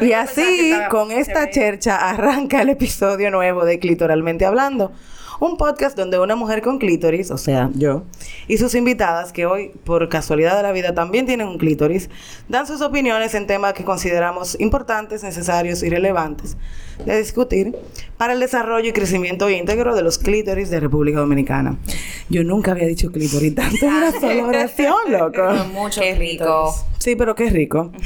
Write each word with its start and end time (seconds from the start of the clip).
Y 0.00 0.12
así, 0.12 0.74
con 0.90 1.10
esta 1.10 1.50
chercha, 1.50 1.96
arranca 1.96 2.62
el 2.62 2.70
episodio 2.70 3.30
nuevo 3.30 3.64
de 3.64 3.78
Clitoralmente 3.78 4.44
Hablando. 4.44 4.92
Un 5.40 5.56
podcast 5.56 5.96
donde 5.96 6.18
una 6.18 6.36
mujer 6.36 6.60
con 6.60 6.78
clítoris, 6.78 7.30
o 7.30 7.38
sea, 7.38 7.70
yo, 7.72 8.02
y 8.46 8.58
sus 8.58 8.74
invitadas, 8.74 9.32
que 9.32 9.46
hoy, 9.46 9.70
por 9.84 10.06
casualidad 10.10 10.54
de 10.54 10.62
la 10.62 10.72
vida, 10.72 10.94
también 10.94 11.24
tienen 11.24 11.48
un 11.48 11.56
clítoris, 11.56 12.10
dan 12.48 12.66
sus 12.66 12.82
opiniones 12.82 13.34
en 13.34 13.46
temas 13.46 13.72
que 13.72 13.82
consideramos 13.82 14.60
importantes, 14.60 15.22
necesarios 15.22 15.82
y 15.82 15.88
relevantes 15.88 16.58
de 17.04 17.18
discutir 17.18 17.74
para 18.16 18.32
el 18.34 18.40
desarrollo 18.40 18.88
y 18.88 18.92
crecimiento 18.92 19.48
íntegro 19.48 19.94
de 19.94 20.02
los 20.02 20.18
clítoris 20.18 20.70
de 20.70 20.80
República 20.80 21.20
Dominicana. 21.20 21.78
Yo 22.28 22.44
nunca 22.44 22.72
había 22.72 22.86
dicho 22.86 23.10
clítoris 23.10 23.54
tanto 23.54 23.86
en 23.86 23.94
una 23.94 24.12
sola 24.20 24.46
oración, 24.46 24.94
loco. 25.08 25.42
Mucho 25.72 26.02
rico. 26.16 26.74
Sí, 26.98 27.16
pero 27.16 27.34
qué 27.34 27.50
rico. 27.50 27.92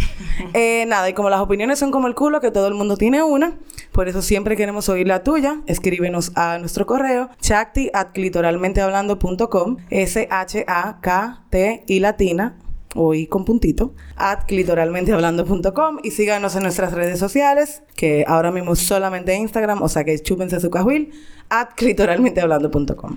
Eh, 0.53 0.85
nada, 0.87 1.09
y 1.09 1.15
como 1.15 1.31
las 1.31 1.41
opiniones 1.41 1.79
son 1.81 1.91
como 1.91 2.07
el 2.07 2.15
culo, 2.15 2.41
que 2.41 2.53
todo 2.53 2.69
el 2.69 2.75
mundo 2.75 2.97
tiene 2.97 3.23
una, 3.23 3.57
por 3.93 4.09
eso 4.09 4.23
siempre 4.23 4.57
queremos 4.57 4.89
oír 4.89 5.07
la 5.07 5.23
tuya. 5.25 5.61
Escríbenos 5.67 6.33
a 6.37 6.59
nuestro 6.59 6.87
correo 6.87 7.31
chakti 7.41 7.91
at 7.93 8.13
clitoralmentehablando.com 8.13 9.77
S-H-A-K-T 9.91 11.85
y 11.87 12.01
latina 12.01 12.57
o 12.95 13.15
y 13.15 13.27
con 13.27 13.45
puntito, 13.45 13.95
at 14.17 14.45
clitoralmentehablando.com 14.47 15.99
y 16.03 16.11
síganos 16.11 16.57
en 16.57 16.63
nuestras 16.63 16.93
redes 16.93 17.19
sociales, 17.19 17.83
que 17.97 18.25
ahora 18.27 18.51
mismo 18.51 18.77
solamente 18.77 19.35
Instagram, 19.35 19.83
o 19.83 19.89
sea 19.89 20.05
que 20.05 20.19
chúpense 20.19 20.61
su 20.61 20.71
cajuil, 20.71 21.13
at 21.49 21.71
clitoralmentehablando.com. 21.77 23.17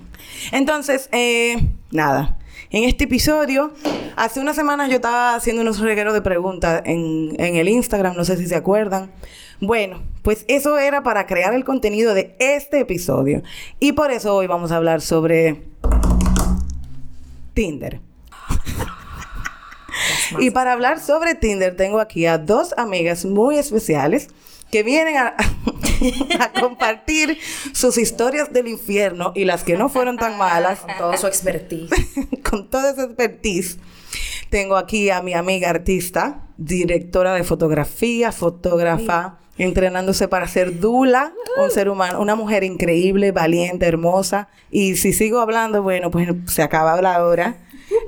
Entonces, 0.52 1.08
eh, 1.12 1.56
nada. 1.90 2.38
En 2.70 2.84
este 2.84 3.04
episodio, 3.04 3.72
hace 4.16 4.40
unas 4.40 4.54
semanas 4.54 4.90
yo 4.90 4.96
estaba 4.96 5.34
haciendo 5.34 5.62
unos 5.62 5.80
regueros 5.80 6.12
de 6.12 6.20
preguntas 6.20 6.82
en, 6.84 7.34
en 7.38 7.56
el 7.56 7.68
Instagram, 7.68 8.14
no 8.14 8.24
sé 8.24 8.36
si 8.36 8.46
se 8.46 8.56
acuerdan. 8.56 9.10
Bueno, 9.60 10.02
pues 10.22 10.44
eso 10.48 10.78
era 10.78 11.02
para 11.02 11.26
crear 11.26 11.54
el 11.54 11.64
contenido 11.64 12.14
de 12.14 12.36
este 12.38 12.80
episodio. 12.80 13.42
Y 13.80 13.92
por 13.92 14.10
eso 14.10 14.34
hoy 14.34 14.46
vamos 14.46 14.70
a 14.70 14.76
hablar 14.76 15.00
sobre 15.00 15.62
Tinder. 17.54 18.07
Y 20.38 20.50
para 20.50 20.72
hablar 20.72 21.00
sobre 21.00 21.34
Tinder 21.34 21.76
tengo 21.76 22.00
aquí 22.00 22.26
a 22.26 22.38
dos 22.38 22.74
amigas 22.76 23.24
muy 23.24 23.58
especiales 23.58 24.28
que 24.70 24.82
vienen 24.82 25.16
a, 25.16 25.34
a 26.40 26.52
compartir 26.60 27.38
sus 27.72 27.98
historias 27.98 28.52
del 28.52 28.68
infierno 28.68 29.32
y 29.34 29.44
las 29.44 29.64
que 29.64 29.76
no 29.76 29.88
fueron 29.88 30.16
tan 30.18 30.36
malas 30.36 30.80
Con 30.80 30.96
todo 30.98 31.16
su 31.16 31.26
expertise. 31.26 31.90
con 32.50 32.68
toda 32.68 32.90
esa 32.90 33.04
expertise. 33.04 33.78
Tengo 34.50 34.76
aquí 34.76 35.10
a 35.10 35.22
mi 35.22 35.34
amiga 35.34 35.70
artista, 35.70 36.46
directora 36.56 37.34
de 37.34 37.44
fotografía, 37.44 38.32
fotógrafa, 38.32 39.38
entrenándose 39.58 40.28
para 40.28 40.48
ser 40.48 40.80
dula, 40.80 41.32
un 41.62 41.70
ser 41.70 41.90
humano, 41.90 42.20
una 42.20 42.34
mujer 42.34 42.64
increíble, 42.64 43.32
valiente, 43.32 43.86
hermosa. 43.86 44.48
Y 44.70 44.96
si 44.96 45.12
sigo 45.12 45.40
hablando, 45.40 45.82
bueno, 45.82 46.10
pues 46.10 46.28
se 46.46 46.62
acaba 46.62 47.00
la 47.02 47.22
hora. 47.24 47.56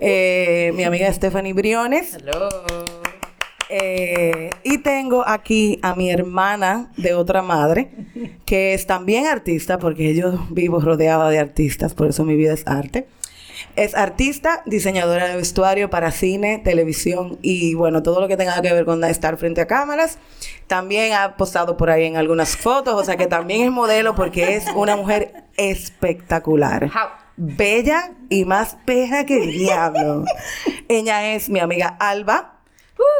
Eh, 0.01 0.73
mi 0.75 0.85
amiga 0.85 1.13
Stephanie 1.13 1.53
Briones. 1.53 2.15
Hello. 2.15 2.49
Eh, 3.73 4.51
y 4.65 4.79
tengo 4.79 5.27
aquí 5.27 5.79
a 5.83 5.95
mi 5.95 6.11
hermana 6.11 6.91
de 6.97 7.15
otra 7.15 7.41
madre, 7.41 7.91
que 8.45 8.75
es 8.75 8.87
también 8.87 9.27
artista, 9.27 9.79
porque 9.79 10.12
yo 10.15 10.47
vivo 10.50 10.81
rodeada 10.81 11.31
de 11.31 11.39
artistas, 11.39 11.95
por 11.95 12.09
eso 12.09 12.25
mi 12.25 12.34
vida 12.34 12.53
es 12.53 12.67
arte. 12.67 13.06
Es 13.77 13.95
artista, 13.95 14.62
diseñadora 14.67 15.29
de 15.29 15.37
vestuario 15.37 15.89
para 15.91 16.11
cine, 16.11 16.61
televisión 16.65 17.39
y 17.43 17.75
bueno, 17.75 18.03
todo 18.03 18.21
lo 18.21 18.27
que 18.27 18.37
tenga 18.37 18.61
que 18.61 18.73
ver 18.73 18.84
con 18.84 19.05
estar 19.05 19.37
frente 19.37 19.61
a 19.61 19.67
cámaras. 19.67 20.19
También 20.67 21.12
ha 21.12 21.37
postado 21.37 21.77
por 21.77 21.91
ahí 21.91 22.05
en 22.05 22.17
algunas 22.17 22.56
fotos, 22.56 22.95
o 22.95 23.05
sea 23.05 23.17
que 23.17 23.27
también 23.27 23.62
es 23.62 23.71
modelo 23.71 24.15
porque 24.17 24.56
es 24.56 24.65
una 24.75 24.97
mujer 24.97 25.45
espectacular. 25.56 26.87
How? 26.87 27.19
Bella 27.43 28.12
y 28.28 28.45
más 28.45 28.77
peja 28.84 29.25
que 29.25 29.43
el 29.43 29.51
diablo. 29.53 30.25
Ella 30.89 31.33
es 31.34 31.49
mi 31.49 31.59
amiga 31.59 31.97
Alba, 31.99 32.59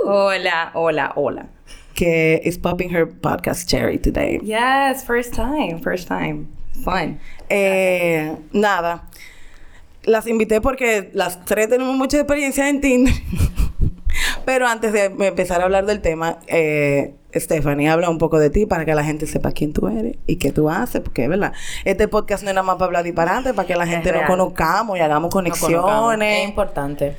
Hola, 0.05 0.73
hola, 0.75 1.13
hola. 1.17 1.47
que 1.95 2.39
is 2.45 2.59
popping 2.59 2.91
her 2.95 3.07
podcast 3.07 3.67
cherry 3.67 3.99
today. 3.99 4.39
Yes, 4.43 5.05
first 5.05 5.33
time, 5.35 5.81
first 5.81 6.07
time. 6.07 6.49
Fun. 6.85 7.19
Eh, 7.49 8.37
nada. 8.53 9.09
Las 10.05 10.27
invité 10.27 10.61
porque 10.61 11.11
las 11.15 11.43
tres 11.47 11.71
tenemos 11.71 11.97
mucha 11.97 12.19
experiencia 12.19 12.69
en 12.69 12.83
Tinder. 12.83 13.15
Pero 14.45 14.67
antes 14.67 14.93
de 14.93 15.05
empezar 15.05 15.63
a 15.63 15.65
hablar 15.65 15.87
del 15.87 16.03
tema, 16.03 16.39
eh, 16.47 17.15
Stephanie, 17.35 17.89
habla 17.89 18.11
un 18.11 18.19
poco 18.19 18.39
de 18.39 18.51
ti 18.51 18.67
para 18.67 18.85
que 18.85 18.95
la 18.95 19.05
gente 19.05 19.27
sepa 19.27 19.53
quién 19.53 19.73
tú 19.73 19.89
eres 19.89 20.17
y 20.27 20.37
qué 20.37 20.53
tú 20.53 20.69
haces, 20.71 21.01
porque, 21.01 21.29
¿verdad? 21.29 21.53
Este 21.85 22.09
podcast 22.09 22.43
no 22.43 22.51
es 22.51 22.55
nada 22.55 22.65
más 22.65 22.77
para 22.77 22.87
hablar 22.87 23.05
disparate, 23.05 23.55
para 23.55 23.67
que 23.67 23.77
la 23.77 23.87
gente 23.87 24.13
nos 24.13 24.23
conozcamos 24.25 24.99
y 24.99 25.01
hagamos 25.01 25.31
conozcamos. 25.31 25.71
Es 25.71 25.77
conexiones. 25.77 26.49
importante. 26.49 27.17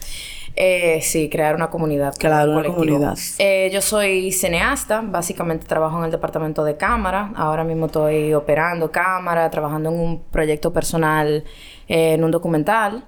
Eh, 0.55 0.99
sí, 1.01 1.29
crear 1.29 1.55
una 1.55 1.69
comunidad. 1.69 2.13
Claro, 2.17 2.51
un 2.51 2.57
una 2.57 2.67
colectivo. 2.67 2.97
comunidad. 2.97 3.17
Eh, 3.39 3.69
yo 3.71 3.81
soy 3.81 4.31
cineasta, 4.33 5.01
básicamente 5.01 5.65
trabajo 5.65 5.97
en 5.99 6.05
el 6.05 6.11
departamento 6.11 6.63
de 6.65 6.75
cámara. 6.75 7.31
Ahora 7.35 7.63
mismo 7.63 7.85
estoy 7.85 8.33
operando 8.33 8.91
cámara, 8.91 9.49
trabajando 9.49 9.89
en 9.89 9.99
un 9.99 10.21
proyecto 10.23 10.73
personal, 10.73 11.45
eh, 11.87 12.13
en 12.15 12.23
un 12.23 12.31
documental. 12.31 13.05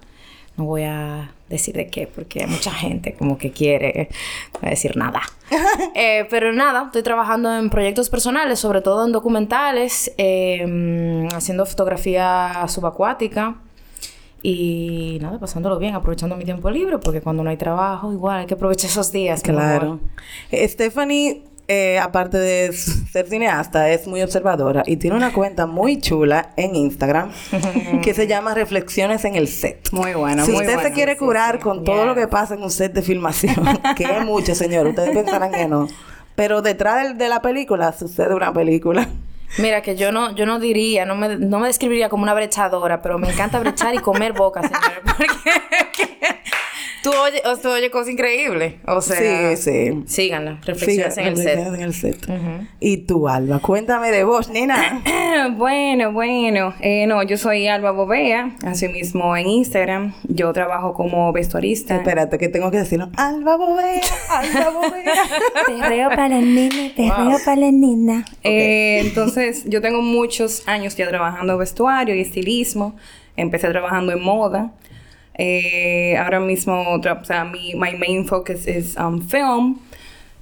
No 0.56 0.66
voy 0.66 0.84
a 0.84 1.34
decir 1.54 1.76
de 1.76 1.88
qué, 1.88 2.08
porque 2.08 2.42
hay 2.42 2.48
mucha 2.48 2.72
gente 2.72 3.14
como 3.14 3.38
que 3.38 3.52
quiere 3.52 4.10
no 4.62 4.70
decir 4.70 4.98
nada. 4.98 5.22
Eh, 5.96 6.26
pero 6.30 6.52
nada, 6.52 6.86
estoy 6.86 7.04
trabajando 7.04 7.56
en 7.56 7.70
proyectos 7.70 8.10
personales, 8.10 8.60
sobre 8.60 8.82
todo 8.82 9.06
en 9.06 9.12
documentales, 9.12 10.12
eh, 10.18 11.28
haciendo 11.34 11.66
fotografía 11.66 12.66
subacuática. 12.68 13.58
Y 14.42 15.20
nada, 15.22 15.40
pasándolo 15.40 15.80
bien, 15.80 15.96
aprovechando 15.96 16.36
mi 16.36 16.44
tiempo 16.44 16.70
libre, 16.70 16.98
porque 16.98 17.22
cuando 17.22 17.44
no 17.44 17.50
hay 17.50 17.58
trabajo, 17.58 18.12
igual 18.12 18.40
hay 18.40 18.46
que 18.46 18.56
aprovechar 18.56 18.90
esos 18.90 19.12
días. 19.12 19.42
Claro. 19.42 20.00
Stephanie, 20.52 21.44
eh, 21.74 22.00
aparte 22.00 22.38
de 22.38 22.72
ser 22.72 23.28
cineasta, 23.28 23.90
es 23.90 24.06
muy 24.06 24.22
observadora 24.22 24.84
y 24.86 24.98
tiene 24.98 25.16
una 25.16 25.34
cuenta 25.34 25.66
muy 25.66 26.00
chula 26.00 26.52
en 26.56 26.76
Instagram 26.76 27.32
que 28.04 28.14
se 28.14 28.28
llama 28.28 28.54
Reflexiones 28.54 29.26
en 29.26 29.36
el 29.36 29.48
Set. 29.48 29.90
Muy 29.92 30.14
bueno, 30.14 30.46
si 30.46 30.52
muy 30.52 30.62
usted 30.62 30.82
se 30.84 30.92
quiere 30.92 31.18
curar 31.18 31.56
sí. 31.56 31.62
con 31.64 31.84
todo 31.84 32.06
lo 32.06 32.14
que 32.14 32.28
pasa 32.28 32.54
en 32.54 32.62
un 32.62 32.70
set 32.70 32.94
de 32.94 33.02
filmación, 33.02 33.56
que 33.96 34.04
es 34.04 34.24
mucho, 34.24 34.54
señor, 34.54 34.86
ustedes 34.86 35.10
pensarán 35.16 35.52
que 35.52 35.68
no. 35.68 35.88
Pero 36.36 36.62
detrás 36.62 37.18
de, 37.18 37.28
la 37.28 37.42
película 37.42 37.92
sucede 37.92 38.36
una 38.36 38.54
película. 38.54 39.08
Mira, 39.58 39.82
que 39.82 39.96
yo 39.96 40.12
no, 40.12 40.36
yo 40.36 40.46
no 40.46 40.60
diría, 40.60 41.06
no 41.06 41.16
me, 41.16 41.38
no 41.38 41.60
me 41.60 41.68
describiría 41.68 42.10
como 42.10 42.24
una 42.24 42.36
brechadora, 42.36 43.02
pero 43.02 43.18
me 43.18 43.32
encanta 43.32 43.60
brechar 43.60 43.96
y 43.96 44.00
comer 44.00 44.34
boca, 44.34 44.62
señor. 44.62 45.02
Porque 45.18 46.40
tú 47.04 47.12
oyes, 47.12 47.42
o 47.46 47.58
tú 47.58 47.70
oyes 47.70 47.92
cosas 47.92 48.10
increíbles. 48.14 48.76
O 48.88 49.02
sea, 49.02 49.56
sí, 49.56 49.62
sí. 49.62 50.04
síganla. 50.08 50.60
Reflexiones 50.66 51.14
Sí, 51.16 51.22
en 51.22 51.28
el 51.28 51.38
set. 51.38 51.60
en 51.60 51.82
el 51.82 51.94
set. 51.94 52.18
Y 52.80 52.98
tú, 52.98 53.28
Alba, 53.28 53.60
cuéntame 53.60 54.10
de 54.12 54.24
vos, 54.24 54.50
nena. 54.50 55.04
Bueno, 55.58 56.14
bueno. 56.14 56.74
Eh, 56.80 57.06
no, 57.08 57.22
yo 57.24 57.38
soy 57.38 57.68
Alba 57.68 57.92
Bovea, 57.92 58.56
asimismo 58.66 59.36
en 59.36 59.48
Instagram. 59.48 60.14
Yo 60.24 60.54
trabajo 60.54 60.94
como 60.94 61.34
vestuarista. 61.34 61.96
Espérate, 61.98 62.38
que 62.38 62.48
tengo 62.50 62.72
que 62.72 62.78
decirlo. 62.78 63.10
Alba 63.18 63.58
Bobea, 63.58 64.00
Alba 64.30 64.70
Bobea. 64.70 65.14
Perreo 65.68 66.10
para 66.10 66.30
la 66.30 66.40
nena, 66.42 66.92
perreo 66.96 67.38
para 67.44 67.58
la 67.58 67.72
nena. 67.72 68.26
Eh, 68.44 69.00
entonces, 69.00 69.64
yo 69.66 69.82
tengo 69.82 70.02
muchos 70.02 70.66
años 70.68 70.96
ya 70.96 71.08
trabajando 71.10 71.58
vestuario 71.58 72.16
y 72.16 72.22
estilismo. 72.22 72.96
Empecé 73.36 73.68
trabajando 73.70 74.12
en 74.14 74.22
moda. 74.22 74.72
Eh, 75.36 76.16
ahora 76.18 76.40
mismo, 76.40 76.84
tra- 77.02 77.22
o 77.22 77.26
sea, 77.26 77.44
mi 77.46 77.74
my 77.76 77.96
main 77.98 78.26
focus 78.26 78.68
es 78.68 78.96
um, 78.98 79.22
film. 79.22 79.80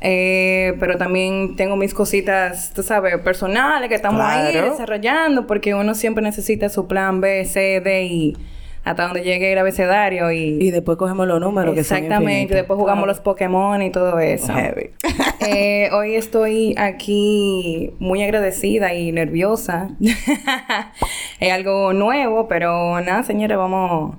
Eh, 0.04 0.74
pero 0.80 0.98
también 0.98 1.56
tengo 1.56 1.76
mis 1.76 1.94
cositas, 1.94 2.74
tú 2.74 2.82
sabes, 2.82 3.16
personales 3.20 3.88
que 3.88 3.94
estamos 3.94 4.22
ahí 4.22 4.52
desarrollando 4.52 5.46
porque 5.46 5.76
uno 5.76 5.94
siempre 5.94 6.24
necesita 6.24 6.70
su 6.70 6.88
plan 6.88 7.22
B, 7.22 7.46
C, 7.46 7.82
D 7.82 8.04
y 8.06 8.38
hasta 8.84 9.04
donde 9.04 9.22
llegue 9.22 9.52
el 9.52 9.60
abecedario 9.60 10.32
y... 10.32 10.58
Y 10.60 10.72
después 10.72 10.98
cogemos 10.98 11.28
los 11.28 11.40
números 11.40 11.76
que 11.76 11.84
son 11.84 11.98
Exactamente, 11.98 12.56
después 12.56 12.80
jugamos 12.80 13.06
los 13.06 13.20
Pokémon 13.20 13.80
y 13.84 13.92
todo 13.92 14.20
eso. 14.20 14.54
Heavy. 14.54 14.90
Eh, 15.48 15.90
hoy 15.92 16.14
estoy 16.14 16.76
aquí 16.78 17.92
muy 17.98 18.22
agradecida 18.22 18.94
y 18.94 19.12
nerviosa. 19.12 19.90
es 21.40 21.52
algo 21.52 21.94
nuevo, 21.94 22.48
pero 22.48 23.02
nada, 23.02 23.24
señores, 23.24 23.58
vamos, 23.58 24.16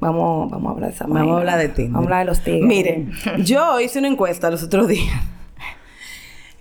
vamos, 0.00 0.50
vamos 0.50 0.70
a 0.70 0.74
hablar 0.74 0.90
de 0.90 0.94
esa 0.96 1.04
Vamos 1.04 1.18
vaina. 1.18 1.34
a 1.34 1.38
hablar 1.38 1.58
de 1.58 1.68
Tinder. 1.68 1.92
Vamos 1.92 2.02
a 2.02 2.06
hablar 2.06 2.18
de 2.20 2.24
los 2.26 2.40
tigres. 2.44 2.62
Miren, 2.64 3.12
yo 3.44 3.80
hice 3.80 3.98
una 3.98 4.08
encuesta 4.08 4.50
los 4.50 4.62
otros 4.62 4.88
días. 4.88 5.22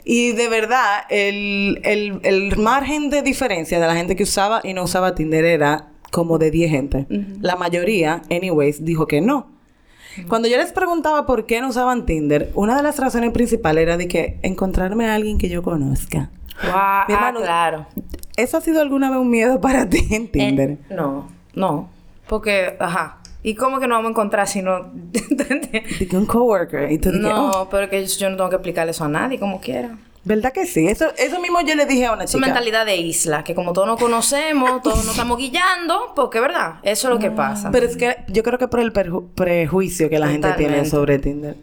Y 0.09 0.31
de 0.31 0.47
verdad, 0.47 1.01
el, 1.09 1.81
el, 1.83 2.21
el 2.23 2.57
margen 2.57 3.09
de 3.09 3.21
diferencia 3.21 3.79
de 3.79 3.87
la 3.87 3.93
gente 3.95 4.15
que 4.15 4.23
usaba 4.23 4.61
y 4.63 4.73
no 4.73 4.83
usaba 4.83 5.15
Tinder 5.15 5.43
era 5.43 5.89
como 6.11 6.37
de 6.37 6.49
10 6.49 6.71
gente. 6.71 7.07
La 7.41 7.57
mayoría, 7.57 8.21
anyways, 8.31 8.85
dijo 8.85 9.05
que 9.07 9.19
no. 9.19 9.47
Cuando 10.29 10.47
yo 10.47 10.57
les 10.57 10.71
preguntaba 10.71 11.25
por 11.25 11.45
qué 11.45 11.59
no 11.61 11.67
usaban 11.67 12.05
Tinder, 12.05 12.51
una 12.55 12.75
de 12.77 12.83
las 12.83 12.97
razones 12.97 13.31
principales 13.31 13.83
era 13.83 13.97
de 13.97 14.07
que 14.07 14.39
encontrarme 14.43 15.07
a 15.07 15.13
alguien 15.15 15.37
que 15.37 15.49
yo 15.49 15.61
conozca. 15.61 16.29
Wow, 16.63 16.71
ah, 16.73 17.33
claro. 17.35 17.85
¿Eso 18.37 18.57
ha 18.57 18.61
sido 18.61 18.81
alguna 18.81 19.09
vez 19.09 19.19
un 19.19 19.29
miedo 19.29 19.59
para 19.61 19.89
ti 19.89 20.07
en 20.09 20.31
Tinder? 20.31 20.69
Eh, 20.71 20.77
no, 20.95 21.27
no. 21.53 21.89
Porque, 22.27 22.77
ajá. 22.79 23.17
¿Y 23.47 23.55
cómo 23.55 23.79
que 23.79 23.87
no 23.87 23.95
vamos 23.95 24.09
a 24.09 24.11
encontrar 24.11 24.45
si 24.45 24.61
no... 24.61 24.91
un 26.11 26.25
coworker. 26.25 26.91
Y 26.91 26.97
tú 26.97 27.13
no, 27.13 27.61
oh". 27.61 27.69
pero 27.69 27.89
que 27.89 28.05
yo 28.05 28.29
no 28.29 28.35
tengo 28.35 28.49
que 28.49 28.57
explicarle 28.57 28.91
eso 28.91 29.05
a 29.05 29.07
nadie 29.07 29.39
como 29.39 29.61
quiera. 29.61 29.97
¿Verdad 30.25 30.51
que 30.51 30.65
sí? 30.65 30.85
Eso, 30.85 31.05
eso 31.17 31.39
mismo 31.39 31.61
yo 31.61 31.73
le 31.75 31.85
dije 31.85 32.07
a 32.07 32.11
una 32.11 32.25
chica. 32.25 32.39
Es 32.39 32.45
mentalidad 32.45 32.85
de 32.85 32.97
isla, 32.97 33.45
que 33.45 33.55
como 33.55 33.71
todos 33.71 33.87
nos 33.87 33.97
conocemos, 34.01 34.81
todos 34.83 34.97
nos 34.97 35.11
estamos 35.11 35.37
guillando, 35.37 36.11
porque 36.13 36.41
verdad, 36.41 36.79
eso 36.83 37.07
es 37.07 37.13
lo 37.13 37.19
que 37.21 37.31
pasa. 37.31 37.71
Pero 37.71 37.85
es 37.85 37.95
que 37.95 38.17
yo 38.27 38.43
creo 38.43 38.59
que 38.59 38.67
por 38.67 38.81
el 38.81 38.91
prejuicio 38.91 40.09
que 40.09 40.19
la 40.19 40.27
gente 40.27 40.51
tiene 40.57 40.83
sobre 40.83 41.17
Tinder. 41.17 41.55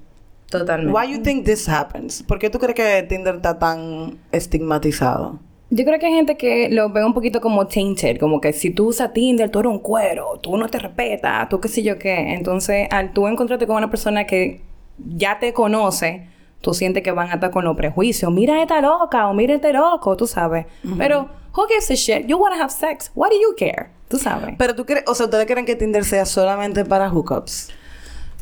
Totalmente. 0.48 0.98
Why 0.98 1.12
you 1.12 1.22
think 1.22 1.44
this 1.44 1.68
happens? 1.68 2.22
¿Por 2.22 2.38
qué 2.38 2.48
tú 2.48 2.58
crees 2.58 2.76
que 2.76 3.02
Tinder 3.02 3.34
está 3.34 3.58
tan 3.58 4.16
estigmatizado? 4.32 5.38
Yo 5.76 5.84
creo 5.84 5.98
que 5.98 6.06
hay 6.06 6.12
gente 6.12 6.36
que 6.36 6.68
lo 6.70 6.88
ve 6.90 7.04
un 7.04 7.12
poquito 7.12 7.40
como 7.40 7.66
tainted, 7.66 8.18
como 8.18 8.40
que 8.40 8.52
si 8.52 8.70
tú 8.70 8.90
usas 8.90 9.12
Tinder, 9.12 9.50
tú 9.50 9.58
eres 9.58 9.72
un 9.72 9.80
cuero, 9.80 10.38
tú 10.40 10.56
no 10.56 10.68
te 10.68 10.78
respetas, 10.78 11.48
tú 11.48 11.60
qué 11.60 11.66
sé 11.66 11.82
yo 11.82 11.98
qué. 11.98 12.34
Entonces, 12.34 12.86
al 12.92 13.12
tú 13.12 13.26
encontrarte 13.26 13.66
con 13.66 13.74
una 13.74 13.90
persona 13.90 14.24
que 14.24 14.60
ya 14.98 15.40
te 15.40 15.52
conoce, 15.52 16.28
tú 16.60 16.74
sientes 16.74 17.02
que 17.02 17.10
van 17.10 17.28
a 17.28 17.34
estar 17.34 17.50
con 17.50 17.64
los 17.64 17.76
prejuicios. 17.76 18.30
Mira 18.30 18.62
esta 18.62 18.80
loca 18.80 19.26
o 19.26 19.34
mira 19.34 19.54
este 19.54 19.72
loco, 19.72 20.16
tú 20.16 20.28
sabes. 20.28 20.66
Pero, 20.96 21.28
who 21.56 21.66
gives 21.66 21.90
a 21.90 21.94
shit? 21.94 22.24
You 22.28 22.38
want 22.38 22.54
to 22.54 22.62
have 22.62 22.70
sex. 22.70 23.10
What 23.16 23.30
do 23.30 23.36
you 23.36 23.56
care? 23.58 23.88
Tú 24.06 24.16
sabes. 24.16 24.54
Pero 24.56 24.76
tú 24.76 24.86
crees, 24.86 25.02
o 25.08 25.14
sea, 25.16 25.26
¿ustedes 25.26 25.46
creen 25.46 25.66
que 25.66 25.74
Tinder 25.74 26.04
sea 26.04 26.24
solamente 26.24 26.84
para 26.84 27.10
hookups? 27.10 27.72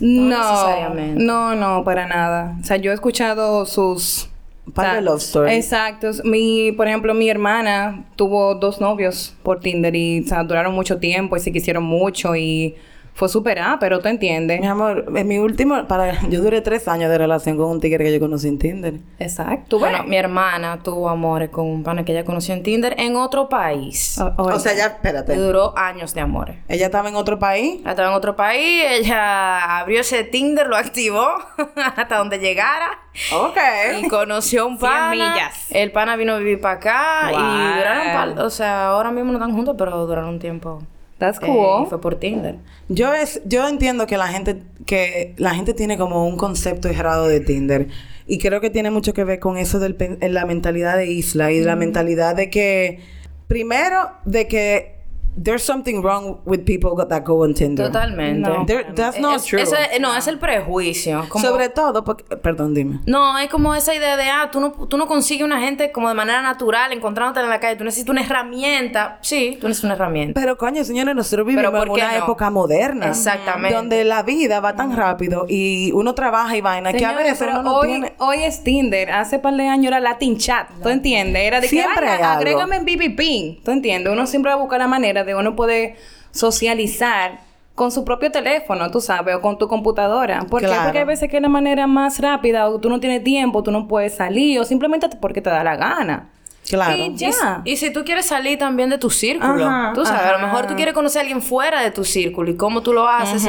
No, 0.00 0.37
no 0.37 0.50
necesariamente. 0.52 1.25
No, 1.25 1.55
no, 1.55 1.82
para 1.82 2.06
nada. 2.06 2.58
O 2.61 2.64
sea, 2.64 2.76
yo 2.76 2.90
he 2.90 2.94
escuchado 2.94 3.64
sus 3.64 4.28
para 4.75 5.00
love 5.00 5.20
story. 5.20 5.55
Exacto. 5.55 6.11
Mi, 6.25 6.73
por 6.73 6.87
ejemplo, 6.87 7.14
mi 7.14 7.29
hermana 7.29 8.05
tuvo 8.17 8.55
dos 8.55 8.81
novios 8.81 9.35
por 9.43 9.61
Tinder 9.61 9.94
y 9.94 10.20
o 10.20 10.26
sea, 10.26 10.44
duraron 10.44 10.75
mucho 10.75 10.99
tiempo 10.99 11.37
y 11.37 11.41
se 11.41 11.53
quisieron 11.53 11.82
mucho 11.82 12.37
y 12.37 12.76
fue 13.14 13.29
superada, 13.29 13.79
pero 13.79 14.00
tú 14.00 14.09
entiendes. 14.09 14.61
Mi 14.61 14.67
amor, 14.67 15.12
en 15.14 15.29
mi 15.29 15.38
último, 15.38 15.87
para, 15.87 16.20
yo 16.29 16.41
duré 16.41 16.61
tres 16.61 16.88
años 16.88 17.11
de 17.11 17.19
relación 17.19 17.56
con 17.56 17.67
un 17.67 17.81
tigre 17.81 18.05
que 18.05 18.12
yo 18.12 18.20
conocí 18.20 18.49
en 18.49 18.59
Tinder. 18.59 18.94
Exacto. 19.19 19.79
Bueno, 19.79 20.05
mi 20.05 20.17
hermana 20.17 20.82
tuvo 20.82 21.09
amores 21.09 21.50
con 21.50 21.67
un 21.67 21.82
pana 21.82 22.05
que 22.05 22.12
ella 22.12 22.25
conoció 22.25 22.55
en 22.55 22.62
Tinder 22.62 22.94
en 22.99 23.17
otro 23.17 23.49
país. 23.49 24.19
o 24.37 24.59
sea, 24.59 24.75
ya, 24.75 24.87
espérate. 24.87 25.37
duró 25.37 25.76
años 25.76 26.14
de 26.14 26.20
amores. 26.20 26.56
¿Ella 26.69 26.87
estaba 26.87 27.09
en 27.09 27.17
otro 27.17 27.38
país? 27.38 27.81
Ella 27.81 27.91
estaba 27.91 28.09
en 28.09 28.14
otro 28.14 28.35
país, 28.37 28.82
ella 28.91 29.79
abrió 29.81 30.00
ese 30.00 30.25
Tinder, 30.25 30.67
lo 30.67 30.76
activó 30.76 31.26
hasta 31.76 32.17
donde 32.17 32.38
llegara. 32.38 32.99
Ok. 33.35 33.59
Y 34.03 34.09
conoció 34.09 34.67
un 34.67 34.79
pana. 34.79 35.11
millas. 35.11 35.67
El 35.70 35.93
pana 35.93 36.17
vino 36.17 36.35
a 36.35 36.38
vivir 36.38 36.61
para 36.61 36.76
acá 36.76 37.31
y 37.31 37.79
duraron, 37.79 38.38
o 38.38 38.50
sea, 38.50 38.88
ahora 38.88 39.11
mismo 39.11 39.32
no 39.32 39.38
están 39.38 39.53
juntos, 39.55 39.75
pero 39.76 40.06
duraron 40.06 40.31
un 40.31 40.38
tiempo. 40.38 40.82
That's 41.22 41.38
cool. 41.38 41.84
Eh, 41.84 41.86
fue 41.88 42.00
por 42.00 42.16
Tinder. 42.16 42.56
Yo 42.88 43.14
es, 43.14 43.40
yo 43.44 43.69
entiendo 43.69 44.08
que 44.08 44.16
la 44.16 44.26
gente, 44.26 44.64
que 44.86 45.34
la 45.36 45.54
gente 45.54 45.72
tiene 45.72 45.96
como 45.96 46.26
un 46.26 46.36
concepto 46.36 46.88
errado 46.88 47.28
de 47.28 47.38
Tinder. 47.38 47.86
Y 48.26 48.38
creo 48.38 48.60
que 48.60 48.70
tiene 48.70 48.90
mucho 48.90 49.14
que 49.14 49.22
ver 49.22 49.38
con 49.38 49.56
eso 49.56 49.78
de 49.78 50.19
la 50.28 50.46
mentalidad 50.46 50.96
de 50.96 51.06
isla 51.06 51.52
y 51.52 51.60
de 51.60 51.64
la 51.64 51.76
mentalidad 51.76 52.34
de 52.34 52.50
que, 52.50 52.98
primero, 53.46 54.10
de 54.24 54.48
que 54.48 54.91
there's 55.37 55.62
something 55.62 56.02
wrong 56.02 56.40
with 56.44 56.64
people 56.64 56.94
that 56.96 57.25
go 57.25 57.43
on 57.44 57.55
Tinder. 57.55 57.87
Totalmente. 57.87 58.49
No. 58.49 58.64
that's 58.94 59.19
not 59.19 59.43
true. 59.44 59.61
no, 60.00 60.17
es 60.17 60.26
el 60.26 60.38
prejuicio. 60.38 61.25
Sobre 61.40 61.69
todo, 61.69 62.05
porque, 62.05 62.25
perdón, 62.37 62.75
dime. 62.75 63.00
No, 63.06 63.38
es 63.38 63.49
como 63.49 63.75
esa 63.75 63.94
idea 63.94 64.17
de, 64.17 64.25
ah, 64.25 64.50
tú 64.50 64.61
no, 64.61 64.73
tú 64.73 64.96
no 64.96 65.06
consigues 65.06 65.44
una 65.44 65.61
gente 65.61 65.93
como 65.93 66.08
de 66.08 66.14
manera 66.14 66.43
natural 66.43 66.93
encontrándote 66.93 67.40
en 67.40 67.49
la 67.49 67.61
calle. 67.61 67.76
Tú 67.76 67.84
necesitas 67.84 68.11
una 68.11 68.23
herramienta. 68.23 69.19
Sí, 69.23 69.56
tú 69.61 69.69
necesitas 69.69 69.84
una 69.84 69.94
herramienta. 69.94 70.40
Pero, 70.40 70.56
coño, 70.56 70.84
señores, 70.84 71.14
nosotros 71.14 71.46
vivimos 71.46 71.82
en 71.82 71.90
una 71.90 72.17
época 72.17 72.50
moderna. 72.50 73.08
Exactamente. 73.08 73.75
Donde 73.75 74.05
la 74.05 74.23
vida 74.23 74.61
va 74.61 74.75
tan 74.75 74.96
rápido 74.96 75.46
y 75.49 75.90
uno 75.93 76.14
trabaja 76.14 76.56
y 76.56 76.61
vaina 76.61 76.93
que 76.93 77.05
a 77.05 77.12
veces 77.12 77.38
pero 77.38 77.62
no 77.62 77.78
hoy, 77.78 77.88
tiene... 77.88 78.12
hoy 78.19 78.43
es 78.43 78.62
Tinder. 78.62 79.11
Hace 79.11 79.38
par 79.38 79.55
de 79.55 79.67
años 79.67 79.87
era 79.87 80.00
Latin 80.00 80.37
Chat. 80.37 80.69
¿Tú 80.82 80.88
entiendes? 80.88 81.43
Era 81.43 81.61
de 81.61 81.69
siempre 81.69 82.06
que, 82.06 82.23
agrégame 82.23 82.76
en 82.76 82.85
BBP. 82.85 83.64
¿Tú 83.64 83.70
entiendes? 83.70 84.12
Uno 84.12 84.26
siempre 84.26 84.50
va 84.50 84.56
a 84.56 84.61
buscar 84.61 84.78
la 84.78 84.88
manera 84.88 85.21
de 85.24 85.34
uno 85.34 85.56
puede 85.56 85.96
socializar 86.30 87.40
con 87.74 87.90
su 87.90 88.04
propio 88.04 88.30
teléfono, 88.30 88.90
tú 88.90 89.00
sabes, 89.00 89.34
o 89.34 89.40
con 89.40 89.58
tu 89.58 89.66
computadora. 89.66 90.42
¿Por 90.48 90.60
qué? 90.60 90.69
Porque 90.82 90.98
hay 90.98 91.04
veces 91.04 91.30
que 91.30 91.36
es 91.36 91.42
la 91.42 91.48
manera 91.48 91.86
más 91.86 92.19
rápida, 92.20 92.69
o 92.69 92.78
tú 92.78 92.88
no 92.88 93.00
tienes 93.00 93.24
tiempo, 93.24 93.62
tú 93.62 93.70
no 93.70 93.88
puedes 93.88 94.14
salir, 94.14 94.60
o 94.60 94.64
simplemente 94.64 95.08
porque 95.20 95.40
te 95.40 95.50
da 95.50 95.64
la 95.64 95.76
gana. 95.76 96.30
Claro. 96.69 96.96
Y 96.96 97.16
ya. 97.16 97.62
Y, 97.64 97.76
si 97.76 97.92
tú 97.92 98.04
quieres 98.04 98.26
salir 98.26 98.58
también 98.58 98.88
de 98.88 98.96
tu 98.96 99.10
círculo, 99.10 99.69
tú 99.94 100.06
sabes, 100.06 100.26
a 100.26 100.32
lo 100.32 100.46
mejor 100.46 100.66
tú 100.66 100.74
quieres 100.76 100.94
conocer 100.94 101.20
a 101.20 101.22
alguien 101.22 101.42
fuera 101.42 101.82
de 101.82 101.90
tu 101.90 102.04
círculo 102.04 102.50
y 102.50 102.56
cómo 102.56 102.82
tú 102.82 102.92
lo 102.92 103.08
haces, 103.08 103.44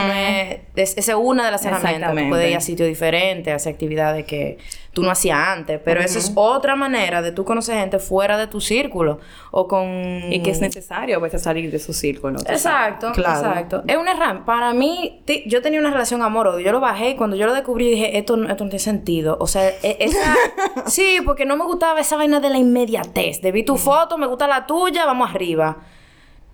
es, 0.75 0.97
esa 0.97 1.11
es 1.11 1.17
una 1.17 1.45
de 1.45 1.51
las 1.51 1.63
herramientas. 1.65 2.15
Tú 2.15 2.29
puedes 2.29 2.49
ir 2.49 2.57
a 2.57 2.61
sitios 2.61 2.87
diferentes, 2.87 3.53
hacer 3.53 3.73
actividades 3.73 4.25
que 4.25 4.57
tú 4.93 5.01
no 5.01 5.09
hacías 5.09 5.39
antes, 5.39 5.81
pero 5.83 6.01
esa 6.01 6.19
es 6.19 6.31
otra 6.35 6.75
manera 6.75 7.21
de 7.21 7.31
tú 7.31 7.43
conocer 7.43 7.77
gente 7.77 7.97
fuera 7.97 8.37
de 8.37 8.45
tu 8.47 8.61
círculo 8.61 9.19
o 9.51 9.67
con... 9.67 10.31
Y 10.31 10.41
que 10.43 10.51
es 10.51 10.61
necesario 10.61 11.17
a 11.17 11.19
veces 11.19 11.41
salir 11.41 11.71
de 11.71 11.79
su 11.79 11.93
círculo. 11.93 12.39
Exacto, 12.47 13.09
exacto. 13.09 13.83
Es 13.87 13.97
una 13.97 14.11
herramienta. 14.11 14.45
Para 14.45 14.73
mí, 14.73 15.23
yo 15.47 15.61
tenía 15.61 15.79
una 15.79 15.89
relación 15.89 16.21
amor 16.21 16.59
Yo 16.61 16.71
lo 16.71 16.79
bajé 16.79 17.11
y 17.11 17.15
cuando 17.15 17.35
yo 17.35 17.47
lo 17.47 17.53
descubrí 17.53 17.89
dije, 17.89 18.17
esto, 18.17 18.35
esto 18.35 18.63
no 18.63 18.69
tiene 18.69 18.79
sentido. 18.79 19.37
O 19.39 19.47
sea, 19.47 19.67
e, 19.67 19.97
esa... 19.99 20.35
sí, 20.85 21.17
porque 21.25 21.45
no 21.45 21.57
me 21.57 21.65
gustaba 21.65 21.99
esa 21.99 22.15
vaina 22.15 22.39
de 22.39 22.51
la 22.51 22.59
inmediatez. 22.59 23.41
De 23.41 23.51
vi 23.51 23.63
tu 23.63 23.77
foto, 23.77 24.17
me 24.19 24.27
gusta 24.27 24.47
la 24.47 24.67
tuya, 24.67 25.05
vamos 25.05 25.29
arriba. 25.29 25.77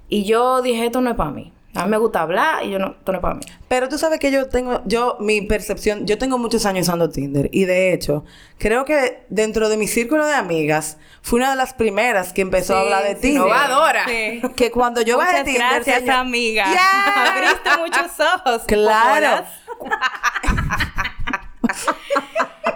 Y 0.07 0.23
yo 0.23 0.61
dije, 0.61 0.85
esto 0.85 1.01
no 1.01 1.09
es 1.09 1.15
para 1.17 1.31
mí. 1.31 1.51
A 1.75 1.85
mí 1.85 1.91
me 1.91 1.97
gusta 1.97 2.21
hablar 2.21 2.65
y 2.65 2.71
yo 2.71 2.79
no, 2.79 2.87
esto 2.87 3.11
no 3.11 3.19
es 3.19 3.21
para 3.21 3.35
mí. 3.35 3.41
Pero 3.67 3.89
tú 3.89 3.99
sabes 3.99 4.19
que 4.19 4.31
yo 4.31 4.49
tengo, 4.49 4.81
yo, 4.85 5.17
mi 5.19 5.41
percepción, 5.41 6.07
yo 6.07 6.17
tengo 6.17 6.39
muchos 6.39 6.65
años 6.65 6.87
usando 6.87 7.09
Tinder 7.09 7.49
y 7.51 7.65
de 7.65 7.93
hecho, 7.93 8.25
creo 8.57 8.85
que 8.85 9.23
dentro 9.29 9.69
de 9.69 9.77
mi 9.77 9.85
círculo 9.87 10.25
de 10.25 10.33
amigas, 10.33 10.97
fui 11.21 11.39
una 11.39 11.51
de 11.51 11.55
las 11.55 11.75
primeras 11.75 12.33
que 12.33 12.41
empezó 12.41 12.75
a 12.75 12.81
hablar 12.81 13.03
de 13.03 13.13
Tinder. 13.15 13.43
Innovadora. 13.43 14.05
Sí. 14.07 14.41
Que 14.55 14.71
cuando 14.71 15.01
yo 15.01 15.17
Muchas 15.17 15.43
Tinder... 15.43 15.83
gracias, 15.83 16.09
amiga. 16.09 16.65
Yeah. 16.71 17.33
Abriste 17.35 17.69
muchos 17.77 18.19
ojos. 18.19 18.63
Claro. 18.65 19.45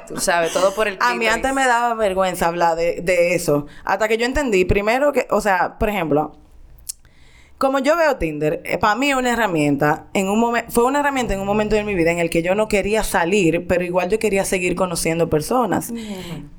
Tú 0.07 0.19
sabes, 0.19 0.53
todo 0.53 0.75
por 0.75 0.87
el 0.87 0.97
A 0.99 1.15
mí 1.15 1.25
antes 1.27 1.51
me 1.53 1.65
daba 1.65 1.95
vergüenza 1.95 2.47
hablar 2.47 2.75
de, 2.75 3.01
de 3.01 3.33
eso. 3.33 3.65
Hasta 3.83 4.07
que 4.07 4.17
yo 4.17 4.27
entendí, 4.27 4.63
primero 4.65 5.11
que, 5.11 5.25
o 5.31 5.41
sea, 5.41 5.79
por 5.79 5.89
ejemplo, 5.89 6.37
como 7.63 7.79
yo 7.79 7.95
veo 7.95 8.17
Tinder, 8.17 8.61
eh, 8.65 8.77
para 8.77 8.95
mí 8.95 9.09
es 9.09 9.15
una 9.15 9.31
herramienta, 9.31 10.07
en 10.13 10.27
un 10.27 10.53
fue 10.67 10.83
una 10.83 10.99
herramienta 10.99 11.33
en 11.33 11.39
un 11.39 11.45
momento 11.45 11.77
de 11.77 11.85
mi 11.85 11.95
vida 11.95 12.11
en 12.11 12.19
el 12.19 12.29
que 12.29 12.43
yo 12.43 12.55
no 12.55 12.67
quería 12.67 13.03
salir, 13.03 13.67
pero 13.67 13.85
igual 13.85 14.09
yo 14.09 14.19
quería 14.19 14.43
seguir 14.43 14.75
conociendo 14.75 15.29
personas. 15.29 15.93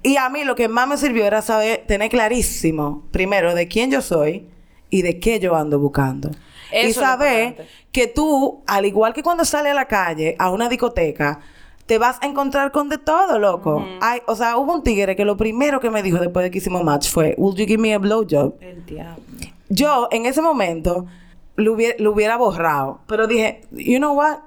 Y 0.02 0.16
a 0.16 0.30
mí 0.30 0.44
lo 0.44 0.54
que 0.54 0.66
más 0.66 0.88
me 0.88 0.96
sirvió 0.96 1.26
era 1.26 1.42
saber, 1.42 1.84
tener 1.86 2.08
clarísimo, 2.08 3.02
primero, 3.10 3.54
de 3.54 3.68
quién 3.68 3.90
yo 3.90 4.00
soy 4.00 4.48
y 4.88 5.02
de 5.02 5.20
qué 5.20 5.40
yo 5.40 5.54
ando 5.54 5.78
buscando. 5.78 6.30
y 6.72 6.94
saber 6.94 7.66
que 7.92 8.06
tú, 8.06 8.62
al 8.66 8.86
igual 8.86 9.12
que 9.12 9.22
cuando 9.22 9.44
sales 9.44 9.72
a 9.72 9.74
la 9.74 9.86
calle, 9.86 10.36
a 10.38 10.50
una 10.50 10.70
discoteca, 10.70 11.40
te 11.84 11.98
vas 11.98 12.16
a 12.22 12.26
encontrar 12.26 12.72
con 12.72 12.88
de 12.88 12.96
todo, 12.96 13.38
loco. 13.38 13.84
o 14.26 14.36
sea, 14.36 14.56
hubo 14.56 14.72
un 14.72 14.82
tigre 14.82 15.14
que 15.16 15.26
lo 15.26 15.36
primero 15.36 15.80
que 15.80 15.90
me 15.90 16.02
dijo 16.02 16.16
después 16.16 16.44
de 16.44 16.50
que 16.50 16.56
hicimos 16.56 16.82
match 16.82 17.10
fue, 17.10 17.34
Will 17.36 17.54
you 17.56 17.66
give 17.66 17.76
me 17.76 17.92
a 17.92 17.98
blowjob? 17.98 18.54
El 18.62 18.86
diablo 18.86 19.22
yo 19.74 20.08
en 20.10 20.26
ese 20.26 20.40
momento 20.42 21.06
lo 21.56 21.72
hubiera, 21.72 22.36
borrado. 22.36 23.00
Pero 23.06 23.26
dije, 23.26 23.62
you 23.72 23.98
know 23.98 24.14
what? 24.14 24.38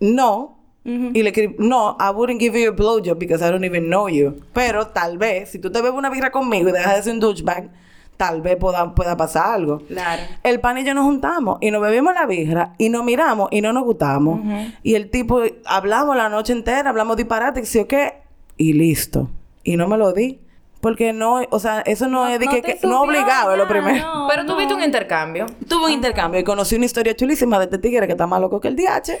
No. 0.00 0.58
Y 0.84 1.22
le 1.22 1.28
escribí, 1.30 1.54
no, 1.58 1.96
I 2.00 2.10
wouldn't 2.12 2.40
give 2.40 2.60
you 2.60 2.70
a 2.70 2.72
blowjob 2.72 3.16
because 3.16 3.44
I 3.44 3.50
don't 3.50 3.64
even 3.64 3.86
know 3.86 4.08
you. 4.08 4.34
Pero 4.52 4.88
tal 4.88 5.16
vez, 5.16 5.50
si 5.50 5.60
tú 5.60 5.70
te 5.70 5.80
bebes 5.80 5.96
una 5.96 6.10
birra 6.10 6.32
conmigo 6.32 6.70
y 6.70 6.72
dejas 6.72 6.96
de 6.96 7.02
ser 7.04 7.12
un 7.14 7.20
douchebag, 7.20 7.70
tal 8.16 8.42
vez 8.42 8.56
pueda, 8.56 8.92
pueda 8.92 9.16
pasar 9.16 9.54
algo. 9.54 9.78
Claro. 9.86 10.22
El 10.42 10.58
pan 10.58 10.78
y 10.78 10.84
yo 10.84 10.92
nos 10.92 11.04
juntamos 11.04 11.58
y 11.60 11.70
nos 11.70 11.82
bebimos 11.82 12.14
la 12.14 12.26
birra 12.26 12.74
y 12.78 12.88
nos 12.88 13.04
miramos 13.04 13.48
y 13.52 13.60
no 13.60 13.72
nos 13.72 13.84
gustamos. 13.84 14.40
Y 14.82 14.96
el 14.96 15.08
tipo, 15.08 15.40
hablamos 15.66 16.16
la 16.16 16.28
noche 16.28 16.52
entera, 16.52 16.90
hablamos 16.90 17.16
disparate, 17.16 17.64
¿sí 17.64 17.78
o 17.78 17.86
qué? 17.86 18.14
Y 18.56 18.72
listo. 18.72 19.30
Y 19.62 19.76
no 19.76 19.86
me 19.86 19.96
lo 19.96 20.12
di. 20.12 20.40
Porque 20.82 21.12
no, 21.12 21.42
o 21.50 21.60
sea, 21.60 21.82
eso 21.82 22.08
no, 22.08 22.26
es 22.26 22.40
de 22.40 22.48
que, 22.48 22.80
no 22.82 23.02
obligado, 23.02 23.54
lo 23.56 23.68
primero. 23.68 24.26
Pero 24.28 24.44
tuviste 24.44 24.74
un 24.74 24.82
intercambio. 24.82 25.46
Tuve 25.68 25.84
un 25.84 25.92
intercambio 25.92 26.40
y 26.40 26.44
conocí 26.44 26.74
una 26.74 26.86
historia 26.86 27.14
chulísima 27.14 27.56
de 27.60 27.66
este 27.66 27.78
tigre 27.78 28.06
que 28.06 28.14
está 28.14 28.26
más 28.26 28.40
loco 28.40 28.60
que 28.60 28.66
el 28.66 28.74
DH. 28.74 29.12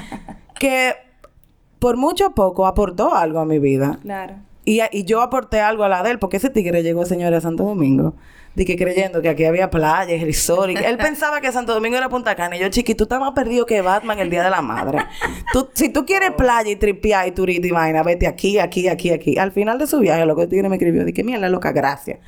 que 0.58 0.94
por 1.78 1.98
mucho 1.98 2.30
poco 2.30 2.66
aportó 2.66 3.14
algo 3.14 3.38
a 3.38 3.44
mi 3.44 3.58
vida. 3.58 3.98
Claro. 4.00 4.36
Y, 4.64 4.80
y 4.92 5.04
yo 5.04 5.22
aporté 5.22 5.60
algo 5.60 5.84
a 5.84 5.88
la 5.88 6.02
de 6.02 6.10
él, 6.10 6.18
porque 6.18 6.36
ese 6.36 6.50
tigre 6.50 6.82
llegó, 6.82 7.06
señora, 7.06 7.38
a 7.38 7.40
Santo 7.40 7.64
Domingo. 7.64 8.14
Dije 8.54 8.74
que 8.74 9.28
aquí 9.28 9.44
había 9.44 9.70
playas, 9.70 10.20
resort. 10.22 10.70
él 10.70 10.98
pensaba 10.98 11.40
que 11.40 11.52
Santo 11.52 11.72
Domingo 11.72 11.96
era 11.96 12.08
Punta 12.08 12.34
Cana. 12.34 12.56
Y 12.56 12.60
yo, 12.60 12.68
chiqui, 12.68 12.96
tú 12.96 13.04
estás 13.04 13.20
más 13.20 13.32
perdido 13.32 13.64
que 13.64 13.80
Batman 13.80 14.18
el 14.18 14.28
Día 14.28 14.42
de 14.42 14.50
la 14.50 14.60
Madre. 14.60 14.98
tú, 15.52 15.68
si 15.72 15.88
tú 15.88 16.04
quieres 16.04 16.32
playa 16.32 16.68
y 16.68 16.76
tripear 16.76 17.28
y 17.28 17.30
turista 17.30 17.66
y 17.66 17.70
vaina, 17.70 18.02
vete 18.02 18.26
aquí, 18.26 18.58
aquí, 18.58 18.88
aquí, 18.88 19.12
aquí. 19.12 19.38
Al 19.38 19.52
final 19.52 19.78
de 19.78 19.86
su 19.86 20.00
viaje, 20.00 20.26
lo 20.26 20.34
que 20.34 20.42
el 20.42 20.48
tigre 20.48 20.68
me 20.68 20.76
escribió, 20.76 21.04
dije, 21.04 21.22
mierda, 21.22 21.48
loca, 21.48 21.70
gracias. 21.70 22.18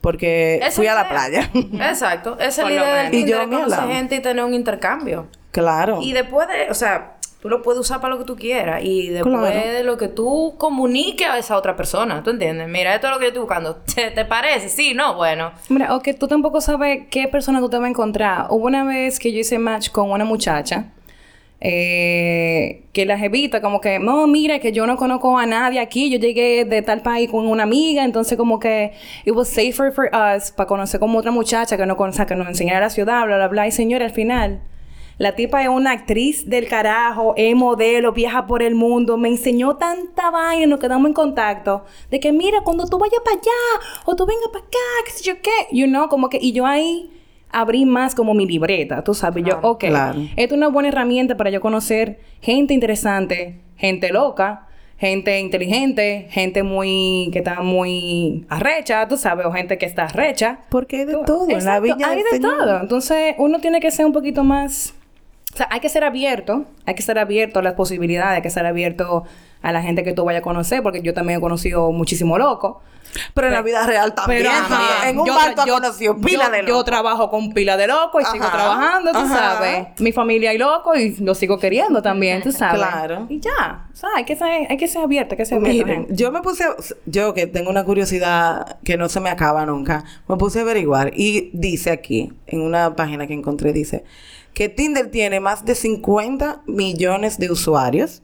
Porque 0.00 0.60
fui 0.72 0.86
a 0.86 0.94
la 0.94 1.08
playa. 1.08 1.50
Exacto. 1.54 2.38
Esa 2.38 2.62
es 2.62 2.68
la 2.68 2.72
idea 2.72 2.94
del 3.02 3.10
Tinder, 3.10 3.28
y 3.28 3.30
yo, 3.30 3.50
conocer 3.50 3.88
gente 3.88 4.16
y 4.16 4.20
tener 4.20 4.44
un 4.44 4.54
intercambio. 4.54 5.26
Claro. 5.50 5.98
Y 6.00 6.12
después 6.12 6.48
de, 6.48 6.70
o 6.70 6.74
sea, 6.74 7.17
tú 7.40 7.48
lo 7.48 7.62
puedes 7.62 7.80
usar 7.80 8.00
para 8.00 8.14
lo 8.14 8.18
que 8.18 8.24
tú 8.24 8.36
quieras 8.36 8.82
y 8.82 9.08
después 9.08 9.54
de 9.54 9.84
lo 9.84 9.96
que 9.96 10.08
tú 10.08 10.54
comuniques 10.58 11.28
a 11.28 11.38
esa 11.38 11.56
otra 11.56 11.76
persona, 11.76 12.22
¿tú 12.22 12.30
entiendes? 12.30 12.68
Mira, 12.68 12.94
esto 12.94 13.06
es 13.06 13.12
lo 13.12 13.18
que 13.18 13.26
yo 13.26 13.28
estoy 13.28 13.42
buscando. 13.42 13.76
¿Te, 13.94 14.24
parece? 14.24 14.68
Sí, 14.68 14.94
no, 14.94 15.14
bueno. 15.14 15.52
Mira, 15.68 15.94
o 15.94 16.00
que 16.00 16.14
tú 16.14 16.26
tampoco 16.26 16.60
sabes 16.60 17.06
qué 17.10 17.28
persona 17.28 17.60
tú 17.60 17.68
te 17.68 17.76
vas 17.76 17.86
a 17.86 17.90
encontrar. 17.90 18.46
Hubo 18.50 18.66
una 18.66 18.84
vez 18.84 19.18
que 19.18 19.32
yo 19.32 19.40
hice 19.40 19.58
match 19.58 19.90
con 19.90 20.10
una 20.10 20.24
muchacha 20.24 20.92
eh, 21.60 22.84
que 22.92 23.04
la 23.04 23.18
jevita 23.18 23.60
como 23.60 23.80
que, 23.80 23.98
no, 23.98 24.26
mira, 24.26 24.60
que 24.60 24.72
yo 24.72 24.86
no 24.86 24.96
conozco 24.96 25.36
a 25.36 25.46
nadie 25.46 25.80
aquí, 25.80 26.08
yo 26.10 26.18
llegué 26.18 26.64
de 26.64 26.82
tal 26.82 27.02
país 27.02 27.30
con 27.30 27.46
una 27.46 27.64
amiga, 27.64 28.04
entonces 28.04 28.38
como 28.38 28.60
que 28.60 28.92
it 29.24 29.32
was 29.32 29.48
safer 29.48 29.92
for 29.92 30.08
us 30.14 30.52
para 30.52 30.68
conocer 30.68 31.00
como 31.00 31.18
otra 31.18 31.32
muchacha 31.32 31.76
que 31.76 31.84
no 31.84 31.96
que 31.96 32.34
nos 32.36 32.48
enseñara 32.48 32.80
la 32.80 32.90
ciudad, 32.90 33.26
bla, 33.26 33.36
bla, 33.36 33.48
bla, 33.48 33.66
y 33.66 33.72
señora, 33.72 34.04
al 34.04 34.12
final 34.12 34.60
la 35.18 35.34
tipa 35.34 35.62
es 35.62 35.68
una 35.68 35.90
actriz 35.90 36.48
del 36.48 36.68
carajo, 36.68 37.34
es 37.36 37.54
modelo, 37.54 38.12
viaja 38.12 38.46
por 38.46 38.62
el 38.62 38.76
mundo, 38.76 39.16
me 39.16 39.28
enseñó 39.28 39.76
tanta 39.76 40.30
vaina, 40.30 40.66
nos 40.66 40.78
quedamos 40.78 41.08
en 41.08 41.12
contacto, 41.12 41.84
de 42.10 42.20
que 42.20 42.32
mira, 42.32 42.60
cuando 42.62 42.86
tú 42.86 42.98
vayas 42.98 43.20
para 43.24 43.36
allá, 43.36 43.86
o 44.04 44.14
tú 44.14 44.26
vengas 44.26 44.48
para 44.52 44.64
acá, 44.64 44.78
qué 45.04 45.10
sé 45.10 45.24
yo 45.24 45.42
qué, 45.42 45.50
you 45.72 45.86
know, 45.86 46.08
como 46.08 46.28
que, 46.28 46.38
y 46.40 46.52
yo 46.52 46.66
ahí 46.66 47.10
abrí 47.50 47.84
más 47.84 48.14
como 48.14 48.32
mi 48.32 48.46
libreta, 48.46 49.02
tú 49.02 49.12
sabes, 49.12 49.44
yo, 49.44 49.58
ok, 49.62 49.86
claro. 49.86 50.20
es 50.36 50.52
una 50.52 50.68
buena 50.68 50.90
herramienta 50.90 51.36
para 51.36 51.50
yo 51.50 51.60
conocer 51.60 52.20
gente 52.40 52.72
interesante, 52.72 53.60
gente 53.76 54.12
loca, 54.12 54.68
gente 54.98 55.38
inteligente, 55.40 56.26
gente 56.30 56.62
muy 56.62 57.30
que 57.32 57.38
está 57.38 57.62
muy 57.62 58.46
arrecha, 58.48 59.06
tú 59.08 59.16
sabes, 59.16 59.46
o 59.46 59.52
gente 59.52 59.78
que 59.78 59.86
está 59.86 60.04
arrecha. 60.04 60.60
Porque 60.70 60.98
hay 60.98 61.04
de 61.06 61.16
todo, 61.24 61.48
en 61.48 61.64
la 61.64 61.80
viña 61.80 62.10
hay 62.10 62.22
de 62.22 62.40
todo. 62.40 62.80
Entonces, 62.80 63.36
uno 63.38 63.60
tiene 63.60 63.80
que 63.80 63.92
ser 63.92 64.06
un 64.06 64.12
poquito 64.12 64.42
más 64.42 64.94
sea, 65.58 65.68
hay 65.70 65.80
que 65.80 65.88
ser 65.88 66.04
abierto, 66.04 66.64
hay 66.86 66.94
que 66.94 67.02
ser 67.02 67.18
abierto 67.18 67.58
a 67.58 67.62
las 67.62 67.74
posibilidades, 67.74 68.36
hay 68.36 68.42
que 68.42 68.50
ser 68.50 68.64
abierto 68.66 69.24
a 69.62 69.72
la 69.72 69.82
gente 69.82 70.04
que 70.04 70.12
tú 70.12 70.24
vayas 70.24 70.40
a 70.40 70.42
conocer, 70.42 70.82
porque 70.82 71.02
yo 71.02 71.14
también 71.14 71.38
he 71.38 71.40
conocido 71.40 71.92
muchísimo 71.92 72.38
loco. 72.38 72.80
Pero 73.34 73.46
en 73.48 73.54
la 73.54 73.62
vida 73.62 73.86
real 73.86 74.14
también. 74.14 74.46
en 75.06 75.18
un 75.18 75.26
yo, 75.26 75.34
bar 75.34 75.54
tú 75.54 75.62
conocido 75.66 76.16
pila 76.18 76.50
de 76.50 76.62
loco. 76.62 76.74
Yo 76.74 76.84
trabajo 76.84 77.30
con 77.30 77.52
pila 77.52 77.76
de 77.76 77.86
loco 77.86 78.20
y 78.20 78.24
sigo 78.24 78.46
trabajando, 78.46 79.12
tú 79.12 79.26
sabes. 79.28 79.88
Mi 79.98 80.12
familia 80.12 80.50
hay 80.50 80.58
loco 80.58 80.94
y 80.94 81.16
lo 81.16 81.34
sigo 81.34 81.58
queriendo 81.58 82.02
también, 82.02 82.42
tú 82.42 82.52
sabes. 82.52 82.80
Claro. 82.80 83.26
Y 83.28 83.40
ya. 83.40 83.86
O 83.92 83.96
sea, 83.96 84.10
hay 84.16 84.24
que 84.24 84.36
ser, 84.36 84.66
hay 84.68 84.76
que 84.76 84.88
ser 84.88 85.02
abierto, 85.02 85.32
hay 85.32 85.38
que 85.38 85.46
ser 85.46 85.60
Miren, 85.60 86.06
yo 86.10 86.30
me 86.30 86.40
puse... 86.42 86.64
Yo 87.06 87.34
que 87.34 87.46
tengo 87.46 87.70
una 87.70 87.84
curiosidad 87.84 88.78
que 88.84 88.96
no 88.96 89.08
se 89.08 89.20
me 89.20 89.30
acaba 89.30 89.64
nunca, 89.66 90.04
me 90.28 90.36
puse 90.36 90.60
a 90.60 90.62
averiguar 90.62 91.12
y 91.14 91.50
dice 91.52 91.90
aquí, 91.90 92.32
en 92.46 92.60
una 92.60 92.94
página 92.94 93.26
que 93.26 93.34
encontré, 93.34 93.72
dice 93.72 94.04
que 94.58 94.68
Tinder 94.68 95.08
tiene 95.08 95.38
más 95.38 95.64
de 95.64 95.76
50 95.76 96.62
millones 96.66 97.38
de 97.38 97.48
usuarios, 97.48 98.22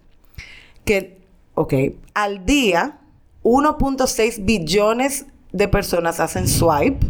que, 0.84 1.20
ok, 1.54 1.74
al 2.12 2.44
día 2.44 2.98
1.6 3.44 4.44
billones 4.44 5.26
de 5.52 5.68
personas 5.68 6.18
hacen 6.18 6.48
swipe 6.48 7.06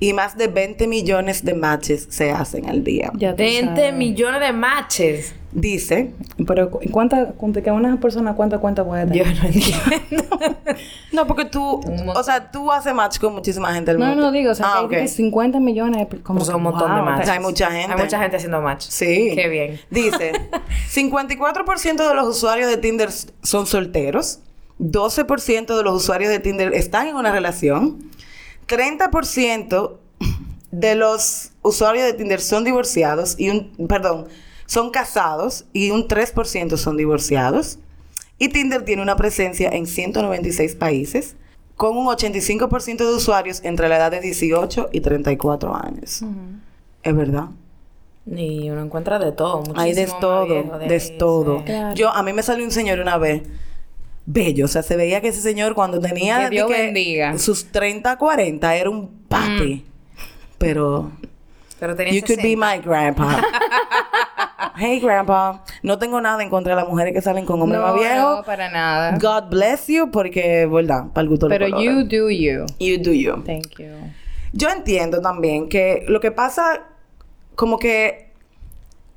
y 0.00 0.12
más 0.12 0.36
de 0.36 0.48
20 0.48 0.86
millones 0.86 1.44
de 1.44 1.54
matches 1.54 2.06
se 2.10 2.30
hacen 2.30 2.68
al 2.68 2.84
día. 2.84 3.10
20 3.14 3.92
millones 3.92 4.40
de 4.40 4.52
matches. 4.52 5.34
Dice. 5.54 6.12
Pero 6.48 6.68
¿cuánta, 6.68 7.32
que 7.62 7.70
una 7.70 8.00
persona 8.00 8.34
cuánta 8.34 8.58
cuenta 8.58 8.84
puede 8.84 9.06
tener? 9.06 9.32
Yo 9.32 9.40
no 9.40 9.46
entiendo. 9.46 10.38
no, 11.12 11.26
porque 11.28 11.44
tú, 11.44 11.80
o 12.12 12.22
sea, 12.24 12.50
tú 12.50 12.72
haces 12.72 12.92
match 12.92 13.20
con 13.20 13.34
muchísima 13.34 13.72
gente 13.72 13.92
del 13.92 14.00
mundo. 14.00 14.16
No, 14.16 14.22
no 14.22 14.32
digo, 14.32 14.50
o 14.50 14.54
sea, 14.54 14.80
ah, 14.80 14.86
que 14.90 15.06
50 15.06 15.60
millones 15.60 16.08
como 16.24 16.40
pues 16.40 16.50
un 16.50 16.62
montón 16.62 16.92
de 16.96 17.02
matches. 17.02 17.28
hay 17.28 17.38
mucha 17.38 17.70
gente. 17.70 17.92
Hay 17.92 18.02
mucha 18.02 18.18
gente 18.20 18.36
haciendo 18.36 18.60
match. 18.60 18.86
Sí. 18.88 19.32
Qué 19.36 19.48
bien. 19.48 19.80
Dice, 19.90 20.32
54% 20.92 22.08
de 22.08 22.14
los 22.14 22.26
usuarios 22.36 22.68
de 22.68 22.76
Tinder 22.76 23.10
son 23.42 23.66
solteros. 23.66 24.40
12% 24.80 25.76
de 25.76 25.82
los 25.84 25.94
usuarios 25.94 26.30
de 26.30 26.40
Tinder 26.40 26.74
están 26.74 27.06
en 27.06 27.14
una 27.14 27.30
relación. 27.30 28.10
30% 28.66 29.98
de 30.70 30.94
los 30.94 31.52
usuarios 31.62 32.04
de 32.06 32.14
Tinder 32.14 32.40
son 32.40 32.64
divorciados 32.64 33.36
y 33.38 33.50
un, 33.50 33.70
perdón, 33.88 34.26
son 34.66 34.90
casados 34.90 35.66
y 35.72 35.90
un 35.90 36.08
3% 36.08 36.76
son 36.76 36.96
divorciados. 36.96 37.78
Y 38.38 38.48
Tinder 38.48 38.84
tiene 38.84 39.02
una 39.02 39.16
presencia 39.16 39.70
en 39.70 39.86
196 39.86 40.74
países 40.74 41.36
con 41.76 41.96
un 41.96 42.06
85% 42.06 42.98
de 42.98 43.14
usuarios 43.14 43.60
entre 43.64 43.88
la 43.88 43.96
edad 43.96 44.10
de 44.10 44.20
18 44.20 44.90
y 44.92 45.00
34 45.00 45.74
años. 45.74 46.22
Es 47.02 47.16
verdad. 47.16 47.48
Y 48.26 48.70
uno 48.70 48.82
encuentra 48.82 49.18
de 49.18 49.32
todo, 49.32 49.64
Hay 49.76 49.92
de 49.92 50.06
todo, 50.06 50.78
de, 50.78 51.00
todo. 51.18 51.62
Yo, 51.94 52.10
a 52.10 52.22
mí 52.22 52.32
me 52.32 52.42
salió 52.42 52.64
un 52.64 52.70
señor 52.70 52.98
una 53.00 53.18
vez 53.18 53.42
bello. 54.26 54.64
O 54.64 54.68
sea, 54.68 54.82
se 54.82 54.96
veía 54.96 55.20
que 55.20 55.28
ese 55.28 55.40
señor 55.40 55.74
cuando 55.74 56.00
tenía 56.00 56.50
sus 57.38 57.66
30, 57.70 58.16
40 58.16 58.76
era 58.76 58.90
un 58.90 59.08
papi. 59.28 59.74
Mm. 59.74 59.82
Pero... 60.58 61.12
Pero 61.78 61.96
tenía 61.96 62.14
You 62.14 62.22
could 62.22 62.40
be 62.40 62.56
my 62.56 62.78
grandpa. 62.82 63.42
hey, 64.76 65.00
grandpa. 65.00 65.64
No 65.82 65.98
tengo 65.98 66.20
nada 66.20 66.42
en 66.42 66.48
contra 66.48 66.74
de 66.74 66.80
las 66.80 66.88
mujeres 66.88 67.12
que 67.12 67.20
salen 67.20 67.44
con 67.44 67.60
hombres 67.60 67.80
más 67.80 67.94
viejos. 67.94 68.36
No, 68.38 68.44
para 68.44 68.70
nada. 68.70 69.18
God 69.18 69.50
bless 69.50 69.88
you, 69.88 70.10
porque, 70.10 70.66
verdad, 70.66 71.08
para 71.12 71.22
el 71.22 71.28
gusto 71.28 71.48
Pero 71.48 71.68
you 71.68 72.04
do 72.04 72.30
you. 72.30 72.64
You 72.78 73.02
do 73.02 73.12
you. 73.12 73.42
Thank 73.44 73.78
you. 73.78 73.86
Yo 74.52 74.70
entiendo 74.70 75.20
también 75.20 75.68
que 75.68 76.04
lo 76.08 76.20
que 76.20 76.30
pasa, 76.30 76.84
como 77.56 77.78
que 77.78 78.30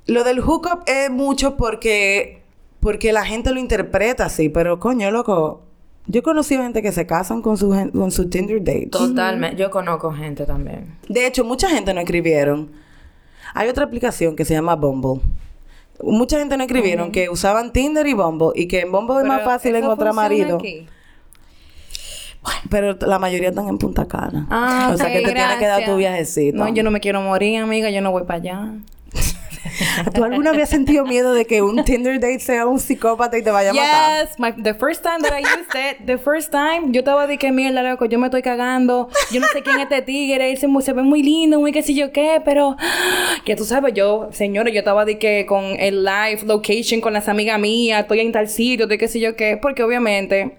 lo 0.06 0.24
del 0.24 0.40
hookup 0.40 0.82
es 0.86 1.10
mucho 1.10 1.56
porque 1.56 2.42
porque 2.88 3.12
la 3.12 3.26
gente 3.26 3.52
lo 3.52 3.60
interpreta 3.60 4.24
así, 4.24 4.48
pero 4.48 4.80
coño, 4.80 5.10
loco. 5.10 5.60
Yo 6.06 6.20
he 6.20 6.22
conocido 6.22 6.62
gente 6.62 6.80
que 6.80 6.90
se 6.90 7.06
casan 7.06 7.42
con 7.42 7.58
su, 7.58 7.68
con 7.92 8.10
su 8.10 8.30
Tinder 8.30 8.64
date. 8.64 8.86
Totalmente. 8.86 9.56
Yo 9.56 9.70
conozco 9.70 10.10
gente 10.10 10.46
también. 10.46 10.96
De 11.06 11.26
hecho, 11.26 11.44
mucha 11.44 11.68
gente 11.68 11.92
no 11.92 12.00
escribieron. 12.00 12.70
Hay 13.52 13.68
otra 13.68 13.84
aplicación 13.84 14.34
que 14.34 14.46
se 14.46 14.54
llama 14.54 14.74
Bumble. 14.74 15.20
Mucha 16.02 16.38
gente 16.38 16.56
no 16.56 16.64
escribieron 16.64 17.12
que 17.12 17.28
usaban 17.28 17.74
Tinder 17.74 18.06
y 18.06 18.14
Bumble 18.14 18.52
y 18.54 18.68
que 18.68 18.80
en 18.80 18.90
Bumble 18.90 19.18
es 19.18 19.24
más 19.26 19.44
fácil 19.44 19.76
encontrar 19.76 20.14
marido. 20.14 20.58
pero 22.70 22.96
la 23.02 23.18
mayoría 23.18 23.50
están 23.50 23.68
en 23.68 23.76
Punta 23.76 24.08
Cana. 24.08 24.46
Ah, 24.48 24.92
o 24.94 24.96
sea 24.96 25.08
que 25.08 25.20
te 25.20 25.34
tiene 25.34 25.58
que 25.58 25.66
dar 25.66 25.84
tu 25.84 25.94
viajecito. 25.94 26.56
No, 26.56 26.72
yo 26.72 26.82
no 26.82 26.90
me 26.90 27.00
quiero 27.00 27.20
morir, 27.20 27.60
amiga. 27.60 27.90
Yo 27.90 28.00
no 28.00 28.12
voy 28.12 28.22
para 28.22 28.38
allá. 28.38 28.72
¿Tú 30.14 30.24
alguna 30.24 30.52
vez 30.52 30.68
sentido 30.68 31.04
miedo 31.04 31.34
de 31.34 31.44
que 31.44 31.62
un 31.62 31.84
Tinder 31.84 32.20
date 32.20 32.40
sea 32.40 32.66
un 32.66 32.78
psicópata 32.78 33.38
y 33.38 33.42
te 33.42 33.50
vaya 33.50 33.70
a 33.70 33.74
matar? 33.74 34.26
Yes, 34.26 34.38
my, 34.38 34.52
the 34.62 34.74
first 34.74 35.02
time 35.02 35.20
that 35.22 35.32
I 35.32 35.42
used 35.42 35.74
it, 35.74 36.06
the 36.06 36.18
first 36.18 36.50
time, 36.50 36.92
yo 36.92 37.00
estaba 37.00 37.26
de 37.26 37.38
que 37.38 37.52
mierda, 37.52 37.82
loco, 37.82 38.06
yo 38.06 38.18
me 38.18 38.26
estoy 38.26 38.42
cagando, 38.42 39.08
yo 39.30 39.40
no 39.40 39.46
sé 39.48 39.62
quién 39.62 39.76
es 39.76 39.82
este 39.82 40.02
tigre, 40.02 40.50
él 40.50 40.58
se, 40.58 40.68
se 40.82 40.92
ve 40.92 41.02
muy 41.02 41.22
lindo, 41.22 41.60
muy 41.60 41.72
qué 41.72 41.82
sé 41.82 41.94
yo 41.94 42.12
qué, 42.12 42.40
pero 42.44 42.76
que 43.44 43.56
tú 43.56 43.64
sabes, 43.64 43.94
yo, 43.94 44.28
señores, 44.32 44.72
yo 44.72 44.80
estaba 44.80 45.04
de 45.04 45.18
que 45.18 45.46
con 45.46 45.64
el 45.78 46.04
live 46.04 46.42
location 46.44 47.00
con 47.00 47.12
las 47.12 47.28
amigas 47.28 47.58
mías, 47.58 48.02
estoy 48.02 48.20
en 48.20 48.32
tal 48.32 48.48
sitio, 48.48 48.86
de 48.86 48.98
qué 48.98 49.08
sé 49.08 49.20
yo 49.20 49.36
qué, 49.36 49.58
porque 49.60 49.82
obviamente 49.82 50.58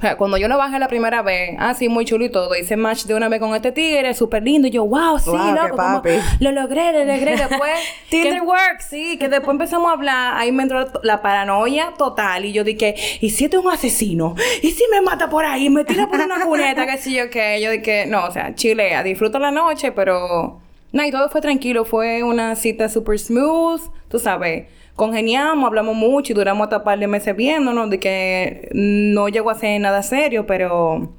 o 0.00 0.02
sea, 0.02 0.16
cuando 0.16 0.38
yo 0.38 0.48
lo 0.48 0.56
bajé 0.56 0.78
la 0.78 0.88
primera 0.88 1.20
vez, 1.20 1.54
así 1.58 1.90
muy 1.90 2.06
chulo 2.06 2.24
y 2.24 2.30
todo, 2.30 2.56
hice 2.56 2.74
match 2.74 3.04
de 3.04 3.14
una 3.14 3.28
vez 3.28 3.38
con 3.38 3.54
este 3.54 3.70
tigre, 3.70 4.14
súper 4.14 4.42
lindo. 4.42 4.66
Y 4.66 4.70
yo, 4.70 4.86
wow, 4.86 5.18
sí, 5.18 5.30
loco, 5.30 5.76
como, 5.76 6.02
lo 6.40 6.52
logré, 6.52 6.92
lo 6.92 7.04
logré. 7.04 7.36
Después, 7.36 7.72
Tinder 8.08 8.40
works. 8.40 8.86
Sí, 8.88 9.18
que 9.18 9.28
después 9.28 9.50
empezamos 9.50 9.90
a 9.90 9.92
hablar, 9.92 10.38
ahí 10.38 10.52
me 10.52 10.62
entró 10.62 10.86
la 11.02 11.20
paranoia 11.20 11.92
total. 11.98 12.46
Y 12.46 12.52
yo 12.52 12.64
dije, 12.64 12.94
¿y 13.20 13.28
si 13.28 13.44
este 13.44 13.58
es 13.58 13.62
un 13.62 13.70
asesino? 13.70 14.36
¿Y 14.62 14.70
si 14.70 14.84
me 14.90 15.02
mata 15.02 15.28
por 15.28 15.44
ahí? 15.44 15.68
¿Me 15.68 15.84
tira 15.84 16.08
por 16.08 16.18
una 16.18 16.46
cuneta? 16.46 16.86
que 16.86 16.96
sí, 16.96 17.14
yo 17.14 17.28
qué. 17.28 17.60
Yo 17.60 17.70
dije, 17.70 18.06
no, 18.06 18.24
o 18.24 18.30
sea, 18.30 18.54
chilea, 18.54 19.02
disfruto 19.02 19.38
la 19.38 19.50
noche, 19.50 19.92
pero... 19.92 20.62
No, 20.92 21.04
y 21.04 21.10
todo 21.10 21.28
fue 21.28 21.42
tranquilo. 21.42 21.84
Fue 21.84 22.22
una 22.22 22.56
cita 22.56 22.88
súper 22.88 23.18
smooth, 23.18 23.82
tú 24.08 24.18
sabes 24.18 24.64
congeniamos, 25.00 25.66
hablamos 25.66 25.96
mucho 25.96 26.34
y 26.34 26.36
duramos 26.36 26.64
hasta 26.64 26.76
un 26.76 26.84
par 26.84 26.98
de 26.98 27.06
meses 27.06 27.34
viéndonos, 27.34 27.88
de 27.88 27.98
que 27.98 28.68
no 28.74 29.30
llegó 29.30 29.48
a 29.48 29.54
ser 29.54 29.80
nada 29.80 30.02
serio, 30.02 30.44
pero 30.46 31.10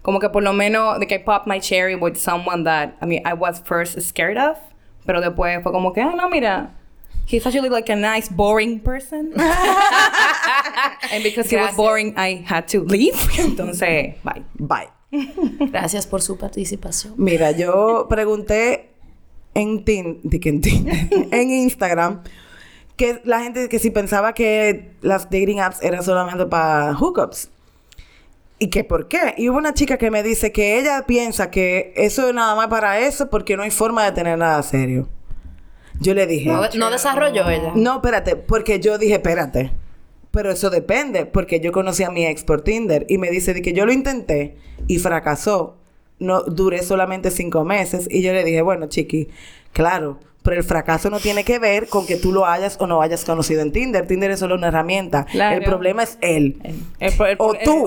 como 0.00 0.18
que 0.20 0.30
por 0.30 0.42
lo 0.42 0.54
menos 0.54 0.98
de 0.98 1.06
que 1.06 1.16
I 1.16 1.18
popped 1.18 1.46
my 1.46 1.60
cherry 1.60 1.96
with 1.96 2.16
someone 2.16 2.64
that 2.64 2.94
I 3.02 3.06
mean 3.06 3.20
I 3.26 3.34
was 3.34 3.60
first 3.62 4.00
scared 4.00 4.38
of, 4.38 4.56
pero 5.04 5.20
después 5.20 5.62
fue 5.62 5.70
como 5.70 5.92
que, 5.92 6.00
ah, 6.00 6.14
no, 6.16 6.30
mira, 6.30 6.70
He's 7.26 7.44
actually 7.46 7.68
like 7.68 7.90
a 7.92 7.96
nice, 7.96 8.30
boring 8.30 8.80
person. 8.80 9.32
and 11.12 11.22
because 11.22 11.50
he 11.50 11.56
was 11.56 11.74
boring, 11.76 12.14
I 12.16 12.44
had 12.46 12.68
to 12.68 12.84
leave. 12.84 13.14
Entonces, 13.38 14.14
bye. 14.22 14.42
Bye. 14.58 14.88
Gracias 15.70 16.06
por 16.06 16.22
su 16.22 16.36
participación. 16.36 17.14
Mira, 17.16 17.50
yo 17.52 18.06
pregunté 18.08 18.94
en 19.54 19.84
Tinder, 19.84 20.20
en 21.30 21.50
Instagram, 21.50 22.22
que 22.96 23.20
la 23.24 23.40
gente 23.40 23.68
que 23.68 23.78
si 23.78 23.90
pensaba 23.90 24.34
que 24.34 24.92
las 25.00 25.24
dating 25.24 25.60
apps 25.60 25.82
eran 25.82 26.02
solamente 26.02 26.46
para 26.46 26.94
hookups. 26.94 27.50
¿Y 28.58 28.68
que 28.68 28.84
por 28.84 29.08
qué? 29.08 29.34
Y 29.36 29.48
hubo 29.48 29.58
una 29.58 29.74
chica 29.74 29.98
que 29.98 30.10
me 30.10 30.22
dice 30.22 30.52
que 30.52 30.78
ella 30.78 31.04
piensa 31.06 31.50
que 31.50 31.92
eso 31.96 32.28
es 32.28 32.34
nada 32.34 32.54
más 32.54 32.68
para 32.68 33.00
eso 33.00 33.28
porque 33.28 33.56
no 33.56 33.64
hay 33.64 33.70
forma 33.72 34.04
de 34.04 34.12
tener 34.12 34.38
nada 34.38 34.62
serio. 34.62 35.08
Yo 36.00 36.14
le 36.14 36.26
dije, 36.26 36.48
No, 36.50 36.62
no 36.76 36.90
desarrolló 36.90 37.48
ella. 37.50 37.72
no, 37.74 37.96
espérate, 37.96 38.36
porque 38.36 38.78
yo 38.80 38.96
dije, 38.98 39.14
espérate. 39.14 39.72
Pero 40.30 40.50
eso 40.50 40.70
depende, 40.70 41.26
porque 41.26 41.60
yo 41.60 41.70
conocí 41.72 42.02
a 42.04 42.10
mi 42.10 42.26
ex 42.26 42.42
por 42.42 42.62
Tinder 42.62 43.06
y 43.08 43.18
me 43.18 43.30
dice 43.30 43.54
de 43.54 43.62
que 43.62 43.72
yo 43.72 43.86
lo 43.86 43.92
intenté 43.92 44.56
y 44.86 44.98
fracasó. 44.98 45.76
No 46.18 46.42
duré 46.42 46.82
solamente 46.82 47.30
cinco 47.30 47.64
meses 47.64 48.06
y 48.10 48.22
yo 48.22 48.32
le 48.32 48.44
dije, 48.44 48.62
bueno, 48.62 48.86
chiqui, 48.86 49.28
claro, 49.72 50.18
pero 50.44 50.56
el 50.58 50.62
fracaso 50.62 51.10
no 51.10 51.18
tiene 51.18 51.42
que 51.42 51.58
ver 51.58 51.88
con 51.88 52.06
que 52.06 52.16
tú 52.16 52.30
lo 52.30 52.46
hayas 52.46 52.76
o 52.78 52.86
no 52.86 53.00
hayas 53.02 53.24
conocido 53.24 53.62
en 53.62 53.72
Tinder. 53.72 54.06
Tinder 54.06 54.30
es 54.30 54.38
solo 54.38 54.54
una 54.54 54.68
herramienta. 54.68 55.24
Claro. 55.24 55.56
El 55.56 55.64
problema 55.64 56.02
es 56.02 56.18
él. 56.20 56.58
El 57.00 57.12
pro- 57.16 57.26
el- 57.26 57.36
O 57.40 57.54
tú, 57.64 57.84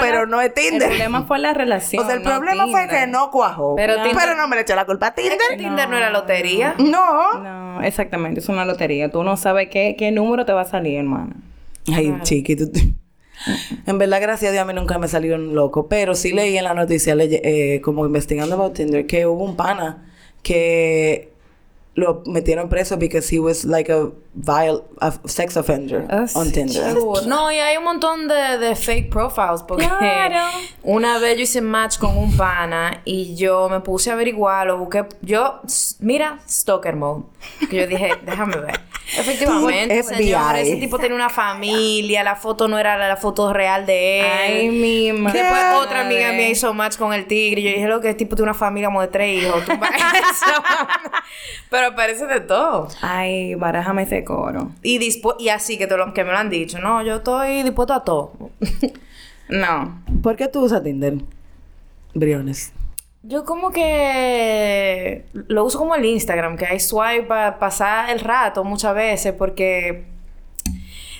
pero 0.00 0.20
la- 0.20 0.26
no 0.26 0.40
es 0.40 0.52
Tinder. 0.52 0.82
El 0.82 0.88
problema 0.88 1.22
fue 1.22 1.38
la 1.38 1.54
relación. 1.54 2.02
O 2.02 2.06
sea, 2.06 2.16
el 2.16 2.24
no 2.24 2.30
problema 2.36 2.66
fue 2.66 2.88
que 2.88 3.06
no 3.06 3.30
cuajó. 3.30 3.76
Pero 3.76 3.94
Pero, 3.94 4.08
Tinder- 4.10 4.36
no 4.36 4.48
me 4.48 4.56
le 4.56 4.62
eché 4.62 4.74
la 4.74 4.84
culpa 4.84 5.06
a 5.06 5.14
Tinder. 5.14 5.38
Tinder 5.56 5.88
no 5.88 5.96
era 5.96 6.10
lotería. 6.10 6.74
No. 6.78 7.38
No, 7.40 7.80
exactamente. 7.82 8.40
Es 8.40 8.48
una 8.48 8.64
lotería. 8.64 9.10
Tú 9.10 9.22
no 9.22 9.36
sabes 9.36 9.68
qué, 9.70 9.94
qué 9.96 10.10
número 10.10 10.44
te 10.44 10.52
va 10.52 10.62
a 10.62 10.66
salir, 10.66 10.98
hermana. 10.98 11.36
Ay, 11.92 12.12
chiqui, 12.22 12.56
tú- 12.56 12.70
En 13.86 13.98
verdad, 13.98 14.20
gracias 14.20 14.48
a 14.48 14.52
Dios, 14.52 14.62
a 14.62 14.64
mí 14.64 14.72
nunca 14.74 14.98
me 14.98 15.06
salieron 15.08 15.54
loco. 15.54 15.86
Pero 15.88 16.14
sí 16.14 16.32
leí 16.32 16.56
en 16.58 16.64
la 16.64 16.74
noticia, 16.74 17.14
eh, 17.18 17.80
como 17.84 18.04
investigando 18.06 18.54
about 18.54 18.74
Tinder, 18.74 19.06
que 19.06 19.26
hubo 19.26 19.44
un 19.44 19.54
pana 19.56 20.04
que 20.42 21.32
lo 21.96 22.22
metieron 22.26 22.68
preso 22.68 22.96
because 22.98 23.28
he 23.34 23.38
was 23.38 23.64
like 23.64 23.88
a 23.92 24.10
vile 24.34 24.82
a 25.00 25.12
sex 25.26 25.56
offender 25.56 26.04
Ah, 26.10 26.26
on 26.34 26.46
sí, 26.46 26.52
Tinder. 26.52 26.94
No, 27.26 27.52
y 27.52 27.56
hay 27.58 27.76
un 27.76 27.84
montón 27.84 28.26
de, 28.26 28.58
de 28.58 28.74
fake 28.74 29.10
profiles 29.10 29.62
porque 29.62 29.86
Claro. 29.86 30.44
una 30.82 31.18
vez 31.20 31.36
yo 31.36 31.42
hice 31.44 31.60
match 31.60 31.98
con 31.98 32.18
un 32.18 32.36
pana 32.36 33.00
y 33.04 33.36
yo 33.36 33.68
me 33.68 33.78
puse 33.80 34.10
a 34.10 34.14
averiguar, 34.14 34.66
lo 34.66 34.78
busqué, 34.78 35.04
yo, 35.22 35.60
s- 35.66 35.94
mira, 36.00 36.40
stalker 36.48 36.96
mode, 36.96 37.24
que 37.70 37.76
yo 37.76 37.86
dije, 37.86 38.10
déjame 38.26 38.56
ver. 38.56 38.80
Efectivamente, 39.06 40.02
señor, 40.02 40.56
ese 40.56 40.76
tipo 40.76 40.98
tenía 40.98 41.14
una 41.14 41.28
familia, 41.28 42.24
la 42.24 42.36
foto 42.36 42.68
no 42.68 42.78
era 42.78 42.96
la, 42.96 43.06
la 43.08 43.16
foto 43.16 43.52
real 43.52 43.84
de 43.86 44.20
él. 44.20 44.26
Ay, 44.26 44.68
mi 44.70 45.12
madre. 45.12 45.40
Después 45.42 45.62
otra 45.76 46.00
amiga 46.00 46.32
mía 46.32 46.48
hizo 46.48 46.72
match 46.74 46.96
con 46.96 47.12
el 47.12 47.26
tigre. 47.26 47.62
Yo 47.62 47.68
dije, 47.70 47.86
lo 47.86 48.00
que 48.00 48.08
es 48.10 48.16
tipo 48.16 48.34
de 48.34 48.42
una 48.42 48.54
familia 48.54 48.88
como 48.88 49.00
de 49.02 49.08
tres 49.08 49.42
hijos. 49.44 49.64
Tú 49.64 49.72
eso. 49.72 50.62
Pero 51.70 51.94
parece 51.94 52.26
de 52.26 52.40
todo. 52.40 52.88
Ay, 53.02 53.54
barájame 53.54 54.02
ese 54.04 54.24
coro. 54.24 54.70
Y, 54.82 54.98
dispu- 54.98 55.36
y 55.38 55.50
así 55.50 55.76
que, 55.78 55.86
te 55.86 55.96
lo, 55.96 56.12
que 56.14 56.24
me 56.24 56.32
lo 56.32 56.38
han 56.38 56.50
dicho. 56.50 56.78
No, 56.78 57.02
yo 57.02 57.16
estoy 57.16 57.62
dispuesto 57.62 57.92
a 57.94 58.04
todo. 58.04 58.32
No. 59.46 60.02
¿Por 60.22 60.36
qué 60.36 60.48
tú 60.48 60.60
usas 60.64 60.82
Tinder? 60.82 61.16
Briones. 62.14 62.72
Yo 63.26 63.44
como 63.44 63.70
que 63.70 65.24
lo 65.32 65.64
uso 65.64 65.78
como 65.78 65.94
el 65.94 66.04
Instagram, 66.04 66.56
que 66.56 66.66
hay 66.66 66.78
swipe 66.80 67.22
para 67.22 67.58
pasar 67.58 68.10
el 68.10 68.20
rato 68.20 68.64
muchas 68.64 68.94
veces 68.94 69.32
porque... 69.32 70.04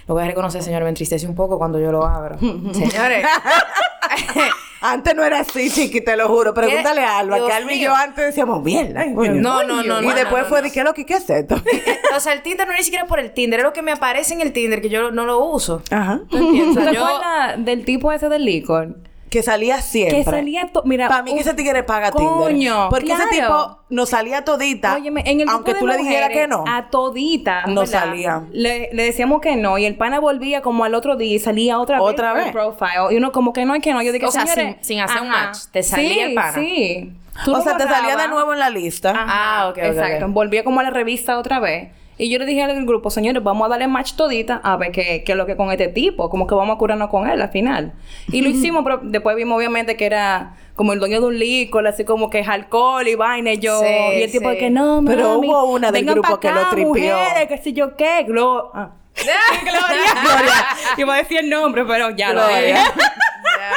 Lo 0.06 0.12
voy 0.12 0.22
a 0.24 0.26
reconocer, 0.26 0.62
señor, 0.62 0.82
me 0.82 0.90
entristece 0.90 1.26
un 1.26 1.34
poco 1.34 1.56
cuando 1.56 1.80
yo 1.80 1.90
lo 1.90 2.04
abro. 2.04 2.38
Señores, 2.72 3.26
Antes 4.82 5.14
no 5.14 5.24
era 5.24 5.40
así, 5.40 5.70
chiqui, 5.70 6.02
te 6.02 6.14
lo 6.14 6.28
juro. 6.28 6.52
Pregúntale 6.52 7.02
a 7.02 7.20
Alba, 7.20 7.36
Dios 7.36 7.48
que 7.48 7.54
Alba 7.54 7.72
y 7.72 7.76
mío. 7.78 7.84
yo 7.90 7.96
antes 7.96 8.26
decíamos, 8.26 8.62
mierda. 8.62 9.02
coño". 9.14 9.32
No, 9.32 9.62
no, 9.64 9.82
no, 9.82 10.02
Y 10.02 10.06
no, 10.06 10.14
después 10.14 10.42
no, 10.42 10.48
fue 10.50 10.58
no. 10.58 10.64
de, 10.64 10.72
¿qué 10.72 10.84
lo 10.84 10.92
que 10.92 11.06
qué 11.06 11.14
es 11.14 11.30
esto? 11.30 11.54
o 12.14 12.20
sea, 12.20 12.34
el 12.34 12.42
Tinder 12.42 12.66
no 12.66 12.74
es 12.74 12.80
ni 12.80 12.84
siquiera 12.84 13.06
por 13.06 13.18
el 13.18 13.32
Tinder, 13.32 13.60
es 13.60 13.64
lo 13.64 13.72
que 13.72 13.80
me 13.80 13.92
aparece 13.92 14.34
en 14.34 14.42
el 14.42 14.52
Tinder, 14.52 14.82
que 14.82 14.90
yo 14.90 15.10
no 15.10 15.24
lo 15.24 15.42
uso. 15.42 15.80
Ajá. 15.90 16.20
¿Tú 16.28 16.36
entiendes? 16.36 16.76
O 16.76 16.80
¿Tú 16.80 16.82
sea, 16.82 16.90
te 16.90 16.96
yo- 16.98 17.06
acuerdas 17.06 17.64
del 17.64 17.84
tipo 17.86 18.12
ese 18.12 18.28
del 18.28 18.44
licor? 18.44 18.94
Que 19.34 19.42
salía 19.42 19.82
siempre. 19.82 20.18
Que 20.18 20.24
salía... 20.24 20.70
Mira... 20.84 21.08
Para 21.08 21.22
mí 21.24 21.30
que 21.30 21.34
un- 21.34 21.40
ese 21.40 21.54
tigre 21.54 21.82
paga 21.82 22.12
Tinder. 22.12 22.28
Coño, 22.36 22.88
Porque 22.88 23.12
ese 23.12 23.26
tipo 23.32 23.80
nos 23.90 24.10
salía 24.10 24.44
todita. 24.44 24.94
Óyeme, 24.94 25.24
en 25.26 25.40
el 25.40 25.48
aunque 25.48 25.74
tú 25.74 25.86
le 25.88 25.96
dijeras 25.96 26.30
que 26.30 26.46
no. 26.46 26.62
A 26.68 26.88
todita. 26.88 27.66
No 27.66 27.80
¿verdad? 27.80 28.00
salía. 28.04 28.42
Le, 28.52 28.90
le 28.92 29.02
decíamos 29.02 29.40
que 29.40 29.56
no. 29.56 29.76
Y 29.76 29.86
el 29.86 29.96
pana 29.96 30.20
volvía 30.20 30.62
como 30.62 30.84
al 30.84 30.94
otro 30.94 31.16
día 31.16 31.34
y 31.34 31.38
salía 31.40 31.80
otra, 31.80 32.00
Otra 32.00 32.32
vez. 32.32 32.44
vez. 32.44 32.52
por 32.52 32.62
el 32.62 32.68
profile. 32.76 33.12
Y 33.12 33.16
uno 33.16 33.32
como 33.32 33.52
que 33.52 33.64
no, 33.64 33.74
y 33.74 33.80
que 33.80 33.92
no. 33.92 34.02
Yo 34.02 34.12
dije, 34.12 34.24
O 34.26 34.30
sea, 34.30 34.46
sin- 34.46 34.76
sin 34.82 35.00
hacer 35.00 35.20
un 35.20 35.28
ajá. 35.32 35.46
match, 35.46 35.58
te 35.72 35.82
salía 35.82 36.08
sí, 36.14 36.20
el 36.20 36.34
pana. 36.34 36.52
Sí, 36.54 37.12
Tú 37.44 37.56
O 37.56 37.60
sea, 37.60 37.76
te 37.76 37.82
salía 37.88 38.16
de 38.16 38.28
nuevo 38.28 38.52
en 38.52 38.60
la 38.60 38.70
lista. 38.70 39.10
Ajá, 39.10 39.24
Ah, 39.26 39.68
ok, 39.70 39.78
Exacto. 39.78 40.26
ok. 40.26 40.32
Volvía 40.32 40.62
como 40.62 40.78
a 40.78 40.84
la 40.84 40.90
revista 40.90 41.36
otra 41.40 41.58
vez. 41.58 41.88
Y 42.16 42.30
yo 42.30 42.38
le 42.38 42.46
dije 42.46 42.62
al 42.62 42.84
grupo, 42.86 43.10
señores, 43.10 43.42
vamos 43.42 43.66
a 43.66 43.68
darle 43.70 43.88
match 43.88 44.14
todita 44.14 44.60
a 44.62 44.76
ver 44.76 44.92
qué, 44.92 45.24
qué 45.24 45.32
es 45.32 45.38
lo 45.38 45.46
que 45.46 45.56
con 45.56 45.70
este 45.70 45.88
tipo. 45.88 46.30
Como 46.30 46.46
que 46.46 46.54
vamos 46.54 46.76
a 46.76 46.78
curarnos 46.78 47.08
con 47.08 47.28
él 47.28 47.40
al 47.42 47.50
final. 47.50 47.92
Y 48.28 48.42
lo 48.42 48.48
hicimos, 48.50 48.84
pero 48.84 49.00
después 49.02 49.36
vimos 49.36 49.56
obviamente 49.56 49.96
que 49.96 50.06
era 50.06 50.56
como 50.76 50.92
el 50.92 50.98
dueño 50.98 51.20
de 51.20 51.26
un 51.26 51.38
licor, 51.38 51.86
así 51.86 52.04
como 52.04 52.30
que 52.30 52.40
es 52.40 52.48
alcohol 52.48 53.06
y 53.06 53.14
vaina 53.14 53.52
y 53.52 53.58
yo. 53.58 53.80
Sí, 53.80 53.86
y 54.18 54.22
el 54.22 54.30
tipo 54.30 54.48
sí. 54.48 54.54
de 54.54 54.58
que 54.58 54.70
no, 54.70 55.02
Pero 55.06 55.34
mami, 55.34 55.48
hubo 55.48 55.72
una 55.72 55.92
del 55.92 56.04
grupo 56.04 56.38
que 56.40 56.50
lo 56.50 56.68
tripió. 56.70 56.88
mujeres, 56.88 57.48
que 57.48 57.58
sé 57.58 57.72
yo 57.72 57.96
qué. 57.96 58.24
Glo 58.26 58.70
ah. 58.74 58.90
Gloria. 59.62 60.14
Gloria. 60.22 60.66
Iba 60.96 61.14
a 61.14 61.16
decir 61.18 61.38
el 61.38 61.50
nombre, 61.50 61.84
pero 61.84 62.10
ya 62.10 62.32
lo 62.32 62.40
Gloria. 62.46 62.58
dije. 62.66 62.84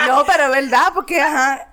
No, 0.08 0.26
pero 0.26 0.46
es 0.46 0.52
verdad, 0.52 0.92
porque 0.94 1.22
ajá. 1.22 1.64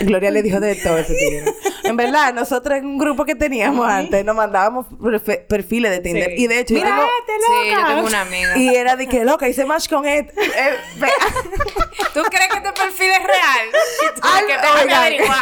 Gloria 0.00 0.30
le 0.30 0.42
dijo 0.42 0.58
de 0.58 0.74
todo 0.76 0.98
ese 0.98 1.14
tigre. 1.14 1.54
En 1.84 1.96
verdad, 1.96 2.32
nosotros 2.32 2.78
en 2.78 2.86
un 2.86 2.98
grupo 2.98 3.24
que 3.24 3.34
teníamos 3.34 3.88
antes 3.88 4.24
nos 4.24 4.34
mandábamos 4.34 4.86
perfiles 5.48 5.90
de 5.92 6.00
Tinder. 6.00 6.30
Sí. 6.30 6.34
Y 6.44 6.46
de 6.48 6.60
hecho, 6.60 6.74
yo 6.74 6.80
Mira 6.80 6.96
tengo- 6.96 7.08
este, 7.20 7.32
Sí, 7.46 7.70
loca. 7.70 7.80
yo 7.82 7.86
tengo 7.94 8.06
una 8.08 8.20
amiga. 8.22 8.58
Y 8.58 8.74
era 8.74 8.96
de 8.96 9.06
que 9.06 9.24
loca, 9.24 9.48
hice 9.48 9.64
match 9.64 9.88
con 9.88 10.06
él. 10.06 10.30
Eh, 10.36 10.76
ve- 10.96 11.12
¿Tú 12.14 12.22
crees 12.24 12.48
que 12.48 12.56
este 12.58 12.72
perfil 12.72 13.10
es 13.10 13.22
real? 13.22 13.68
Al- 14.22 14.46
que 14.46 14.54
tengo 14.54 14.74
que 14.74 14.82
oigan, 14.84 14.98
averiguar. 14.98 15.38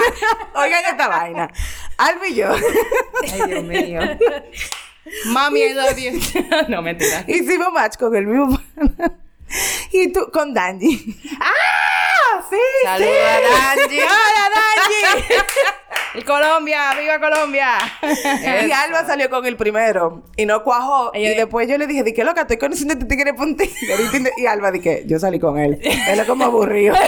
oigan 0.55 0.85
esta 0.85 1.09
vaina. 1.09 1.51
Alba 1.97 2.27
y 2.29 2.35
yo 2.35 2.53
Ay, 2.53 3.43
Dios 3.47 3.65
mío. 3.65 4.01
Mami, 5.27 5.61
I 5.61 5.75
love 5.75 5.99
you. 5.99 6.21
no, 6.69 6.83
mentira. 6.83 7.25
hicimos 7.27 7.73
match 7.73 7.97
con 7.97 8.15
el 8.15 8.27
mismo 8.27 8.59
pana. 8.75 9.13
Y 9.93 10.13
tú 10.13 10.29
con 10.33 10.53
Danji. 10.53 11.17
¡Ah! 11.41 12.45
¡Sí! 12.51 12.57
Saluda 12.83 13.07
sí. 13.07 13.79
Danji. 13.79 13.99
¡Hola, 14.01 14.51
Danji! 14.55 15.35
Colombia, 16.25 16.95
viva 16.99 17.19
Colombia. 17.19 17.69
y 18.67 18.73
Alba 18.73 19.05
salió 19.07 19.29
con 19.31 19.45
el 19.47 19.57
primero 19.57 20.23
y 20.37 20.47
no 20.47 20.63
cuajó. 20.63 21.11
Ella- 21.15 21.33
y 21.33 21.35
después 21.37 21.69
yo 21.69 21.79
le 21.79 21.87
dije, 21.87 22.03
dije, 22.03 22.25
loca, 22.25 22.43
estoy 22.43 22.57
conociendo 22.59 22.93
a 22.93 22.97
este 22.97 23.07
tigre 23.07 23.33
Tinder". 23.33 24.33
Y 24.37 24.47
Alba 24.47 24.71
dije, 24.71 25.03
yo 25.07 25.19
salí 25.19 25.39
con 25.39 25.59
él. 25.59 25.79
Él 25.83 26.19
es 26.21 26.27
como 26.27 26.45
aburrido. 26.45 26.95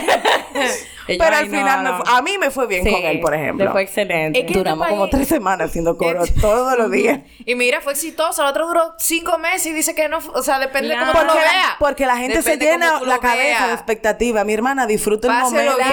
Ella, 1.08 1.24
Pero 1.24 1.36
al 1.38 1.50
no, 1.50 1.58
final 1.58 1.82
me 1.84 2.10
a 2.18 2.20
mí 2.20 2.36
me 2.38 2.50
fue 2.50 2.66
bien 2.66 2.84
Sí, 2.84 2.90
con 2.90 3.02
él, 3.02 3.20
por 3.20 3.32
ejemplo. 3.34 3.64
Le 3.64 3.70
fue 3.70 3.82
excelente. 3.82 4.40
Es 4.40 4.44
que- 4.46 4.52
Duramos 4.52 4.86
este 4.86 4.94
como 4.98 5.08
tres 5.08 5.26
semanas 5.26 5.70
haciendo 5.70 5.96
coro 5.96 6.22
todos 6.38 6.76
los 6.76 6.90
días. 6.90 7.20
Y 7.46 7.54
mira, 7.54 7.80
fue 7.80 7.94
exitoso. 7.94 8.42
El 8.42 8.48
otro 8.48 8.66
duró 8.66 8.92
cinco 8.98 9.38
meses 9.38 9.66
y 9.68 9.72
dice 9.72 9.94
que 9.94 10.06
no. 10.10 10.18
O 10.34 10.42
sea, 10.42 10.58
depende 10.58 10.90
de 10.90 10.98
cómo 10.98 11.12
tú 11.12 11.18
lo 11.18 11.24
Porque, 11.28 11.38
veas. 11.40 11.54
la, 11.54 11.76
porque 11.78 12.04
la 12.06 12.16
gente 12.18 12.36
Depende 12.42 12.66
se 12.66 12.72
llena 12.72 13.00
la 13.06 13.18
cabeza 13.20 13.68
de 13.68 13.72
expectativa. 13.72 14.44
Mi 14.44 14.52
hermana 14.52 14.86
disfruta 14.86 15.28
el 15.28 15.32
Páselo 15.44 15.70
momento. 15.72 15.90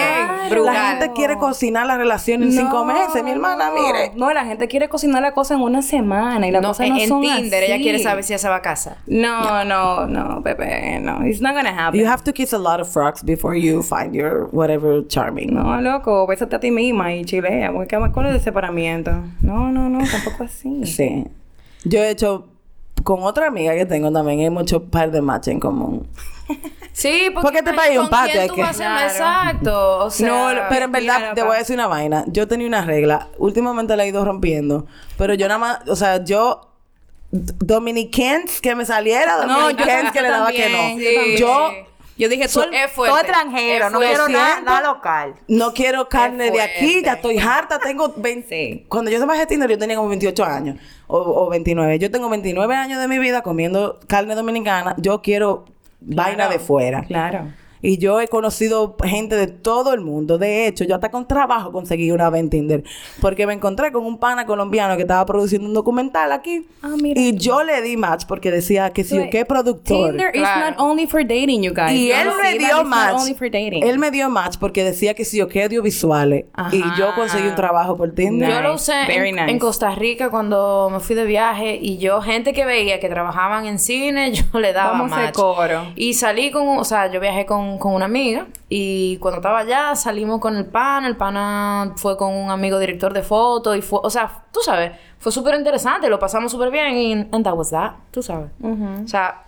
bien, 0.50 0.66
La 0.66 0.88
gente 0.90 1.12
quiere 1.16 1.38
cocinar 1.38 1.86
la 1.88 1.96
relación 1.98 2.44
en 2.44 2.52
cinco 2.52 2.84
meses. 2.84 3.05
Mi 3.24 3.32
hermana, 3.32 3.72
mire. 3.72 4.12
No, 4.16 4.32
la 4.34 4.46
gente 4.46 4.68
quiere 4.68 4.90
cocinar 4.90 5.22
la 5.22 5.32
cosa 5.34 5.56
en 5.56 5.62
una 5.62 5.82
semana 5.82 6.48
y 6.48 6.52
las 6.52 6.62
No, 6.62 6.70
cosas 6.70 6.88
en, 6.88 6.94
no 6.94 7.00
en 7.00 7.08
son 7.10 7.22
Tinder 7.22 7.64
ella 7.64 7.76
así. 7.76 7.84
quiere 7.84 8.00
saber 8.00 8.24
si 8.24 8.34
ella 8.34 8.40
se 8.40 8.50
va 8.50 8.56
a 8.58 8.62
casar. 8.62 8.98
No, 9.08 9.64
no, 9.66 10.06
no, 10.08 10.42
Pepe, 10.44 11.00
no. 11.00 11.26
It's 11.26 11.42
not 11.42 11.54
gonna 11.56 11.70
happen. 11.72 12.00
You 12.00 12.08
have 12.08 12.24
to 12.24 12.34
kiss 12.34 12.54
a 12.54 12.58
lot 12.58 12.80
of 12.80 12.88
frogs 12.92 13.24
before 13.24 13.56
you 13.58 13.82
find 13.84 14.14
your 14.14 14.48
whatever 14.52 15.06
charming. 15.08 15.54
No, 15.54 15.80
loco, 15.82 16.26
bésate 16.28 16.56
a 16.56 16.60
ti 16.60 16.72
misma 16.72 17.14
y 17.14 17.26
chilea. 17.26 17.72
Porque 17.72 17.96
¿qué 17.98 18.12
con 18.12 18.26
el 18.26 18.40
separamiento? 18.42 19.12
No, 19.42 19.72
no, 19.72 19.90
no, 19.90 20.00
tampoco 20.10 20.44
así. 20.44 20.86
Sí. 20.86 21.26
Yo 21.84 22.00
he 22.00 22.10
hecho 22.10 22.48
con 23.04 23.24
otra 23.24 23.48
amiga 23.48 23.74
que 23.76 23.86
tengo 23.86 24.12
también 24.12 24.40
hecho 24.58 24.78
un 24.78 24.90
par 24.90 25.12
de 25.12 25.22
matches 25.22 25.54
en 25.54 25.60
común. 25.60 26.08
Sí, 26.94 27.30
porque, 27.34 27.42
Porque 27.42 27.58
este 27.60 27.72
imagi- 27.72 27.76
país 27.76 27.92
es 27.92 27.98
un 27.98 28.04
¿con 28.04 28.10
patio, 28.10 28.32
quién 28.32 28.42
hay 28.44 28.48
tú 28.48 28.56
que- 28.56 28.62
vas 28.62 28.80
a 28.82 28.96
hacer? 29.06 29.18
Claro. 29.18 29.50
Exacto. 29.50 29.98
O 30.06 30.10
sea, 30.12 30.28
No, 30.28 30.62
Pero 30.70 30.86
en 30.86 30.92
verdad, 30.92 31.34
te 31.34 31.44
voy 31.44 31.56
a 31.56 31.60
decir 31.60 31.76
una 31.76 31.88
vaina. 31.88 32.24
Yo 32.28 32.48
tenía 32.48 32.68
una 32.68 32.86
regla. 32.86 33.28
Últimamente 33.38 33.96
la 33.98 34.06
he 34.06 34.08
ido 34.08 34.24
rompiendo. 34.24 34.86
Pero 35.18 35.34
yo 35.34 35.48
nada 35.48 35.58
más, 35.60 35.80
o 35.90 35.96
sea, 35.96 36.24
yo... 36.24 36.62
Dominicans 37.32 38.62
que 38.62 38.76
me 38.76 38.86
saliera, 38.86 39.46
No, 39.46 39.62
Dominicans 39.62 40.12
que 40.12 40.22
le 40.22 40.30
daba 40.30 40.52
que 40.52 40.70
no. 40.70 41.38
Yo 41.38 41.70
Yo 42.18 42.30
dije, 42.30 42.48
todo, 42.48 42.64
es 42.72 42.92
fuerte. 42.92 43.12
todo 43.12 43.20
extranjero, 43.20 43.88
Es 43.88 43.92
no 43.92 44.00
quiero 44.00 44.30
nada, 44.30 44.82
local. 44.82 45.36
No 45.48 45.74
quiero 45.74 46.08
carne 46.08 46.50
de 46.52 46.62
aquí, 46.62 47.02
ya 47.04 47.14
estoy 47.14 47.38
harta, 47.38 47.80
tengo 47.80 48.14
20... 48.16 48.48
Sí. 48.48 48.86
Cuando 48.88 49.12
yo 49.12 49.20
se 49.20 49.26
bajé 49.26 49.46
Tinder 49.46 49.70
yo 49.70 49.78
tenía 49.78 49.98
como 49.98 50.10
28 50.10 50.44
años 50.46 50.78
o, 51.08 51.18
o 51.18 51.50
29. 51.50 52.00
Yo 52.00 52.12
tengo 52.12 52.30
29 52.30 52.76
años 52.76 53.00
de 53.02 53.08
mi 53.08 53.20
vida 53.20 53.42
comiendo 53.42 54.00
carne 54.08 54.36
dominicana. 54.36 54.96
Yo 54.98 55.22
quiero 55.22 55.66
vaina 56.00 56.48
de 56.48 56.60
fuera. 56.60 57.04
Claro. 57.04 57.52
Y 57.86 57.98
yo 57.98 58.20
he 58.20 58.28
conocido 58.28 58.96
gente 59.04 59.36
de 59.36 59.48
todo 59.48 59.94
el 59.94 60.02
mundo. 60.02 60.38
De 60.38 60.68
hecho, 60.68 60.84
yo 60.84 60.96
hasta 60.96 61.12
con 61.12 61.28
trabajo 61.28 61.72
conseguí 61.72 62.12
una 62.12 62.30
vez 62.30 62.42
en 62.42 62.50
Tinder. 62.50 62.84
Porque 63.22 63.46
me 63.48 63.54
encontré 63.54 63.92
con 63.92 64.06
un 64.06 64.18
pana 64.18 64.46
colombiano 64.46 64.96
que 64.96 65.04
estaba 65.04 65.26
produciendo 65.26 65.68
un 65.68 65.74
documental 65.74 66.32
aquí. 66.32 66.66
Ah, 66.82 66.96
mira 67.02 67.20
y 67.22 67.36
yo 67.38 67.64
le 67.64 67.82
di 67.82 67.96
match 67.98 68.26
porque 68.28 68.52
decía 68.52 68.92
que 68.92 69.04
si 69.04 69.16
yo 69.16 69.30
qué 69.30 69.46
productor. 69.46 70.12
Tinder 70.12 70.32
is 70.36 70.42
Claro. 70.42 70.72
not 70.72 70.80
only 70.80 71.06
for 71.08 71.22
dating, 71.26 71.62
you 71.64 71.74
guys. 71.74 71.92
Y 71.92 72.10
Yo 72.10 72.16
él 72.16 72.28
no 72.28 72.38
me 72.42 72.58
dio 72.58 72.84
match. 72.84 73.16
only 73.20 73.34
for 73.34 73.50
dating. 73.52 73.84
Él 73.84 74.00
me 74.00 74.12
dio 74.12 74.30
match 74.30 74.56
porque 74.60 74.84
decía 74.84 75.14
que 75.14 75.24
si 75.26 75.38
yo 75.38 75.48
qué 75.48 75.64
audiovisuales. 75.64 76.46
Y 76.72 76.80
yo 76.98 77.10
Ajá. 77.10 77.16
conseguí 77.16 77.48
un 77.48 77.56
trabajo 77.56 77.96
por 77.98 78.14
Tinder. 78.14 78.50
Yo 78.50 78.62
lo 78.62 78.74
usé 78.76 78.94
Very 79.08 79.30
en, 79.30 79.36
nice. 79.36 79.52
en 79.52 79.60
Costa 79.60 79.92
Rica 79.96 80.30
cuando 80.30 80.90
me 80.92 81.00
fui 81.00 81.16
de 81.16 81.26
viaje 81.26 81.78
y 81.82 81.98
yo, 81.98 82.22
gente 82.22 82.54
que 82.54 82.66
veía 82.66 83.00
que 83.00 83.10
trabajaban 83.10 83.66
en 83.66 83.80
cine, 83.80 84.32
yo 84.54 84.60
le 84.60 84.74
daba 84.74 84.92
Vamos 84.94 85.10
match. 85.12 85.36
coro. 85.36 85.86
Y 85.96 86.14
salí 86.16 86.52
con, 86.52 86.68
o 86.80 86.84
sea, 86.84 87.12
yo 87.12 87.20
viajé 87.20 87.46
con, 87.46 87.75
con 87.78 87.94
una 87.94 88.06
amiga 88.06 88.48
y 88.70 89.18
cuando 89.18 89.38
estaba 89.38 89.60
allá 89.60 89.96
salimos 89.96 90.40
con 90.40 90.56
el 90.56 90.66
pana, 90.66 91.08
el 91.08 91.16
pana 91.16 91.94
fue 91.98 92.18
con 92.18 92.34
un 92.34 92.50
amigo 92.50 92.80
director 92.80 93.14
de 93.14 93.22
foto 93.24 93.76
y 93.76 93.82
fue, 93.82 94.00
o 94.04 94.10
sea, 94.10 94.44
tú 94.52 94.60
sabes, 94.64 94.92
fue 95.20 95.32
súper 95.32 95.56
interesante, 95.56 96.10
lo 96.10 96.20
pasamos 96.20 96.52
súper 96.52 96.72
bien 96.72 96.96
y 96.96 97.14
and 97.14 97.44
that 97.44 97.54
was 97.56 97.70
that, 97.72 97.94
tú 98.12 98.22
sabes. 98.24 98.50
O 98.64 99.08
sea, 99.08 99.44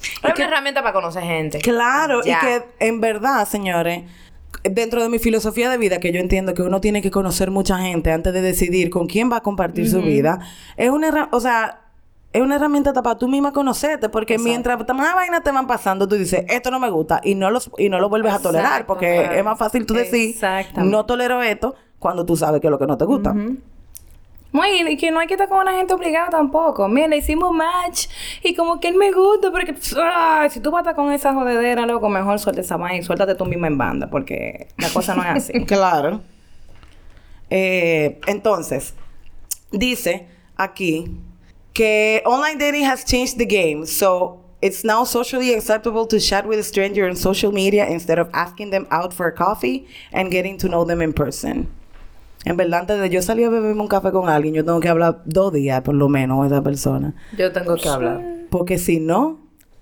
es 0.00 0.34
una 0.34 0.44
herramienta 0.46 0.80
para 0.82 0.92
conocer 0.92 1.22
gente. 1.22 1.58
Claro, 1.58 2.22
Ya. 2.24 2.38
y 2.38 2.46
que 2.46 2.64
en 2.80 3.00
verdad, 3.00 3.46
señores, 3.48 4.04
dentro 4.64 5.02
de 5.02 5.08
mi 5.08 5.18
filosofía 5.18 5.70
de 5.70 5.78
vida, 5.78 5.98
que 6.00 6.12
yo 6.12 6.20
entiendo 6.20 6.54
que 6.54 6.62
uno 6.62 6.80
tiene 6.80 7.02
que 7.02 7.10
conocer 7.10 7.50
mucha 7.50 7.78
gente 7.78 8.12
antes 8.12 8.32
de 8.32 8.40
decidir 8.40 8.90
con 8.90 9.06
quién 9.06 9.30
va 9.30 9.36
a 9.38 9.40
compartir 9.42 9.88
su 9.90 10.00
vida, 10.02 10.40
es 10.76 10.90
una 10.90 11.28
o 11.32 11.40
sea, 11.40 11.80
es 12.32 12.42
una 12.42 12.56
herramienta 12.56 12.92
para 12.92 13.16
tú 13.16 13.26
misma 13.26 13.52
conocerte, 13.52 14.08
porque 14.08 14.38
mientras 14.38 14.78
más 14.94 15.14
vainas 15.14 15.42
te 15.42 15.50
van 15.50 15.66
pasando, 15.66 16.06
tú 16.06 16.16
dices, 16.16 16.44
esto 16.48 16.70
no 16.70 16.78
me 16.78 16.90
gusta, 16.90 17.20
y 17.24 17.34
no, 17.34 17.50
los, 17.50 17.70
y 17.78 17.88
no 17.88 18.00
lo 18.00 18.08
vuelves 18.08 18.34
a 18.34 18.38
tolerar, 18.40 18.66
Exacto, 18.66 18.86
porque 18.86 19.20
claro. 19.20 19.34
es 19.34 19.44
más 19.44 19.58
fácil 19.58 19.86
tú 19.86 19.94
decir, 19.94 20.36
no 20.76 21.06
tolero 21.06 21.42
esto, 21.42 21.74
cuando 21.98 22.26
tú 22.26 22.36
sabes 22.36 22.60
que 22.60 22.66
es 22.66 22.70
lo 22.70 22.78
que 22.78 22.86
no 22.86 22.98
te 22.98 23.06
gusta. 23.06 23.34
Muy, 24.50 24.68
y 24.88 24.96
que 24.96 25.10
no 25.10 25.20
hay 25.20 25.26
que 25.26 25.34
estar 25.34 25.48
con 25.48 25.58
una 25.58 25.74
gente 25.74 25.92
obligada 25.92 26.30
tampoco. 26.30 26.88
Mira, 26.88 27.06
le 27.06 27.18
hicimos 27.18 27.52
match 27.52 28.06
y 28.42 28.54
como 28.54 28.80
que 28.80 28.88
él 28.88 28.96
me 28.96 29.12
gusta, 29.12 29.50
porque 29.50 29.74
ay, 30.02 30.48
si 30.48 30.60
tú 30.60 30.70
vas 30.70 30.78
a 30.78 30.82
estar 30.82 30.94
con 30.94 31.12
esa 31.12 31.34
jodedera, 31.34 31.84
loco, 31.84 32.08
mejor 32.08 32.38
suelta 32.38 32.62
esa 32.62 32.78
vaina 32.78 32.98
y 32.98 33.02
suéltate 33.02 33.34
tú 33.34 33.44
misma 33.44 33.66
en 33.66 33.76
banda, 33.76 34.08
porque 34.08 34.68
la 34.78 34.88
cosa 34.88 35.14
no 35.14 35.22
es 35.22 35.28
así. 35.28 35.64
Claro. 35.66 36.22
Eh, 37.50 38.20
entonces, 38.26 38.94
dice 39.70 40.28
aquí 40.56 41.20
que 41.78 42.20
online 42.26 42.58
dating 42.58 42.84
has 42.84 43.04
changed 43.04 43.38
the 43.38 43.46
game. 43.46 43.86
So 43.86 44.40
it's 44.60 44.84
now 44.84 45.04
socially 45.04 45.54
acceptable 45.54 46.06
to 46.08 46.18
chat 46.18 46.44
with 46.44 46.58
a 46.58 46.64
stranger 46.64 47.08
on 47.08 47.14
social 47.14 47.52
media 47.52 47.86
instead 47.86 48.18
of 48.18 48.28
asking 48.32 48.70
them 48.70 48.88
out 48.90 49.14
for 49.14 49.28
a 49.28 49.32
coffee 49.32 49.86
and 50.12 50.28
getting 50.32 50.58
to 50.58 50.68
know 50.68 50.84
them 50.84 51.00
in 51.00 51.12
person. 51.12 51.68
En 52.44 52.56
verdad, 52.56 52.80
antes 52.80 53.00
de 53.00 53.10
yo 53.10 53.22
salir 53.22 53.46
a 53.46 53.50
beberme 53.50 53.80
un 53.80 53.88
café 53.88 54.10
con 54.10 54.28
alguien, 54.28 54.54
yo 54.54 54.64
tengo 54.64 54.80
que 54.80 54.88
hablar 54.88 55.22
dos 55.24 55.52
días 55.52 55.82
por 55.82 55.94
lo 55.94 56.08
menos 56.08 56.38
con 56.38 56.46
esa 56.46 56.62
persona. 56.62 57.14
Yo 57.36 57.52
tengo 57.52 57.76
que 57.76 57.88
hablar. 57.88 58.22
Porque 58.50 58.78
si 58.78 58.98
no, 58.98 59.38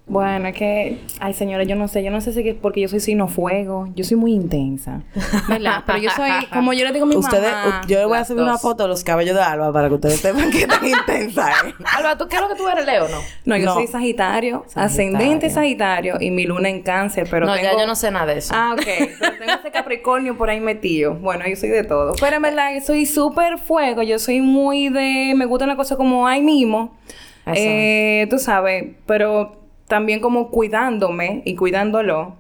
Bueno, 0.09 0.47
es 0.47 0.55
que, 0.55 1.01
ay 1.19 1.35
señores, 1.35 1.67
yo 1.67 1.75
no 1.75 1.89
sé, 1.89 2.05
yo 2.05 2.13
no 2.13 2.21
sé 2.21 2.33
si 2.33 2.49
es 2.49 2.55
porque 2.55 2.81
yo 2.81 2.87
soy 2.89 3.01
signo 3.01 3.27
fuego, 3.27 3.89
yo 3.97 4.05
soy 4.05 4.17
muy 4.17 4.33
intensa, 4.35 5.03
¿verdad? 5.49 5.83
Pero 5.85 5.99
yo 5.99 6.11
soy, 6.11 6.31
como 6.53 6.73
yo 6.73 6.85
le 6.85 6.93
digo 6.93 7.07
a 7.07 7.09
mi 7.09 7.17
ustedes, 7.17 7.51
mamá, 7.51 7.81
yo 7.89 7.99
les 7.99 8.07
voy 8.07 8.17
a 8.17 8.25
subir 8.25 8.45
una 8.45 8.57
foto 8.57 8.85
de 8.85 8.89
los 8.89 9.03
cabellos 9.03 9.35
de 9.35 9.43
Alba 9.43 9.73
para 9.73 9.89
que 9.89 9.95
ustedes 9.95 10.21
sepan 10.21 10.49
que 10.53 10.65
tan 10.69 10.87
intensa 10.87 11.51
es. 11.67 11.75
Alba, 11.97 12.17
¿tú 12.17 12.29
qué 12.29 12.37
es 12.37 12.43
lo 12.43 12.49
que 12.49 12.55
tú 12.55 12.69
eres, 12.69 12.87
Leo, 12.87 13.09
no? 13.09 13.19
no, 13.47 13.57
yo 13.57 13.65
No. 13.65 13.75
soy 13.75 13.89
sagitario, 13.89 14.65
ascendente 14.77 15.51
sagitario 15.51 16.19
y 16.21 16.31
mi 16.31 16.47
luna 16.47 16.69
en 16.69 16.83
cáncer, 16.83 17.27
pero 17.29 17.47
no, 17.47 17.55
tengo... 17.55 17.73
ya 17.73 17.77
yo 17.81 17.87
no 17.89 17.97
sé 17.97 18.13
nada 18.13 18.27
de 18.27 18.39
eso. 18.39 18.55
Ah, 18.57 18.75
ok. 18.75 18.85
Pero 19.19 19.39
tengo 19.41 19.53
ese 19.59 19.71
Capricornio 19.73 20.37
por 20.39 20.51
ahí 20.51 20.61
metido. 20.61 21.15
Bueno, 21.15 21.45
yo 21.49 21.57
soy 21.57 21.71
de 21.71 21.83
todo. 21.83 22.15
Pero 22.21 22.37
en 22.37 22.43
verdad, 22.43 22.73
yo 22.75 22.81
soy 22.81 23.07
súper 23.07 23.59
fuego. 23.59 24.03
Yo 24.03 24.21
soy 24.21 24.41
muy 24.41 24.89
de... 24.89 25.35
Me 25.37 25.47
gusta 25.47 25.65
una 25.65 25.75
cosa 25.77 25.97
como 25.97 26.29
ahí 26.29 26.43
mismo. 26.43 26.97
Eso. 27.45 27.55
Eh, 27.57 28.27
tú 28.31 28.39
sabes. 28.39 28.85
Pero 29.07 29.66
también 29.89 30.21
como 30.21 30.51
cuidándome 30.51 31.43
y 31.45 31.55
cuidándolo. 31.57 32.37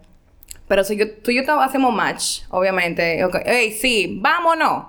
Pero 0.68 0.82
si 0.84 0.96
yo, 0.96 1.04
tú 1.22 1.30
y 1.30 1.36
yo 1.36 1.60
hacemos 1.60 1.94
match, 1.94 2.40
obviamente. 2.50 3.24
Ok, 3.24 3.36
Hey, 3.44 3.70
sí, 3.72 4.18
vámonos. 4.20 4.86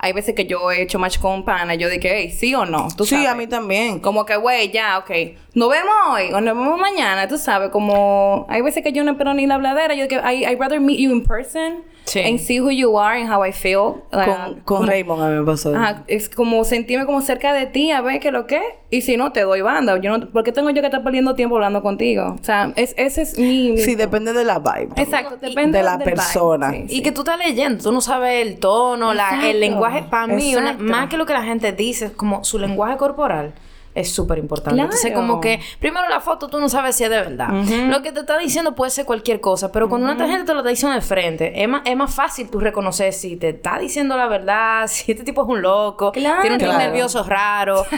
Hay 0.00 0.12
veces 0.12 0.36
que 0.36 0.46
yo 0.46 0.70
he 0.70 0.82
hecho 0.82 1.00
match 1.00 1.18
con 1.18 1.44
pana. 1.44 1.74
Yo 1.74 1.88
dije, 1.88 2.08
hey, 2.14 2.30
sí 2.30 2.54
o 2.54 2.64
no. 2.64 2.86
Tú 2.96 3.04
Sí, 3.04 3.16
sabes. 3.16 3.30
a 3.30 3.34
mí 3.34 3.48
también. 3.48 3.98
Como 3.98 4.24
que, 4.24 4.36
güey, 4.36 4.70
ya, 4.70 4.96
ok. 4.98 5.10
Nos 5.54 5.68
vemos 5.70 5.92
hoy 6.12 6.30
o 6.32 6.40
nos 6.40 6.56
vemos 6.56 6.78
mañana, 6.78 7.26
tú 7.26 7.36
sabes. 7.36 7.70
Como 7.70 8.46
hay 8.48 8.62
veces 8.62 8.84
que 8.84 8.92
yo 8.92 9.02
no 9.02 9.10
espero 9.12 9.34
ni 9.34 9.46
la 9.48 9.56
habladera. 9.56 9.94
Yo 9.96 10.06
digo, 10.06 10.22
I, 10.22 10.44
I'd 10.44 10.60
rather 10.60 10.78
meet 10.80 11.00
you 11.00 11.10
in 11.10 11.24
person 11.24 11.82
Sí. 12.08 12.20
and 12.20 12.38
see 12.38 12.60
who 12.60 12.70
you 12.70 12.98
are 12.98 13.20
and 13.20 13.30
how 13.32 13.44
I 13.44 13.52
feel. 13.52 14.02
Like, 14.12 14.30
Con, 14.30 14.44
con 14.54 14.60
como- 14.64 14.86
Raymond 14.86 15.22
a 15.22 15.28
mí 15.28 15.38
me 15.40 15.44
pasó. 15.44 15.74
Ajá, 15.74 16.04
es 16.06 16.28
como 16.28 16.64
sentirme 16.64 17.06
como 17.06 17.20
cerca 17.22 17.52
de 17.52 17.66
ti, 17.66 17.90
a 17.90 18.00
ver 18.00 18.20
qué 18.20 18.32
lo 18.32 18.46
que. 18.46 18.60
Y 18.90 19.02
si 19.02 19.16
no, 19.18 19.32
te 19.32 19.42
doy 19.42 19.60
banda. 19.60 19.98
Yo 20.00 20.16
no, 20.16 20.30
¿Por 20.30 20.42
qué 20.44 20.52
tengo 20.52 20.70
yo 20.70 20.80
que 20.80 20.86
estar 20.86 21.02
perdiendo 21.02 21.34
tiempo 21.34 21.56
hablando 21.56 21.82
contigo? 21.82 22.36
O 22.40 22.44
sea, 22.44 22.72
es, 22.76 22.94
ese 22.96 23.22
es 23.22 23.38
mi. 23.38 23.72
mi- 23.72 23.78
Sí, 23.78 23.94
depende 23.94 24.32
de 24.32 24.44
la 24.44 24.58
vibe. 24.58 24.88
Exacto, 24.96 25.36
depende 25.36 25.78
de 25.78 25.84
la 25.84 25.98
persona. 25.98 26.70
Sí, 26.72 26.84
Y 26.88 26.88
sí. 26.96 27.02
que 27.02 27.12
tú 27.12 27.20
estás 27.20 27.38
leyendo, 27.38 27.82
tú 27.84 27.92
no 27.92 28.00
sabes 28.00 28.46
el 28.46 28.58
tono, 28.58 29.12
la, 29.14 29.48
el 29.50 29.60
lenguaje. 29.60 30.04
Para 30.10 30.26
mí, 30.26 30.56
una- 30.56 30.72
más 30.74 31.08
que 31.10 31.16
lo 31.18 31.26
que 31.26 31.34
la 31.34 31.42
gente 31.42 31.72
dice, 31.72 32.12
como 32.12 32.42
su 32.44 32.58
lenguaje 32.58 32.96
corporal 32.96 33.52
es 34.00 34.12
súper 34.12 34.38
importante. 34.38 34.80
Entonces, 34.80 35.10
Claro. 35.10 35.26
como 35.26 35.40
que, 35.40 35.60
primero 35.80 36.08
la 36.08 36.20
foto 36.20 36.48
tú 36.48 36.60
no 36.60 36.68
sabes 36.68 36.96
si 36.96 37.04
es 37.04 37.10
de 37.10 37.16
verdad. 37.16 37.48
Lo 37.88 38.02
que 38.02 38.12
te 38.12 38.20
está 38.20 38.38
diciendo 38.38 38.74
puede 38.74 38.90
ser 38.90 39.04
cualquier 39.04 39.40
cosa, 39.40 39.70
pero 39.72 39.88
cuando 39.88 40.10
una 40.12 40.26
gente 40.28 40.44
te 40.44 40.52
lo 40.54 40.60
está 40.60 40.70
diciendo 40.70 40.94
de 40.94 41.02
frente, 41.02 41.62
es 41.62 41.68
más, 41.68 41.82
es 41.84 41.96
más 41.96 42.14
fácil 42.14 42.48
tú 42.50 42.60
reconocer 42.60 43.12
si 43.12 43.36
te 43.36 43.50
está 43.50 43.78
diciendo 43.78 44.16
la 44.16 44.26
verdad, 44.26 44.86
si 44.88 45.12
este 45.12 45.24
tipo 45.24 45.42
es 45.42 45.48
un 45.48 45.62
loco, 45.62 46.12
Claro. 46.12 46.40
tiene 46.40 46.56
un 46.56 46.62
Claro. 46.62 46.78
nervioso 46.78 47.22
raro. 47.24 47.84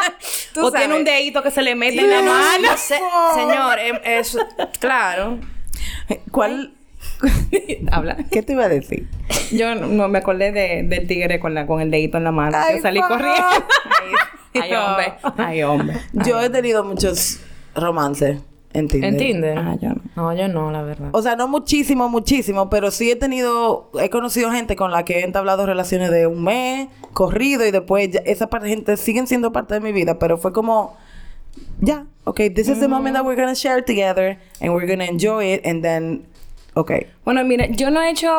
Tú 0.54 0.66
o 0.66 0.72
tiene 0.72 0.94
un 0.96 1.04
dedito 1.04 1.42
que 1.42 1.50
se 1.50 1.62
le 1.62 1.74
mete 1.74 2.00
en 2.00 2.10
la 2.10 2.22
no, 2.22 2.32
mano. 2.32 2.70
no 2.70 2.76
sé, 2.76 2.98
señor, 3.34 3.78
em- 3.78 4.00
claro. 4.78 5.38
¿Cuál? 6.30 6.74
Habla. 7.92 8.16
¿Qué 8.30 8.42
te 8.42 8.52
iba 8.52 8.64
a 8.64 8.68
decir? 8.68 9.08
Yo 9.52 9.74
no, 9.74 9.86
no 9.86 10.08
me 10.08 10.18
acordé 10.18 10.52
de, 10.52 10.82
del 10.84 11.06
tigre 11.06 11.38
con, 11.40 11.54
la, 11.54 11.66
con 11.66 11.80
el 11.80 11.90
dedito 11.90 12.18
en 12.18 12.24
la 12.24 12.32
mano. 12.32 12.56
Ay, 12.58 12.76
Yo 12.76 12.82
salí 12.82 13.00
corriendo. 13.00 13.42
Ay, 14.54 14.72
hombre. 14.74 15.12
Ay, 15.36 15.62
hombre. 15.62 15.96
Yo 16.26 16.40
he 16.40 16.50
tenido 16.50 16.82
muchos 16.84 17.40
romances 17.74 18.40
en 18.72 18.88
Tinder. 18.88 19.10
¿En 19.12 19.18
Tinder? 19.18 19.58
Ah, 19.58 19.76
yo 19.80 19.90
no. 19.90 20.00
No, 20.16 20.34
yo 20.34 20.48
no, 20.48 20.70
la 20.70 20.82
verdad. 20.82 21.10
O 21.12 21.22
sea, 21.22 21.36
no 21.36 21.48
muchísimo, 21.48 22.08
muchísimo, 22.08 22.68
pero 22.70 22.90
sí 22.90 23.10
he 23.10 23.16
tenido, 23.16 23.90
he 24.00 24.10
conocido 24.10 24.50
gente 24.50 24.76
con 24.76 24.90
la 24.90 25.04
que 25.04 25.20
he 25.20 25.24
entablado 25.24 25.66
relaciones 25.66 26.10
de 26.10 26.26
un 26.26 26.42
mes, 26.44 26.88
corrido, 27.12 27.66
y 27.66 27.70
después 27.70 28.10
ya- 28.10 28.20
esa 28.24 28.48
parte 28.48 28.68
gente 28.68 28.96
siguen 28.96 29.26
siendo 29.26 29.52
parte 29.52 29.74
de 29.74 29.80
mi 29.80 29.92
vida, 29.92 30.18
pero 30.18 30.36
fue 30.38 30.52
como, 30.52 30.96
ya, 31.80 32.06
ok, 32.24 32.40
this 32.54 32.68
is 32.68 32.78
the 32.80 32.88
moment 32.88 33.16
that 33.16 33.24
we're 33.24 33.40
gonna 33.40 33.54
share 33.54 33.82
together, 33.82 34.38
and 34.60 34.72
we're 34.74 34.86
gonna 34.86 35.06
enjoy 35.06 35.54
it, 35.54 35.66
and 35.66 35.82
then, 35.82 36.24
ok. 36.74 36.92
Bueno, 37.24 37.44
mira, 37.44 37.66
yo 37.68 37.90
no 37.90 38.00
he 38.02 38.10
hecho... 38.10 38.30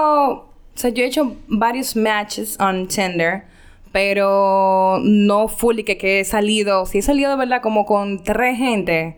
O 0.74 0.78
sea, 0.78 0.89
yo 0.91 1.04
he 1.04 1.08
hecho 1.08 1.36
varios 1.50 1.95
matches 1.97 2.58
on 2.60 2.88
Tinder. 2.88 3.43
Pero 3.91 4.99
no 5.04 5.47
fully 5.47 5.84
que, 5.84 5.97
que 5.97 6.21
he 6.21 6.25
salido... 6.25 6.86
Si 6.86 6.99
he 6.99 7.01
salido 7.01 7.36
verdad 7.38 7.62
como 7.62 7.86
con 7.86 8.23
tres 8.23 8.58
gente... 8.58 9.17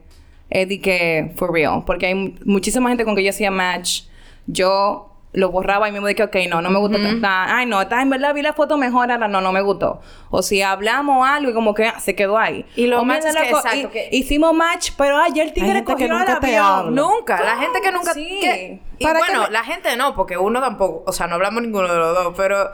Es 0.49 0.69
de 0.69 0.79
que... 0.79 1.31
For 1.35 1.51
real. 1.51 1.83
Porque 1.85 2.07
hay 2.07 2.15
mu- 2.15 2.31
muchísima 2.45 2.89
gente 2.89 3.05
con 3.05 3.15
que 3.15 3.23
yo 3.23 3.29
hacía 3.29 3.49
match. 3.51 4.03
Yo... 4.47 5.09
Lo 5.35 5.49
borraba 5.49 5.89
y 5.89 5.91
mismo 5.91 6.05
dije, 6.05 6.21
ok, 6.21 6.35
no, 6.47 6.61
no 6.61 6.69
me 6.69 6.77
gusta. 6.77 6.97
esta- 6.99 7.55
Ay, 7.57 7.65
no, 7.65 7.81
esta 7.81 7.99
en 8.03 8.09
verdad 8.11 8.35
vi 8.35 8.43
la 8.43 8.53
foto 8.53 8.77
mejor, 8.77 9.11
ahora 9.11 9.27
no, 9.27 9.41
no 9.41 9.51
me 9.51 9.61
gustó. 9.61 9.99
O 10.29 10.43
si 10.43 10.61
hablamos 10.61 11.27
algo 11.27 11.49
y 11.49 11.53
como 11.55 11.73
que 11.73 11.87
ah, 11.87 11.99
se 11.99 12.13
quedó 12.15 12.37
ahí. 12.37 12.65
Y 12.75 12.85
lo 12.85 13.01
O 13.01 13.03
más 13.05 13.25
es 13.25 13.35
que, 13.35 13.49
exacto, 13.49 13.75
y- 13.77 13.85
que- 13.87 14.09
Hicimos 14.11 14.53
match, 14.53 14.91
pero 14.95 15.17
ayer 15.17 15.47
el 15.47 15.53
tigre 15.53 15.69
gente 15.73 15.85
que 15.85 15.93
cogió 15.93 16.07
nunca 16.07 16.39
te 16.39 16.55
habla. 16.55 16.91
Nunca, 16.91 17.43
la 17.43 17.57
gente 17.57 17.81
que 17.81 17.91
nunca... 17.91 18.13
Sí. 18.13 18.39
que- 18.41 18.79
y 18.99 19.03
Para 19.05 19.19
bueno, 19.19 19.45
que- 19.47 19.51
la 19.51 19.63
gente 19.63 19.97
no, 19.97 20.13
porque 20.13 20.37
uno 20.37 20.61
tampoco, 20.61 21.03
o 21.07 21.11
sea, 21.11 21.25
no 21.25 21.33
hablamos 21.33 21.63
ninguno 21.63 21.91
de 21.91 21.97
los 21.97 22.15
dos, 22.15 22.33
pero 22.37 22.71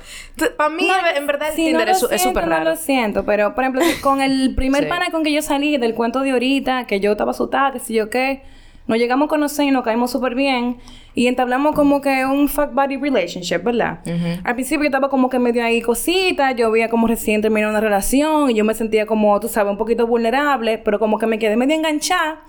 para 0.58 0.69
mí, 0.69 0.86
No, 0.86 0.95
en 1.15 1.28
verdad, 1.28 1.48
el 1.52 1.56
sí, 1.56 1.63
Tinder 1.65 1.88
no 1.88 1.93
es 1.93 2.22
súper 2.22 2.43
No 2.43 2.50
raro. 2.50 2.65
lo 2.72 2.76
siento, 2.76 3.24
pero 3.24 3.56
por 3.56 3.63
ejemplo, 3.63 3.82
si 3.84 4.02
con 4.02 4.19
el 4.22 4.54
primer 4.56 4.84
Sí. 4.84 4.89
pana 4.89 5.12
con 5.12 5.24
que 5.24 5.32
yo 5.32 5.41
salí 5.41 5.78
del 5.78 5.95
cuento 5.95 6.19
de 6.19 6.32
ahorita, 6.32 6.88
que 6.88 7.00
yo 7.00 7.13
estaba 7.13 7.32
asustada, 7.32 7.72
que 7.72 7.80
si 7.80 7.93
yo 7.93 8.10
qué, 8.10 8.43
nos 8.89 8.97
llegamos 8.97 9.28
a 9.28 9.30
conocer 9.30 9.67
y 9.67 9.71
nos 9.71 9.84
caímos 9.84 10.10
súper 10.10 10.34
bien 10.34 10.78
y 11.13 11.28
entablamos 11.28 11.75
como 11.75 12.02
que 12.02 12.25
un 12.25 12.49
fuck 12.49 12.73
body 12.73 12.97
relationship, 12.97 13.60
¿verdad? 13.60 13.99
Al 14.43 14.56
principio 14.56 14.82
yo 14.82 14.88
estaba 14.88 15.10
como 15.10 15.30
que 15.30 15.38
medio 15.38 15.63
ahí 15.63 15.80
cosita, 15.80 16.54
yo 16.54 16.71
veía 16.71 16.89
como 16.89 17.06
recién 17.06 17.39
terminé 17.39 17.69
una 17.69 17.82
relación 17.82 18.49
y 18.49 18.56
yo 18.56 18.65
me 18.65 18.73
sentía 18.73 19.06
como, 19.06 19.39
tú 19.39 19.47
sabes, 19.47 19.69
un 19.69 19.78
poquito 19.78 20.08
vulnerable, 20.08 20.80
pero 20.80 20.97
como 20.97 21.19
que 21.19 21.28
me 21.28 21.38
quedé 21.38 21.56
medio 21.56 21.75
enganchada. 21.75 22.41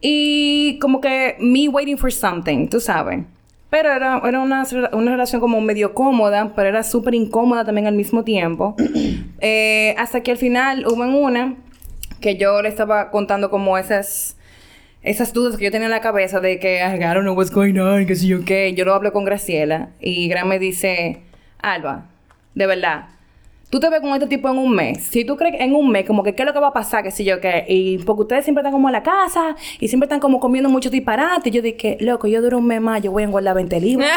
Y 0.00 0.78
como 0.78 1.02
que 1.02 1.36
me 1.40 1.68
waiting 1.68 1.98
for 1.98 2.10
something, 2.10 2.68
tú 2.68 2.80
sabes. 2.80 3.24
Pero 3.68 3.92
era, 3.92 4.22
era 4.24 4.40
una, 4.40 4.64
una 4.92 5.10
relación 5.10 5.42
como 5.42 5.60
medio 5.60 5.92
cómoda, 5.92 6.54
pero 6.56 6.70
era 6.70 6.84
súper 6.84 7.14
incómoda 7.14 7.66
también 7.66 7.86
al 7.86 7.94
mismo 7.94 8.24
tiempo. 8.24 8.74
Eh, 9.40 9.94
hasta 9.98 10.22
que 10.22 10.30
al 10.30 10.38
final 10.38 10.86
hubo 10.86 11.04
en 11.04 11.14
una 11.14 11.56
que 12.22 12.38
yo 12.38 12.62
le 12.62 12.70
estaba 12.70 13.10
contando 13.10 13.50
como 13.50 13.76
esas 13.76 14.35
esas 15.06 15.32
dudas 15.32 15.56
que 15.56 15.64
yo 15.64 15.70
tenía 15.70 15.86
en 15.86 15.92
la 15.92 16.00
cabeza 16.00 16.40
de 16.40 16.58
que 16.58 16.78
I 16.78 16.98
don't 16.98 17.20
know 17.22 17.34
what's 17.34 17.52
going 17.52 17.78
on, 17.78 18.06
que 18.06 18.16
si 18.16 18.26
yo 18.26 18.44
qué. 18.44 18.74
Yo 18.74 18.84
lo 18.84 18.92
hablo 18.92 19.12
con 19.12 19.24
Graciela 19.24 19.90
y 20.00 20.28
Gran 20.28 20.48
me 20.48 20.58
dice, 20.58 21.22
Alba, 21.58 22.06
de 22.54 22.66
verdad, 22.66 23.06
tú 23.76 23.80
te 23.80 23.90
ves 23.90 24.00
con 24.00 24.10
este 24.14 24.26
tipo 24.26 24.48
en 24.48 24.56
un 24.56 24.74
mes. 24.74 25.02
Si 25.02 25.26
tú 25.26 25.36
crees 25.36 25.60
en 25.60 25.74
un 25.74 25.90
mes, 25.90 26.06
como 26.06 26.22
que 26.22 26.34
qué 26.34 26.42
es 26.42 26.46
lo 26.46 26.54
que 26.54 26.60
va 26.60 26.68
a 26.68 26.72
pasar, 26.72 27.02
que 27.02 27.10
si 27.10 27.24
yo 27.24 27.40
qué. 27.42 27.66
Y 27.68 27.98
porque 27.98 28.22
ustedes 28.22 28.44
siempre 28.44 28.62
están 28.62 28.72
como 28.72 28.88
en 28.88 28.92
la 28.92 29.02
casa 29.02 29.54
y 29.78 29.88
siempre 29.88 30.06
están 30.06 30.18
como 30.18 30.40
comiendo 30.40 30.70
mucho 30.70 30.88
disparate. 30.88 31.50
Y 31.50 31.52
yo 31.52 31.60
dije, 31.60 31.98
loco, 32.00 32.26
yo 32.26 32.40
duro 32.40 32.56
un 32.56 32.66
mes 32.66 32.80
más, 32.80 33.02
yo 33.02 33.12
voy 33.12 33.24
a 33.24 33.26
engordar 33.26 33.54
20 33.54 33.78
libras. 33.80 34.10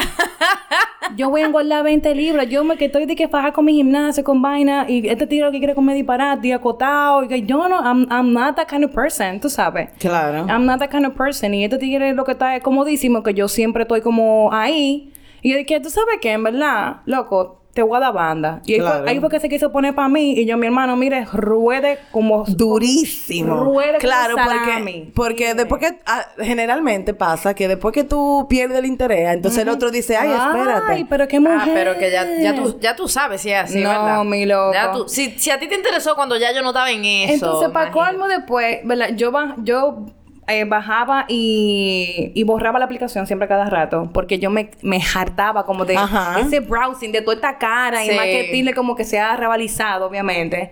yo 1.17 1.29
voy 1.29 1.41
a 1.41 1.47
engordar 1.47 1.83
20 1.83 2.15
libras. 2.15 2.47
Yo 2.47 2.63
me 2.63 2.77
que 2.77 2.85
estoy 2.85 3.05
de 3.05 3.17
que 3.17 3.27
faja 3.27 3.51
con 3.51 3.65
mi 3.65 3.73
gimnasio, 3.73 4.23
con 4.23 4.41
vaina. 4.41 4.85
Y 4.87 5.05
este 5.09 5.27
tío 5.27 5.51
que 5.51 5.57
quiere 5.57 5.75
comer 5.75 5.97
disparate 5.97 6.47
y 6.47 6.51
acotado. 6.53 7.25
Y 7.25 7.27
que 7.27 7.41
yo 7.41 7.67
no, 7.67 7.81
I'm, 7.81 8.07
I'm 8.09 8.31
not 8.31 8.55
that 8.55 8.67
kind 8.69 8.85
of 8.85 8.93
person, 8.93 9.41
tú 9.41 9.49
sabes. 9.49 9.89
Claro. 9.99 10.45
I'm 10.47 10.65
not 10.65 10.79
that 10.79 10.89
kind 10.89 11.05
of 11.05 11.15
person. 11.15 11.53
Y 11.53 11.65
este 11.65 11.77
tigre 11.77 12.13
lo 12.13 12.23
que 12.23 12.31
está 12.31 12.55
es 12.55 12.63
comodísimo, 12.63 13.23
que 13.23 13.33
yo 13.33 13.49
siempre 13.49 13.81
estoy 13.81 13.99
como 13.99 14.53
ahí. 14.53 15.11
Y 15.41 15.51
yo 15.51 15.57
dije, 15.57 15.81
¿tú 15.81 15.89
sabes 15.89 16.15
qué? 16.21 16.31
En 16.31 16.43
verdad, 16.43 17.01
loco, 17.05 17.59
te 17.73 17.81
voy 17.83 17.97
a 17.97 17.99
dar 17.99 18.13
banda. 18.13 18.61
Y 18.65 18.73
ahí, 18.73 18.79
Claro. 18.79 19.01
fue, 19.03 19.09
ahí 19.11 19.19
fue 19.19 19.29
que 19.29 19.39
se 19.39 19.47
quiso 19.49 19.71
poner 19.71 19.93
para 19.95 20.09
mí. 20.09 20.33
Y 20.33 20.45
yo, 20.45 20.57
mi 20.57 20.65
hermano, 20.67 20.95
mire, 20.95 21.25
ruede 21.31 21.99
como... 22.11 22.43
Durísimo. 22.45 23.55
Ruede 23.57 23.89
como 23.93 23.99
claro, 23.99 24.35
salami. 24.35 25.11
porque, 25.15 25.45
porque 25.45 25.53
después 25.53 25.79
que 25.81 25.99
ah, 26.05 26.25
generalmente 26.39 27.13
pasa 27.13 27.53
que 27.53 27.67
después 27.67 27.93
que 27.93 28.03
tú 28.03 28.47
pierdes 28.49 28.79
el 28.79 28.85
interés, 28.85 29.29
entonces 29.33 29.61
el 29.61 29.69
otro 29.69 29.91
dice, 29.91 30.17
ay, 30.17 30.29
espérate. 30.31 30.91
Ay, 30.91 31.05
pero 31.09 31.27
qué 31.27 31.39
mujer. 31.39 31.59
Ah, 31.61 31.67
pero 31.73 31.97
que 31.97 32.11
ya, 32.11 32.25
ya, 32.41 32.55
tú, 32.55 32.79
ya 32.79 32.95
tú 32.95 33.07
sabes 33.07 33.41
si 33.41 33.51
es 33.51 33.57
así, 33.63 33.81
No, 33.81 33.89
¿verdad? 33.89 34.23
mi 34.23 34.45
loco. 34.45 34.73
Ya 34.73 34.91
tú, 34.91 35.07
si, 35.07 35.31
si 35.31 35.51
a 35.51 35.59
ti 35.59 35.67
te 35.67 35.75
interesó 35.75 36.15
cuando 36.15 36.37
ya 36.37 36.51
yo 36.53 36.61
no 36.61 36.69
estaba 36.69 36.89
en 36.91 37.05
eso. 37.05 37.33
Entonces, 37.33 37.69
para 37.69 37.91
colmo 37.91 38.27
después, 38.27 38.79
¿verdad? 38.83 39.09
Yo, 39.15 39.31
yo 39.63 40.05
eh, 40.49 40.65
bajaba 40.65 41.25
y, 41.27 42.31
y 42.35 42.43
borraba 42.43 42.79
la 42.79 42.85
aplicación 42.85 43.27
siempre 43.27 43.47
cada 43.47 43.69
rato. 43.69 44.09
Porque 44.13 44.39
yo 44.39 44.49
me, 44.49 44.71
me 44.81 44.99
hartaba 45.15 45.65
como 45.65 45.85
de 45.85 45.95
Ajá. 45.97 46.39
ese 46.41 46.59
browsing 46.59 47.11
de 47.11 47.21
toda 47.21 47.35
esta 47.35 47.57
cara. 47.57 48.03
Sí. 48.03 48.11
Y 48.11 48.15
más 48.15 48.25
que 48.25 48.73
como 48.75 48.95
que 48.95 49.03
se 49.03 49.19
ha 49.19 49.35
rivalizado, 49.35 50.05
obviamente. 50.07 50.71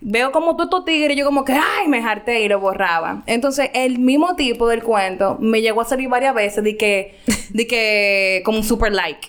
Veo 0.00 0.30
como 0.30 0.56
tú 0.56 0.62
estos 0.64 0.84
tigres 0.84 1.16
y 1.16 1.18
yo 1.20 1.24
como 1.26 1.44
que, 1.44 1.52
ay, 1.52 1.88
me 1.88 1.98
harté 1.98 2.42
y 2.42 2.48
lo 2.48 2.60
borraba. 2.60 3.22
Entonces, 3.26 3.70
el 3.74 3.98
mismo 3.98 4.36
tipo 4.36 4.68
del 4.68 4.82
cuento 4.82 5.36
me 5.40 5.60
llegó 5.60 5.80
a 5.80 5.84
salir 5.84 6.08
varias 6.08 6.34
veces 6.34 6.62
de 6.62 6.76
que, 6.76 7.16
de 7.50 7.66
que, 7.66 8.42
como 8.44 8.58
un 8.58 8.64
super 8.64 8.92
like. 8.92 9.28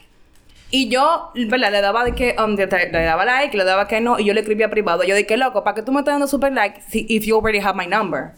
Y 0.72 0.88
yo, 0.90 1.32
¿verdad? 1.34 1.72
Le 1.72 1.82
daba 1.82 2.04
de 2.04 2.14
que, 2.14 2.36
um, 2.38 2.56
de- 2.56 2.68
de- 2.68 2.92
le 2.92 3.02
daba 3.04 3.26
like, 3.26 3.58
le 3.58 3.64
daba 3.64 3.88
que 3.88 4.00
no, 4.00 4.20
y 4.20 4.26
yo 4.26 4.36
le 4.36 4.42
escribía 4.42 4.70
privado. 4.70 5.04
Yo 5.04 5.16
dije, 5.16 5.36
loco, 5.36 5.64
¿para 5.64 5.74
qué 5.74 5.82
tú 5.82 5.92
me 5.92 6.02
estás 6.02 6.14
dando 6.14 6.28
super 6.28 6.54
like 6.54 6.80
si, 6.88 7.08
if 7.10 7.26
you 7.26 7.36
already 7.36 7.58
have 7.60 7.76
my 7.76 7.88
number? 7.88 8.34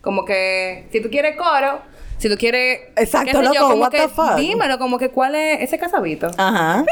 Como 0.00 0.24
que, 0.24 0.88
si 0.92 1.00
tú 1.00 1.10
quieres 1.10 1.36
coro, 1.36 1.80
si 2.18 2.28
tú 2.28 2.36
quieres... 2.36 2.88
Exacto, 2.96 3.32
yo, 3.32 3.42
loco, 3.42 3.68
como 3.70 3.82
what 3.82 3.90
que, 3.90 4.00
the 4.00 4.08
fuck? 4.08 4.36
Dímelo, 4.36 4.78
como 4.78 4.98
que, 4.98 5.10
¿cuál 5.10 5.34
es 5.34 5.62
ese 5.62 5.78
casabito? 5.78 6.28
Ajá. 6.36 6.84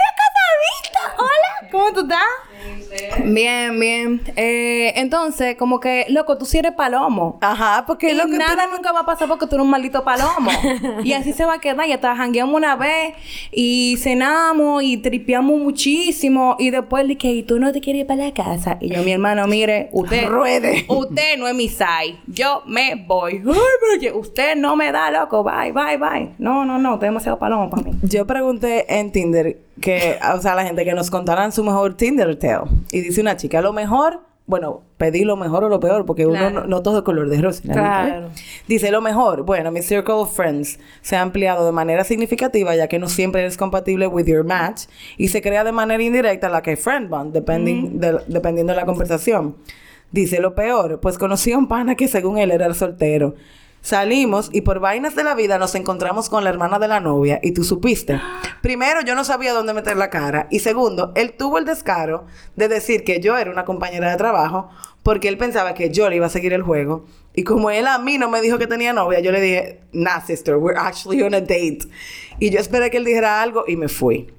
¡Hola! 1.19 1.71
¿Cómo 1.71 1.93
tú 1.93 2.01
estás? 2.01 3.23
Bien, 3.25 3.79
bien. 3.79 4.21
Eh, 4.37 4.93
entonces, 4.97 5.57
como 5.57 5.81
que, 5.81 6.07
loco, 6.09 6.39
tú 6.39 6.45
sí 6.45 6.59
eres 6.59 6.73
palomo. 6.73 7.39
Ajá, 7.41 7.85
porque 7.87 8.11
Y 8.13 8.15
lo 8.15 8.25
que 8.27 8.39
nada 8.39 8.65
tú- 8.67 8.73
nunca 8.77 8.93
va 8.93 9.01
a 9.01 9.07
pasar 9.07 9.29
porque 9.29 9.47
tú 9.47 9.55
eres 9.57 9.65
un 9.65 9.71
maldito 9.71 10.03
palomo. 10.05 10.51
y 11.05 11.13
así 11.13 11.33
se 11.33 11.45
va 11.45 11.55
a 11.55 11.59
quedar. 11.61 11.87
Y 11.89 11.93
hasta 11.93 12.17
jangueamos 12.17 12.55
una 12.55 12.77
vez 12.77 13.15
y 13.53 13.97
cenamos 13.99 14.83
y 14.83 14.97
tripeamos 14.97 15.59
muchísimo. 15.61 16.57
Y 16.59 16.71
después 16.71 17.05
le 17.07 17.15
dije, 17.15 17.29
¿y 17.29 17.43
tú 17.43 17.59
no 17.59 17.73
te 17.73 17.81
quieres 17.81 18.01
ir 18.01 18.07
para 18.07 18.25
la 18.27 18.35
casa? 18.35 18.77
Y 18.81 18.93
yo, 18.95 19.03
mi 19.03 19.13
hermano, 19.13 19.47
mire, 19.47 19.89
usted... 19.93 20.27
Ruede. 20.29 20.85
Usted 20.89 21.37
no 21.39 21.47
es 21.49 21.55
mi 21.55 21.69
side. 21.69 22.19
Yo 22.27 22.63
me 22.67 22.95
voy. 23.07 23.43
Ay, 24.01 24.11
usted 24.11 24.57
no 24.57 24.75
me 24.77 24.91
da, 24.93 25.11
loco. 25.11 25.43
Bye, 25.45 25.73
bye, 25.73 25.97
bye. 25.97 26.31
No, 26.39 26.65
no, 26.65 26.79
no. 26.79 26.95
Usted 26.95 27.07
es 27.07 27.11
demasiado 27.11 27.39
palomo 27.39 27.71
para 27.71 27.83
mí. 27.83 27.93
Yo 28.03 28.27
pregunté 28.27 28.87
en 28.99 29.13
Tinder 29.13 29.59
que, 29.81 30.19
o 30.35 30.41
sea, 30.41 30.55
la 30.55 30.65
gente 30.65 30.85
que 30.85 30.95
nos 30.95 31.11
contaran 31.11 31.53
su 31.53 31.65
mejor 31.65 31.95
Tinder 31.95 32.37
tale. 32.39 32.63
Y 32.93 33.01
dice 33.01 33.21
una 33.21 33.37
chica, 33.37 33.61
lo 33.61 33.73
mejor, 33.73 34.21
bueno, 34.47 34.81
pedí 34.97 35.25
lo 35.25 35.37
mejor 35.37 35.65
o 35.65 35.69
lo 35.69 35.79
peor, 35.79 36.07
porque 36.07 36.27
uno 36.27 36.49
no, 36.51 36.65
no 36.65 36.83
todo 36.83 36.99
es 36.99 37.05
color 37.05 37.29
de 37.29 37.41
rosa. 37.43 37.63
Claro. 37.71 38.29
Dice, 38.67 38.91
lo 38.91 39.01
mejor, 39.03 39.43
bueno, 39.43 39.71
mi 39.71 39.83
circle 39.83 40.15
of 40.15 40.35
friends 40.35 40.79
se 41.03 41.17
ha 41.17 41.21
ampliado 41.23 41.67
de 41.67 41.73
manera 41.73 42.03
significativa, 42.05 42.75
ya 42.75 42.89
que 42.89 42.99
no 42.99 43.09
siempre 43.09 43.45
es 43.45 43.57
compatible 43.59 44.07
with 44.07 44.25
your 44.27 44.45
match, 44.45 44.85
y 45.19 45.29
se 45.29 45.43
crea 45.43 45.65
de 45.65 45.73
manera 45.73 46.03
indirecta 46.03 46.49
la 46.49 46.63
que 46.63 46.73
es 46.73 46.81
friend 46.81 47.11
bond, 47.11 47.33
depending 47.35 48.01
de- 48.01 48.21
dependiendo 48.27 48.73
de 48.73 48.79
la 48.81 48.87
conversación. 48.87 49.57
Dice, 50.11 50.41
lo 50.41 50.55
peor, 50.55 50.99
pues 51.01 51.19
conocí 51.19 51.53
a 51.53 51.59
un 51.59 51.69
pana 51.69 51.95
que 51.95 52.09
según 52.09 52.39
él 52.39 52.51
era 52.51 52.65
el 52.65 52.75
soltero. 52.75 53.35
Salimos 53.81 54.51
y 54.53 54.63
por 54.63 54.81
vainas 54.81 55.15
de 55.15 55.25
la 55.25 55.35
vida 55.35 55.59
nos 55.59 55.75
encontramos 55.75 56.29
con 56.29 56.45
la 56.45 56.51
hermana 56.51 56.79
de 56.79 56.89
la 56.89 57.01
novia 57.01 57.39
y 57.43 57.53
tú 57.53 57.65
supiste. 57.65 58.21
Primero, 58.61 59.01
yo 59.03 59.15
no 59.15 59.25
sabía 59.25 59.53
dónde 59.53 59.73
meter 59.73 59.97
la 59.97 60.11
cara. 60.11 60.47
Y 60.51 60.59
segundo, 60.59 61.13
él 61.15 61.35
tuvo 61.39 61.59
el 61.59 61.65
descaro 61.65 62.27
de 62.57 62.69
decir 62.69 63.05
que 63.05 63.21
yo 63.21 63.37
era 63.37 63.51
una 63.51 63.65
compañera 63.65 64.11
de 64.11 64.17
trabajo 64.17 64.69
porque 65.03 65.29
él 65.29 65.39
pensaba 65.39 65.75
que 65.75 65.91
yo 65.91 66.09
le 66.09 66.17
iba 66.17 66.27
a 66.27 66.31
seguir 66.31 66.53
el 66.53 66.63
juego. 66.63 67.07
Y 67.35 67.45
como 67.45 67.71
él 67.71 67.87
a 67.87 67.99
mí 67.99 68.19
no 68.19 68.29
me 68.29 68.41
dijo 68.41 68.59
que 68.59 68.67
tenía 68.67 68.93
novia, 68.93 69.21
yo 69.21 69.31
le 69.33 69.41
dije, 69.41 69.81
nah, 69.93 70.21
sister, 70.21 70.57
we're 70.57 70.79
actually 70.79 71.23
on 71.23 71.35
a 71.35 71.41
date. 71.41 71.81
Y 72.39 72.51
yo 72.51 72.59
esperé 72.59 72.91
que 72.91 72.97
él 72.97 73.05
dijera 73.05 73.41
algo 73.41 73.65
y 73.67 73.77
me 73.77 73.89
fui. 73.89 74.33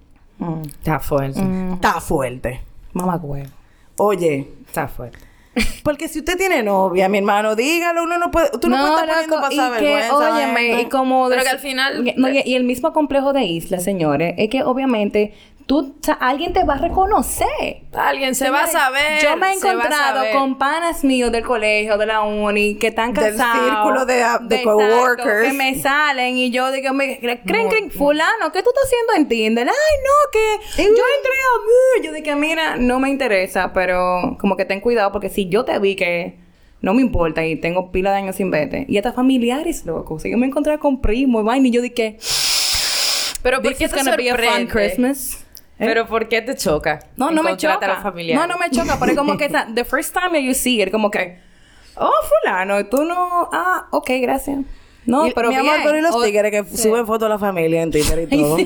Está 0.66 1.00
fuerte. 1.00 1.42
Está 1.74 2.00
fuerte. 2.02 2.62
Mamá 2.94 3.16
huevo. 3.16 3.50
Oye, 3.98 4.48
Está 4.70 4.88
fuerte. 4.88 5.18
Porque 5.84 6.08
si 6.08 6.20
usted 6.20 6.38
tiene 6.38 6.64
novia, 6.64 7.10
mi 7.10 7.18
hermano, 7.18 7.56
dígalo, 7.56 8.04
uno 8.04 8.18
no 8.18 8.32
puede, 8.32 8.50
tú 8.60 8.70
no, 8.70 8.78
puedes 8.78 8.92
estar 9.00 9.08
poniendo 9.10 9.36
loco, 9.36 9.50
pasar 9.50 9.74
y 9.82 9.86
que, 9.86 9.94
vergüenza. 9.94 10.36
óyeme, 10.36 10.82
y 10.82 10.86
como... 10.86 11.28
Pero 11.30 11.42
que 11.44 11.50
al 11.50 11.60
final- 11.60 12.14
No, 12.18 12.30
y, 12.30 12.42
y 12.46 12.56
el 12.56 12.64
mismo 12.64 12.94
complejo 12.94 13.34
de 13.34 13.44
isla, 13.46 13.80
señores, 13.80 14.36
es 14.38 14.50
que 14.50 14.64
obviamente 14.64 15.34
tú... 15.70 15.96
o 16.00 16.04
sea, 16.04 16.16
alguien 16.16 16.52
te 16.52 16.64
va 16.64 16.74
a 16.74 16.78
reconocer. 16.80 17.84
Alguien 17.94 18.34
se 18.34 18.50
va 18.50 18.64
a 18.64 18.68
saber. 18.68 19.22
Yo 19.22 19.38
me 19.38 19.52
he 19.52 19.54
encontrado 19.54 20.24
con 20.34 20.58
panas 20.58 21.04
míos 21.04 21.32
del 21.32 21.44
colegio, 21.44 21.96
de 22.00 22.08
la 22.08 22.22
uni, 22.22 22.76
que 22.76 22.88
están 22.88 23.14
Del 23.14 23.38
casados. 23.38 23.70
círculo 23.70 24.06
de- 24.08 24.16
de 24.16 24.56
exacto, 24.56 24.64
coworkers. 24.74 25.48
Que 25.48 25.54
me 25.54 25.80
salen 25.80 26.38
y 26.40 26.50
yo 26.50 26.72
digo, 26.72 26.92
me, 26.94 27.20
creen, 27.20 27.70
creen, 27.70 27.92
fulano, 27.92 28.52
¿qué 28.52 28.64
tú 28.64 28.70
estás 28.72 28.86
haciendo 28.86 29.14
en 29.16 29.28
Tinder? 29.28 29.68
Ay, 29.68 29.74
no, 30.04 30.32
que 30.32 30.84
yo 30.84 30.90
entré 30.90 31.32
a... 31.32 32.04
Yo 32.04 32.12
dije, 32.14 32.36
mira, 32.36 32.76
no 32.78 33.00
me 33.00 33.10
interesa, 33.10 33.72
pero 33.72 34.38
como 34.40 34.58
que 34.58 34.66
ten 34.66 34.82
cuidado 34.82 35.12
porque 35.12 35.30
si 35.30 35.48
yo 35.50 35.66
te 35.66 35.78
vi 35.78 35.96
que... 35.96 36.38
No 36.82 36.94
me 36.94 37.02
importa 37.02 37.46
y 37.46 37.58
tengo 37.58 37.92
pila 37.92 38.12
de 38.12 38.18
años 38.20 38.38
sin 38.38 38.50
verte. 38.52 38.86
Y 38.88 38.98
hasta 38.98 39.12
familiares, 39.12 39.86
loco. 39.86 40.14
O 40.16 40.20
sea, 40.20 40.32
yo 40.32 40.38
me 40.38 40.48
encontré 40.48 40.80
con 40.80 41.02
primo 41.02 41.42
y 41.42 41.44
vaina 41.44 41.68
y 41.68 41.72
yo 41.72 41.82
dije... 41.82 42.18
Pero 43.44 43.62
¿por 43.62 43.76
qué 43.76 43.88
te 43.88 43.96
gonna 43.96 44.16
be 44.16 44.30
a 44.30 44.36
fun 44.36 44.44
sorprende? 44.46 44.72
Christmas. 44.72 45.46
¿Eh? 45.80 45.86
Pero 45.86 46.06
¿por 46.08 46.28
qué 46.28 46.42
te 46.42 46.56
choca? 46.56 47.00
No, 47.16 47.32
no 47.32 47.42
me 47.42 47.56
choca. 47.56 48.04
No, 48.36 48.48
no 48.48 48.58
me 48.58 48.70
choca, 48.70 48.98
pero 49.00 49.14
es 49.14 49.18
como 49.18 49.38
que 49.38 49.46
esa, 49.46 49.66
the 49.74 49.86
first 49.86 50.14
time 50.14 50.42
you 50.44 50.54
see 50.54 50.82
it, 50.82 50.92
como 50.92 51.10
que, 51.10 51.40
oh, 51.96 52.12
fulano, 52.44 52.86
tú 52.88 53.06
no, 53.06 53.50
ah, 53.54 53.88
ok, 53.92 54.10
gracias. 54.22 54.60
No, 55.06 55.26
Y- 55.26 55.32
pero 55.32 55.50
mi 55.50 55.56
amor, 55.56 55.76
pero 55.84 55.98
y 55.98 56.02
los 56.02 56.14
O- 56.16 56.22
tigres 56.24 56.52
que 56.52 56.78
suben 56.78 57.08
fotos 57.08 57.28
de 57.28 57.30
la 57.30 57.40
familia 57.40 57.82
en 57.82 57.90
Twitter 57.90 58.28
y 58.30 58.38
todo. 58.42 58.58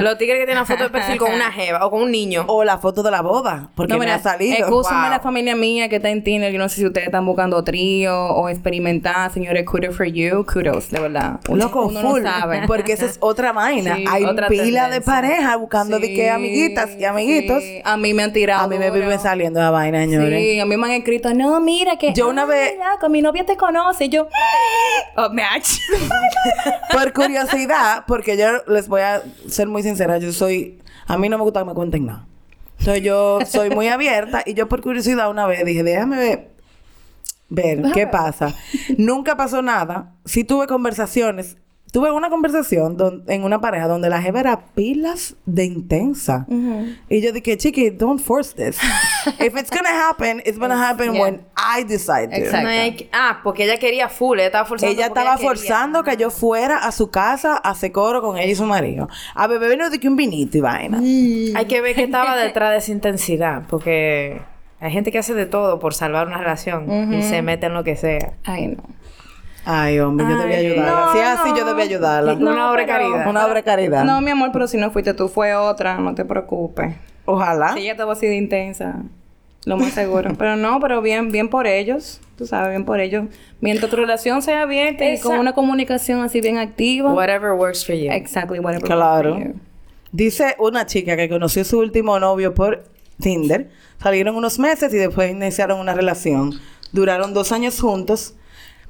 Los 0.00 0.16
tigres 0.18 0.38
que 0.38 0.46
tienen 0.46 0.56
una 0.56 0.64
foto 0.64 0.84
de 0.84 0.90
perfil 0.90 1.18
con 1.18 1.32
una 1.32 1.50
jeva 1.52 1.84
o 1.84 1.90
con 1.90 2.02
un 2.02 2.10
niño. 2.10 2.44
o 2.46 2.64
la 2.64 2.78
foto 2.78 3.02
de 3.02 3.10
la 3.10 3.20
boda, 3.20 3.68
porque 3.74 3.92
no, 3.92 3.98
me 3.98 4.06
mira, 4.06 4.16
ha 4.16 4.20
salido. 4.20 4.56
Excúsenme 4.56 5.00
Wow. 5.02 5.10
la 5.10 5.20
familia 5.20 5.54
mía 5.56 5.88
que 5.88 5.96
está 5.96 6.08
en 6.10 6.22
Tinder. 6.24 6.52
Yo 6.52 6.58
no 6.58 6.68
sé 6.68 6.76
si 6.76 6.86
ustedes 6.86 7.06
están 7.08 7.26
buscando 7.26 7.62
trío 7.64 8.14
o 8.28 8.48
experimentar. 8.48 9.30
Señores, 9.32 9.64
kudos 9.66 9.94
for 9.96 10.06
you. 10.06 10.46
Kudos, 10.46 10.90
de 10.90 11.00
verdad. 11.00 11.40
Uno- 11.48 11.64
Loco, 11.64 11.86
uno 11.86 12.02
no 12.02 12.10
full. 12.10 12.22
sabe. 12.22 12.62
Porque 12.66 12.92
esa 12.92 13.06
es 13.06 13.18
otra 13.20 13.52
vaina. 13.52 13.96
Sí, 13.96 14.04
Hay 14.08 14.24
otra 14.24 14.48
pila 14.48 14.88
de 14.88 15.00
pareja 15.00 15.56
buscando 15.56 15.98
de 15.98 16.14
que 16.14 16.30
amiguitas 16.30 16.90
y 16.98 17.04
amiguitos. 17.04 17.62
sí. 17.62 17.80
A 17.84 17.96
mí 17.96 18.14
me 18.14 18.22
han 18.22 18.32
tirado. 18.32 18.64
A 18.64 18.68
mí 18.68 18.78
me 18.78 18.86
duro. 18.88 19.00
vive 19.00 19.18
saliendo 19.18 19.60
la 19.60 19.70
vaina, 19.70 20.00
señores. 20.00 20.40
Sí, 20.40 20.60
a 20.60 20.64
mí 20.64 20.76
me 20.76 20.86
han 20.86 20.92
escrito, 20.92 21.34
no, 21.34 21.60
mira 21.60 21.96
que... 21.98 22.12
Yo 22.14 22.28
una 22.28 22.42
ay, 22.44 22.48
vez- 22.48 22.74
loco, 22.78 23.08
mi 23.10 23.20
novia 23.20 23.44
te 23.44 23.56
conoce. 23.56 24.04
Y 24.06 24.08
yo... 24.08 24.28
Oh, 25.16 25.30
match. 25.34 25.78
Por 26.92 27.12
curiosidad, 27.12 28.04
porque 28.06 28.36
yo 28.36 28.46
les 28.68 28.88
voy 28.88 29.02
a 29.02 29.22
ser 29.48 29.68
muy 29.68 29.82
sincera, 29.82 30.18
yo 30.18 30.32
soy, 30.32 30.80
a 31.06 31.18
mí 31.18 31.28
no 31.28 31.38
me 31.38 31.44
gusta 31.44 31.60
que 31.60 31.66
me 31.66 31.74
cuenten 31.74 32.06
nada. 32.06 32.26
Entonces 32.78 33.02
yo 33.02 33.38
soy 33.46 33.70
muy 33.70 33.88
abierta 33.88 34.42
y 34.44 34.54
yo 34.54 34.68
por 34.68 34.82
curiosidad 34.82 35.30
una 35.30 35.46
vez 35.46 35.64
dije, 35.64 35.82
déjame 35.82 36.16
ver, 36.16 36.50
ver 37.48 37.82
qué 37.92 38.06
pasa. 38.06 38.54
Nunca 38.98 39.36
pasó 39.36 39.62
nada. 39.62 40.12
Sí 40.24 40.44
tuve 40.44 40.66
conversaciones 40.66 41.56
tuve 41.94 42.10
una 42.10 42.28
conversación 42.28 42.96
don- 42.96 43.22
en 43.28 43.44
una 43.44 43.60
pareja 43.60 43.86
donde 43.86 44.10
la 44.10 44.20
jeva 44.20 44.40
era 44.40 44.64
pilas 44.74 45.36
de 45.46 45.64
intensa. 45.64 46.44
Y 47.08 47.20
yo 47.20 47.30
dije, 47.30 47.56
chiqui, 47.56 47.90
don't 47.90 48.20
force 48.20 48.52
this. 48.52 48.80
If 49.38 49.56
it's 49.56 49.70
gonna 49.70 50.08
happen, 50.10 50.42
it's 50.44 50.58
gonna 50.58 50.90
happen 50.90 51.12
yeah. 51.12 51.22
when 51.22 51.46
I 51.56 51.84
decide 51.84 52.30
to. 52.30 52.36
Exacto. 52.36 52.62
No 52.62 52.68
hay 52.68 53.08
ah, 53.12 53.38
porque 53.44 53.62
ella 53.62 53.78
quería 53.78 54.08
full, 54.08 54.40
ella 54.40 54.46
estaba 54.46 54.64
forzando. 54.64 54.92
Ella 54.92 55.06
estaba 55.06 55.36
quería. 55.36 55.48
forzando 55.48 56.02
que 56.02 56.16
yo 56.16 56.32
fuera 56.32 56.78
a 56.78 56.90
su 56.90 57.12
casa 57.12 57.60
a 57.62 57.70
hacer 57.70 57.92
coro 57.92 58.20
con 58.20 58.38
ella 58.38 58.50
y 58.50 58.56
su 58.56 58.64
marido. 58.64 59.08
A 59.36 59.46
beber 59.46 59.78
no 59.78 59.88
de 59.88 60.00
que 60.00 60.08
un 60.08 60.16
vinito 60.16 60.58
y 60.58 60.62
vaina. 60.62 60.98
Hay 60.98 61.66
que 61.68 61.80
ver 61.80 61.94
qué 61.94 62.02
estaba 62.02 62.36
detrás 62.36 62.72
de 62.72 62.78
esa 62.78 62.90
intensidad, 62.90 63.62
porque 63.68 64.42
hay 64.80 64.90
gente 64.90 65.12
que 65.12 65.18
hace 65.18 65.34
de 65.34 65.46
todo 65.46 65.78
por 65.78 65.94
salvar 65.94 66.26
una 66.26 66.38
relación 66.38 67.14
y 67.14 67.22
se 67.22 67.40
mete 67.40 67.66
en 67.66 67.74
lo 67.74 67.84
que 67.84 67.94
sea. 67.94 68.32
Ay, 68.42 68.66
no. 68.66 68.82
Ay, 69.64 69.98
hombre, 69.98 70.26
yo 70.28 70.38
debía 70.38 70.56
Ay, 70.58 70.66
ayudarla. 70.66 71.06
no, 71.06 71.12
si 71.12 71.18
es 71.18 71.26
así, 71.26 71.50
no. 71.50 71.56
yo 71.58 71.64
debía 71.64 71.84
ayudarla. 71.84 72.34
No, 72.34 72.50
Una 72.50 72.70
obra 72.70 72.80
de 72.82 72.86
caridad. 72.86 73.28
Una 73.28 73.46
obra 73.46 73.54
de 73.54 73.62
caridad. 73.62 74.04
No, 74.04 74.20
mi 74.20 74.30
amor, 74.30 74.50
pero 74.52 74.68
si 74.68 74.76
no 74.76 74.90
fuiste 74.90 75.14
tú, 75.14 75.28
fue 75.28 75.54
otra. 75.54 75.96
No 75.98 76.14
te 76.14 76.24
preocupes. 76.24 76.94
Ojalá. 77.24 77.72
Si 77.72 77.80
ella 77.80 77.92
estaba 77.92 78.12
así 78.12 78.26
de 78.26 78.36
intensa, 78.36 78.96
lo 79.64 79.76
más 79.78 79.92
seguro. 79.92 80.34
pero 80.38 80.56
no, 80.56 80.80
pero 80.80 81.00
bien, 81.00 81.30
bien 81.32 81.48
por 81.48 81.66
ellos. 81.66 82.20
Tú 82.36 82.46
sabes, 82.46 82.70
bien 82.70 82.84
por 82.84 83.00
ellos. 83.00 83.26
Mientras 83.60 83.90
tu 83.90 83.96
relación 83.96 84.42
sea 84.42 84.62
abierta 84.62 85.08
y 85.08 85.18
con 85.20 85.38
una 85.38 85.52
comunicación 85.54 86.20
así 86.20 86.40
bien 86.40 86.58
activa. 86.58 87.12
Whatever 87.12 87.52
works 87.52 87.86
for 87.86 87.94
you. 87.94 88.10
Exactly, 88.10 88.58
whatever. 88.58 88.84
Claro. 88.86 89.30
works 89.34 89.44
for 89.44 89.54
you. 89.54 89.60
Dice 90.12 90.54
una 90.58 90.86
chica 90.86 91.16
que 91.16 91.28
conoció 91.28 91.62
a 91.62 91.64
su 91.64 91.78
último 91.78 92.18
novio 92.20 92.54
por 92.54 92.84
Tinder. 93.20 93.70
Salieron 94.00 94.36
unos 94.36 94.58
meses 94.58 94.92
y 94.92 94.96
después 94.96 95.30
iniciaron 95.30 95.80
una 95.80 95.94
relación. 95.94 96.52
Duraron 96.92 97.34
dos 97.34 97.50
años 97.50 97.80
juntos. 97.80 98.34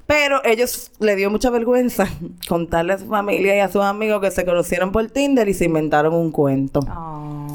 Pero 0.06 0.44
ellos 0.44 0.90
le 1.00 1.16
dio 1.16 1.30
mucha 1.30 1.50
vergüenza 1.50 2.06
contarle 2.48 2.92
a 2.94 2.98
su 2.98 3.06
familia 3.06 3.56
y 3.56 3.60
a 3.60 3.68
sus 3.68 3.82
amigos 3.82 4.20
que 4.20 4.30
se 4.30 4.44
conocieron 4.44 4.92
por 4.92 5.06
Tinder 5.10 5.48
y 5.48 5.54
se 5.54 5.64
inventaron 5.64 6.14
un 6.14 6.30
cuento. 6.30 6.80
Oh. 6.94 7.46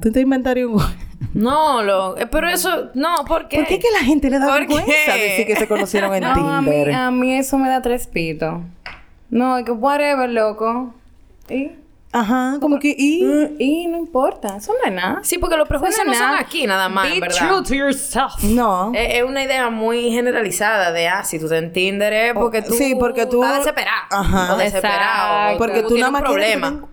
¿Tú 0.00 0.12
te 0.12 0.20
inventarías 0.20 0.68
un 0.68 0.74
cuento? 0.74 1.04
No, 1.34 1.82
lo, 1.82 2.16
eh, 2.18 2.26
pero 2.26 2.48
eso, 2.48 2.90
no, 2.94 3.24
¿por 3.26 3.48
qué? 3.48 3.58
¿Por 3.58 3.66
qué 3.66 3.78
que 3.78 3.90
la 3.90 4.04
gente 4.04 4.30
le 4.30 4.38
da 4.38 4.46
¿Por 4.46 4.60
vergüenza 4.60 5.14
qué? 5.14 5.22
decir 5.22 5.46
que 5.46 5.56
se 5.56 5.66
conocieron 5.66 6.14
en 6.14 6.20
No, 6.22 6.28
a 6.28 6.60
mí, 6.60 6.70
Tinder? 6.70 6.92
a 6.92 7.10
mí 7.10 7.34
eso 7.34 7.58
me 7.58 7.68
da 7.68 7.82
tres 7.82 8.06
pitos. 8.06 8.60
No, 9.30 9.62
que 9.64 9.72
whatever, 9.72 10.28
loco. 10.30 10.94
Y, 11.48 11.72
Ajá, 12.18 12.56
como 12.60 12.78
que 12.78 12.94
y 12.96 13.24
y 13.58 13.86
no 13.88 13.98
importa. 13.98 14.56
Eso 14.56 14.72
no 14.72 14.88
es 14.88 14.92
nada. 14.94 15.20
Sí, 15.22 15.38
porque 15.38 15.56
los 15.56 15.68
prejuicios 15.68 16.06
no 16.06 16.14
son 16.14 16.34
aquí 16.36 16.66
nada 16.66 16.88
más, 16.88 17.10
Be 17.10 17.20
verdad. 17.20 17.36
true 17.48 17.62
to 17.62 17.74
yourself. 17.74 18.42
no. 18.42 18.92
Es, 18.94 19.16
es 19.16 19.22
una 19.24 19.42
idea 19.44 19.68
muy 19.70 20.10
generalizada 20.10 20.92
de, 20.92 21.08
ah, 21.08 21.24
si 21.24 21.38
tú 21.38 21.48
te 21.48 21.58
en 21.58 21.72
Tinder 21.72 22.12
es 22.12 22.32
porque 22.34 22.62
tú... 22.62 22.72
Sí, 22.72 22.94
porque 22.98 23.26
tú- 23.26 23.42
Estás 23.42 23.58
desesperado. 23.58 24.06
Ajá. 24.10 24.54
O 24.54 24.56
desesperado. 24.56 25.54
O 25.54 25.58
Porque 25.58 25.82
tú 25.82 25.88
tienes 25.88 26.00
nada 26.00 26.10
más 26.12 26.22
problema. 26.22 26.84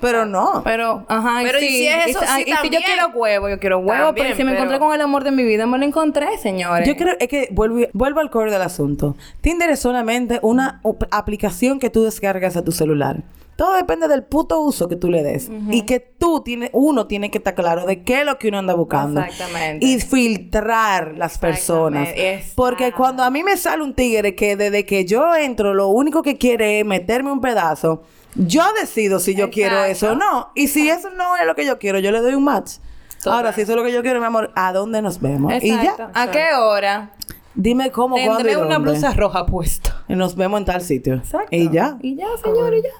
Pero 0.00 0.24
no. 0.26 0.62
Pero, 0.64 1.04
ajá, 1.08 1.40
Pero, 1.42 1.58
¿y 1.58 1.62
sí. 1.62 1.68
si 1.68 1.88
es 1.88 2.06
eso? 2.08 2.20
ah, 2.26 2.36
Sí, 2.36 2.44
y 2.46 2.52
si 2.62 2.70
yo 2.70 2.80
quiero 2.84 3.08
huevo, 3.14 3.48
yo 3.48 3.58
quiero 3.58 3.78
huevo. 3.78 4.06
También, 4.06 4.26
pero 4.26 4.36
si 4.36 4.44
me 4.44 4.50
pero- 4.52 4.62
encontré 4.64 4.78
con 4.78 4.94
el 4.94 5.00
amor 5.00 5.24
de 5.24 5.30
mi 5.30 5.44
vida, 5.44 5.66
me 5.66 5.78
lo 5.78 5.84
encontré, 5.84 6.38
señores. 6.38 6.86
Yo 6.88 6.96
creo 6.96 7.14
es 7.20 7.28
que 7.28 7.48
vuelvo, 7.52 7.80
vuelvo 7.92 8.20
al 8.20 8.30
core 8.30 8.50
del 8.50 8.62
asunto. 8.62 9.16
Tinder 9.40 9.70
es 9.70 9.80
solamente 9.80 10.38
una 10.42 10.80
aplicación 11.10 11.78
que 11.78 11.90
tú 11.90 12.02
descargas 12.04 12.56
a 12.56 12.64
tu 12.64 12.72
celular. 12.72 13.22
Todo 13.62 13.76
depende 13.76 14.08
del 14.08 14.24
puto 14.24 14.60
uso 14.60 14.88
que 14.88 14.96
tú 14.96 15.08
le 15.08 15.22
des. 15.22 15.48
Y 15.70 15.82
que 15.82 16.00
tú 16.00 16.42
tienes, 16.42 16.70
uno 16.72 17.06
tiene 17.06 17.30
que 17.30 17.38
estar 17.38 17.54
claro 17.54 17.86
de 17.86 18.02
qué 18.02 18.22
es 18.22 18.26
lo 18.26 18.36
que 18.36 18.48
uno 18.48 18.58
anda 18.58 18.74
buscando. 18.74 19.20
Exactamente. 19.20 19.86
Y 19.86 20.00
filtrar 20.00 21.14
las 21.16 21.38
personas. 21.38 22.08
Exactamente. 22.08 22.52
Porque 22.56 22.90
cuando 22.90 23.22
a 23.22 23.30
mí 23.30 23.44
me 23.44 23.56
sale 23.56 23.84
un 23.84 23.94
tigre 23.94 24.34
que 24.34 24.56
desde 24.56 24.84
que 24.84 25.04
yo 25.04 25.36
entro, 25.36 25.74
lo 25.74 25.86
único 25.90 26.24
que 26.24 26.38
quiere 26.38 26.80
es 26.80 26.84
meterme 26.84 27.30
un 27.30 27.40
pedazo, 27.40 28.02
yo 28.34 28.64
decido 28.80 29.20
si 29.20 29.36
yo 29.36 29.48
quiero 29.48 29.84
eso 29.84 30.10
o 30.10 30.14
no. 30.16 30.50
Y 30.56 30.66
si 30.66 30.90
eso 30.90 31.10
no 31.10 31.36
es 31.36 31.46
lo 31.46 31.54
que 31.54 31.64
yo 31.64 31.78
quiero, 31.78 32.00
yo 32.00 32.10
le 32.10 32.20
doy 32.20 32.34
un 32.34 32.42
match. 32.42 32.78
Ahora, 33.24 33.52
si 33.52 33.60
eso 33.60 33.70
es 33.70 33.78
lo 33.78 33.84
que 33.84 33.92
yo 33.92 34.02
quiero, 34.02 34.18
mi 34.18 34.26
amor, 34.26 34.50
¿a 34.56 34.72
dónde 34.72 35.00
nos 35.02 35.20
vemos? 35.20 35.54
Y 35.62 35.68
ya. 35.68 36.10
¿A 36.14 36.32
qué 36.32 36.46
hora? 36.58 37.12
Dime 37.54 37.92
cómo, 37.92 38.16
cuándo 38.16 38.40
y 38.40 38.42
Tendré 38.42 38.56
una 38.56 38.74
dónde. 38.74 38.90
blusa 38.90 39.12
roja 39.12 39.46
puesta. 39.46 40.02
Y 40.08 40.16
nos 40.16 40.34
vemos 40.34 40.58
en 40.58 40.64
tal 40.64 40.80
sitio. 40.80 41.14
Exacto. 41.14 41.54
Y 41.54 41.70
ya. 41.70 41.96
Y 42.00 42.16
ya, 42.16 42.26
señores, 42.42 42.82
ya. 42.82 42.90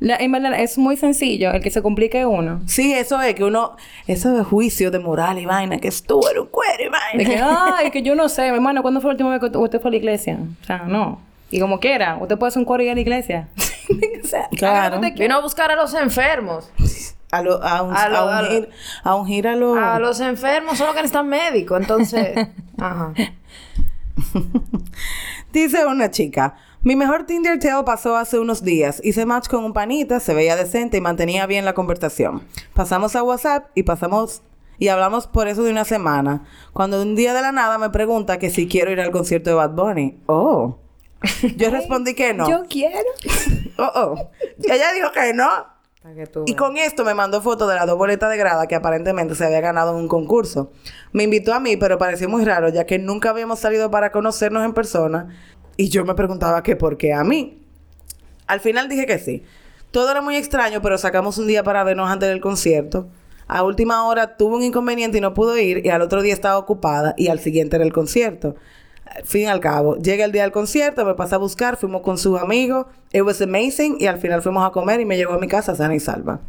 La- 0.00 0.16
en 0.16 0.32
verdad, 0.32 0.54
es 0.58 0.78
muy 0.78 0.96
sencillo. 0.96 1.50
El 1.52 1.62
que 1.62 1.70
se 1.70 1.82
complique 1.82 2.20
es 2.20 2.26
uno. 2.26 2.60
Sí, 2.66 2.92
eso 2.92 3.20
es 3.20 3.34
que 3.34 3.44
uno... 3.44 3.76
Eso 4.06 4.32
de 4.32 4.42
juicio 4.42 4.90
de 4.90 4.98
moral 4.98 5.38
y 5.38 5.44
vaina. 5.46 5.78
Que 5.78 5.90
tú 6.06 6.20
eres 6.28 6.42
un 6.42 6.48
cuero 6.48 6.84
y 7.14 7.18
De 7.18 7.24
que, 7.24 7.30
vaina. 7.40 7.74
ay, 7.78 7.90
que 7.90 8.02
yo 8.02 8.14
no 8.14 8.28
sé, 8.28 8.48
mi 8.50 8.56
hermano, 8.56 8.82
¿cuándo 8.82 9.00
fue 9.00 9.08
la 9.10 9.12
última 9.12 9.30
vez 9.30 9.40
que 9.50 9.56
usted 9.58 9.80
fue 9.80 9.90
a 9.90 9.92
la 9.92 9.96
iglesia? 9.98 10.38
O 10.62 10.64
sea, 10.64 10.78
no. 10.86 11.20
Y 11.50 11.60
como 11.60 11.80
quiera, 11.80 12.16
usted 12.20 12.38
puede 12.38 12.48
hacer 12.48 12.60
un 12.60 12.64
coro 12.64 12.82
y 12.82 12.86
ir 12.86 12.92
a 12.92 12.94
la 12.94 13.00
iglesia. 13.00 13.48
o 14.24 14.26
sea, 14.26 14.48
Claro. 14.56 15.00
Vino 15.16 15.34
a 15.36 15.40
buscar 15.40 15.70
a 15.70 15.76
los 15.76 15.92
enfermos. 15.94 16.70
A, 17.32 17.42
lo, 17.42 17.62
a, 17.62 17.82
un, 17.82 17.94
A 17.96 18.08
lo- 18.08 18.16
a, 18.18 18.38
a 18.38 18.42
lo- 18.42 18.48
ungir, 18.48 18.68
a 19.04 19.14
ungir 19.16 19.48
a 19.48 19.54
los... 19.56 19.76
A 19.78 19.98
los 19.98 20.18
enfermos 20.20 20.78
son 20.78 20.86
los 20.86 20.96
que 20.96 21.02
necesitan 21.02 21.28
médico. 21.28 21.76
Entonces, 21.76 22.48
ajá. 22.78 23.12
Dice 25.52 25.84
una 25.86 26.10
chica, 26.10 26.54
mi 26.82 26.96
mejor 26.96 27.26
Tinder 27.26 27.58
tale 27.58 27.84
pasó 27.84 28.16
hace 28.16 28.38
unos 28.38 28.62
días. 28.62 29.00
Hice 29.04 29.26
match 29.26 29.48
con 29.48 29.64
un 29.64 29.72
panita, 29.72 30.20
se 30.20 30.34
veía 30.34 30.56
decente 30.56 30.96
y 30.96 31.00
mantenía 31.00 31.46
bien 31.46 31.64
la 31.64 31.74
conversación. 31.74 32.42
Pasamos 32.74 33.16
a 33.16 33.22
WhatsApp 33.22 33.70
y 33.74 33.82
pasamos 33.82 34.42
y 34.78 34.88
hablamos 34.88 35.26
por 35.26 35.46
eso 35.46 35.62
de 35.62 35.70
una 35.70 35.84
semana. 35.84 36.46
Cuando 36.72 37.02
un 37.02 37.14
día 37.14 37.34
de 37.34 37.42
la 37.42 37.52
nada 37.52 37.76
me 37.76 37.90
pregunta 37.90 38.38
que 38.38 38.48
si 38.48 38.66
quiero 38.66 38.90
ir 38.90 39.00
al 39.00 39.10
concierto 39.10 39.50
de 39.50 39.56
Bad 39.56 39.72
Bunny. 39.72 40.18
Oh. 40.26 40.78
Yo 41.56 41.70
respondí 41.70 42.14
que 42.14 42.32
no. 42.32 42.48
Yo 42.48 42.64
quiero. 42.68 42.98
Oh, 43.82 43.90
oh. 43.94 44.30
Y 44.58 44.70
ella 44.70 44.92
dijo 44.92 45.10
que 45.10 45.32
no. 45.32 45.48
Para 46.02 46.14
que 46.14 46.26
tú 46.26 46.44
Y 46.46 46.54
con 46.54 46.76
esto 46.76 47.02
me 47.02 47.14
mandó 47.14 47.40
fotos 47.40 47.66
de 47.66 47.76
las 47.76 47.86
dos 47.86 47.96
boletas 47.96 48.28
de 48.28 48.36
grada 48.36 48.66
que 48.66 48.74
aparentemente 48.74 49.34
se 49.34 49.46
había 49.46 49.60
ganado 49.62 49.92
en 49.92 50.02
un 50.02 50.08
concurso. 50.08 50.70
Me 51.12 51.22
invitó 51.22 51.54
a 51.54 51.60
mí, 51.60 51.78
pero 51.78 51.96
pareció 51.96 52.28
muy 52.28 52.44
raro, 52.44 52.68
ya 52.68 52.84
que 52.84 52.98
nunca 52.98 53.30
habíamos 53.30 53.58
salido 53.58 53.90
para 53.90 54.12
conocernos 54.12 54.66
en 54.66 54.74
persona. 54.74 55.34
Y 55.80 55.88
yo 55.88 56.04
me 56.04 56.14
preguntaba 56.14 56.62
que 56.62 56.76
por 56.76 56.98
qué 56.98 57.14
a 57.14 57.24
mí. 57.24 57.58
Al 58.46 58.60
final 58.60 58.86
dije 58.86 59.06
que 59.06 59.18
sí. 59.18 59.42
Todo 59.92 60.10
era 60.10 60.20
muy 60.20 60.36
extraño, 60.36 60.82
pero 60.82 60.98
sacamos 60.98 61.38
un 61.38 61.46
día 61.46 61.62
para 61.64 61.82
vernos 61.84 62.10
antes 62.10 62.28
del 62.28 62.42
concierto. 62.42 63.08
A 63.48 63.62
última 63.62 64.04
hora 64.06 64.36
tuve 64.36 64.56
un 64.56 64.62
inconveniente 64.62 65.16
y 65.16 65.20
no 65.22 65.32
pudo 65.32 65.56
ir, 65.56 65.80
y 65.84 65.88
al 65.88 66.02
otro 66.02 66.20
día 66.20 66.34
estaba 66.34 66.58
ocupada, 66.58 67.14
y 67.16 67.28
al 67.28 67.40
siguiente 67.40 67.76
era 67.76 67.84
el 67.86 67.94
concierto. 67.94 68.56
Fin 69.24 69.42
y 69.42 69.46
al 69.46 69.60
cabo, 69.60 69.96
llega 69.96 70.26
el 70.26 70.32
día 70.32 70.42
del 70.42 70.52
concierto, 70.52 71.06
me 71.06 71.14
pasa 71.14 71.36
a 71.36 71.38
buscar, 71.38 71.78
fuimos 71.78 72.02
con 72.02 72.18
sus 72.18 72.38
amigos, 72.38 72.84
it 73.12 73.22
was 73.22 73.40
amazing, 73.40 73.96
y 73.98 74.06
al 74.06 74.18
final 74.18 74.42
fuimos 74.42 74.68
a 74.68 74.70
comer 74.72 75.00
y 75.00 75.06
me 75.06 75.16
llevó 75.16 75.32
a 75.32 75.38
mi 75.38 75.48
casa 75.48 75.74
sana 75.74 75.94
y 75.94 76.00
salva. 76.00 76.40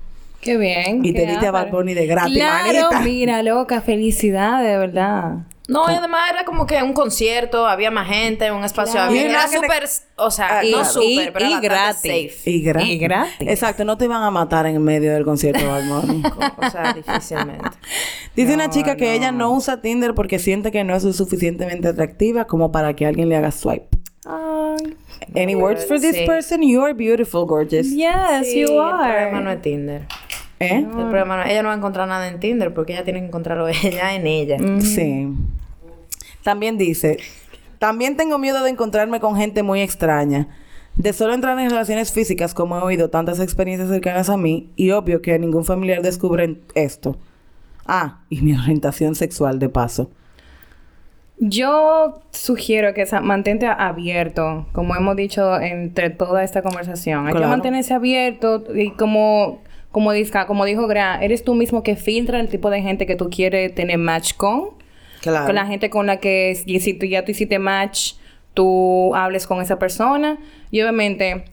Qué 0.42 0.58
bien. 0.58 1.06
Y 1.06 1.14
qué 1.14 1.22
te 1.22 1.26
diste 1.28 1.48
a 1.48 1.52
Bad. 1.52 1.70
Bunny 1.72 1.94
de 1.94 2.06
gratis, 2.06 2.36
Claro, 2.36 2.66
manita. 2.66 3.00
mira, 3.02 3.44
loca, 3.44 3.80
felicidad, 3.80 4.62
de 4.62 4.78
verdad. 4.78 5.38
No, 5.72 5.90
y 5.90 5.94
además 5.96 6.22
era 6.32 6.44
como 6.46 6.66
que 6.66 6.82
un 6.84 6.94
concierto, 6.94 7.66
había 7.66 7.90
más 7.92 8.08
gente, 8.08 8.52
un 8.52 8.64
espacio 8.64 8.94
Claro. 8.94 9.10
abierto. 9.12 9.30
Y 9.30 9.32
Era 9.34 9.48
te- 9.48 9.56
súper, 9.56 9.84
o 10.18 10.30
sea, 10.32 10.60
Ah, 10.60 10.62
no 10.64 10.70
claro. 10.70 10.86
súper, 10.86 11.28
Y- 11.28 11.32
pero 11.32 11.46
y 11.46 11.60
gratis. 11.62 12.02
safe. 12.36 12.50
Y 12.52 12.62
gratis. 12.62 12.90
Y 12.90 12.98
gratis. 12.98 13.48
Exacto, 13.48 13.86
no 13.86 13.98
te 13.98 14.06
iban 14.06 14.22
a 14.24 14.32
matar 14.32 14.66
en 14.66 14.84
medio 14.84 15.14
del 15.14 15.24
concierto 15.24 15.62
Bunny. 15.66 16.24
O 16.58 16.70
sea, 16.70 16.94
difícilmente. 16.94 17.70
Dice 18.36 18.54
una 18.54 18.70
chica 18.70 18.96
que 18.98 19.14
ella 19.14 19.32
no 19.32 19.52
usa 19.54 19.82
Tinder 19.82 20.14
porque 20.14 20.40
siente 20.40 20.72
que 20.72 20.84
no 20.84 20.96
es 20.96 21.04
lo 21.04 21.14
suficientemente 21.14 21.88
atractiva 21.88 22.46
como 22.46 22.72
para 22.72 22.94
que 22.96 23.06
alguien 23.06 23.30
le 23.30 23.38
haga 23.38 23.52
swipe. 23.52 23.88
Ay, 24.26 24.96
Any 25.36 25.56
words 25.56 25.86
for 25.86 26.00
this 26.00 26.16
Sí. 26.16 26.26
person? 26.26 26.62
You 26.62 26.84
are 26.84 26.94
beautiful, 26.94 27.46
gorgeous. 27.46 27.88
yes, 27.92 28.12
Sí, 28.48 28.62
you 28.62 28.72
El 28.74 28.80
are. 28.80 29.14
problema 29.14 29.40
no 29.42 29.52
es 29.52 29.62
Tinder. 29.62 30.02
¿Eh? 30.60 30.78
El 30.78 30.86
problema 30.88 31.38
no, 31.38 31.44
ella 31.44 31.64
no 31.64 31.70
va 31.70 31.74
a 31.74 31.78
encontrar 31.78 32.08
nada 32.08 32.28
en 32.28 32.40
Tinder 32.40 32.72
porque 32.74 32.94
ella 32.94 33.04
tiene 33.04 33.20
que 33.22 33.26
encontrarlo 33.28 33.68
ella 33.84 34.14
en 34.14 34.28
ella. 34.28 34.58
Sí. 34.82 35.28
También 36.44 36.78
dice, 36.78 37.18
también 37.80 38.18
tengo 38.18 38.38
miedo 38.38 38.64
de 38.64 38.70
encontrarme 38.70 39.20
con 39.20 39.36
gente 39.36 39.64
muy 39.64 39.82
extraña. 39.82 40.48
De 40.96 41.14
solo 41.14 41.34
entrar 41.34 41.58
en 41.60 41.70
relaciones 41.70 42.12
físicas, 42.12 42.54
como 42.54 42.78
he 42.78 42.82
oído 42.82 43.10
tantas 43.10 43.40
experiencias 43.40 43.90
cercanas 43.90 44.30
a 44.30 44.38
mí, 44.38 44.70
y 44.76 44.92
obvio 44.92 45.22
que 45.22 45.38
ningún 45.40 45.64
familiar 45.66 46.02
descubre 46.02 46.58
esto. 46.76 47.18
Ah, 47.88 48.20
y 48.30 48.42
mi 48.42 48.54
orientación 48.58 49.16
sexual 49.16 49.58
de 49.60 49.70
paso. 49.70 50.10
Yo 51.40 52.22
sugiero 52.30 52.94
que 52.94 53.06
mantente 53.24 53.66
abierto, 53.66 54.68
como 54.74 54.96
hemos 54.96 55.16
dicho 55.16 55.60
entre 55.60 56.12
toda 56.12 56.44
esta 56.44 56.62
conversación. 56.62 57.26
Hay 57.26 57.32
Claro. 57.32 57.46
que 57.46 57.50
mantenerse 57.50 57.94
abierto 57.96 58.64
y 58.76 58.92
como, 58.92 59.60
como, 59.92 60.12
disca- 60.14 60.46
como 60.46 60.66
dijo 60.66 60.86
Gra, 60.88 61.20
eres 61.24 61.44
tú 61.44 61.56
mismo 61.56 61.82
que 61.82 61.96
filtra 61.96 62.40
el 62.40 62.48
tipo 62.48 62.70
de 62.70 62.82
gente 62.84 63.08
que 63.08 63.16
tú 63.16 63.30
quieres 63.32 63.74
tener 63.74 63.98
match 63.98 64.34
con. 64.36 64.70
Con 65.46 65.56
la 65.56 65.66
gente 65.66 65.90
con 65.90 66.08
la 66.08 66.18
que 66.18 66.56
si 66.56 66.94
tú 66.94 67.06
ya 67.06 67.24
tú 67.26 67.32
hiciste 67.32 67.60
match, 67.60 68.14
tú 68.54 69.14
hables 69.16 69.48
con 69.48 69.62
esa 69.62 69.78
persona. 69.80 70.38
Y 70.72 70.82
obviamente 70.82 71.46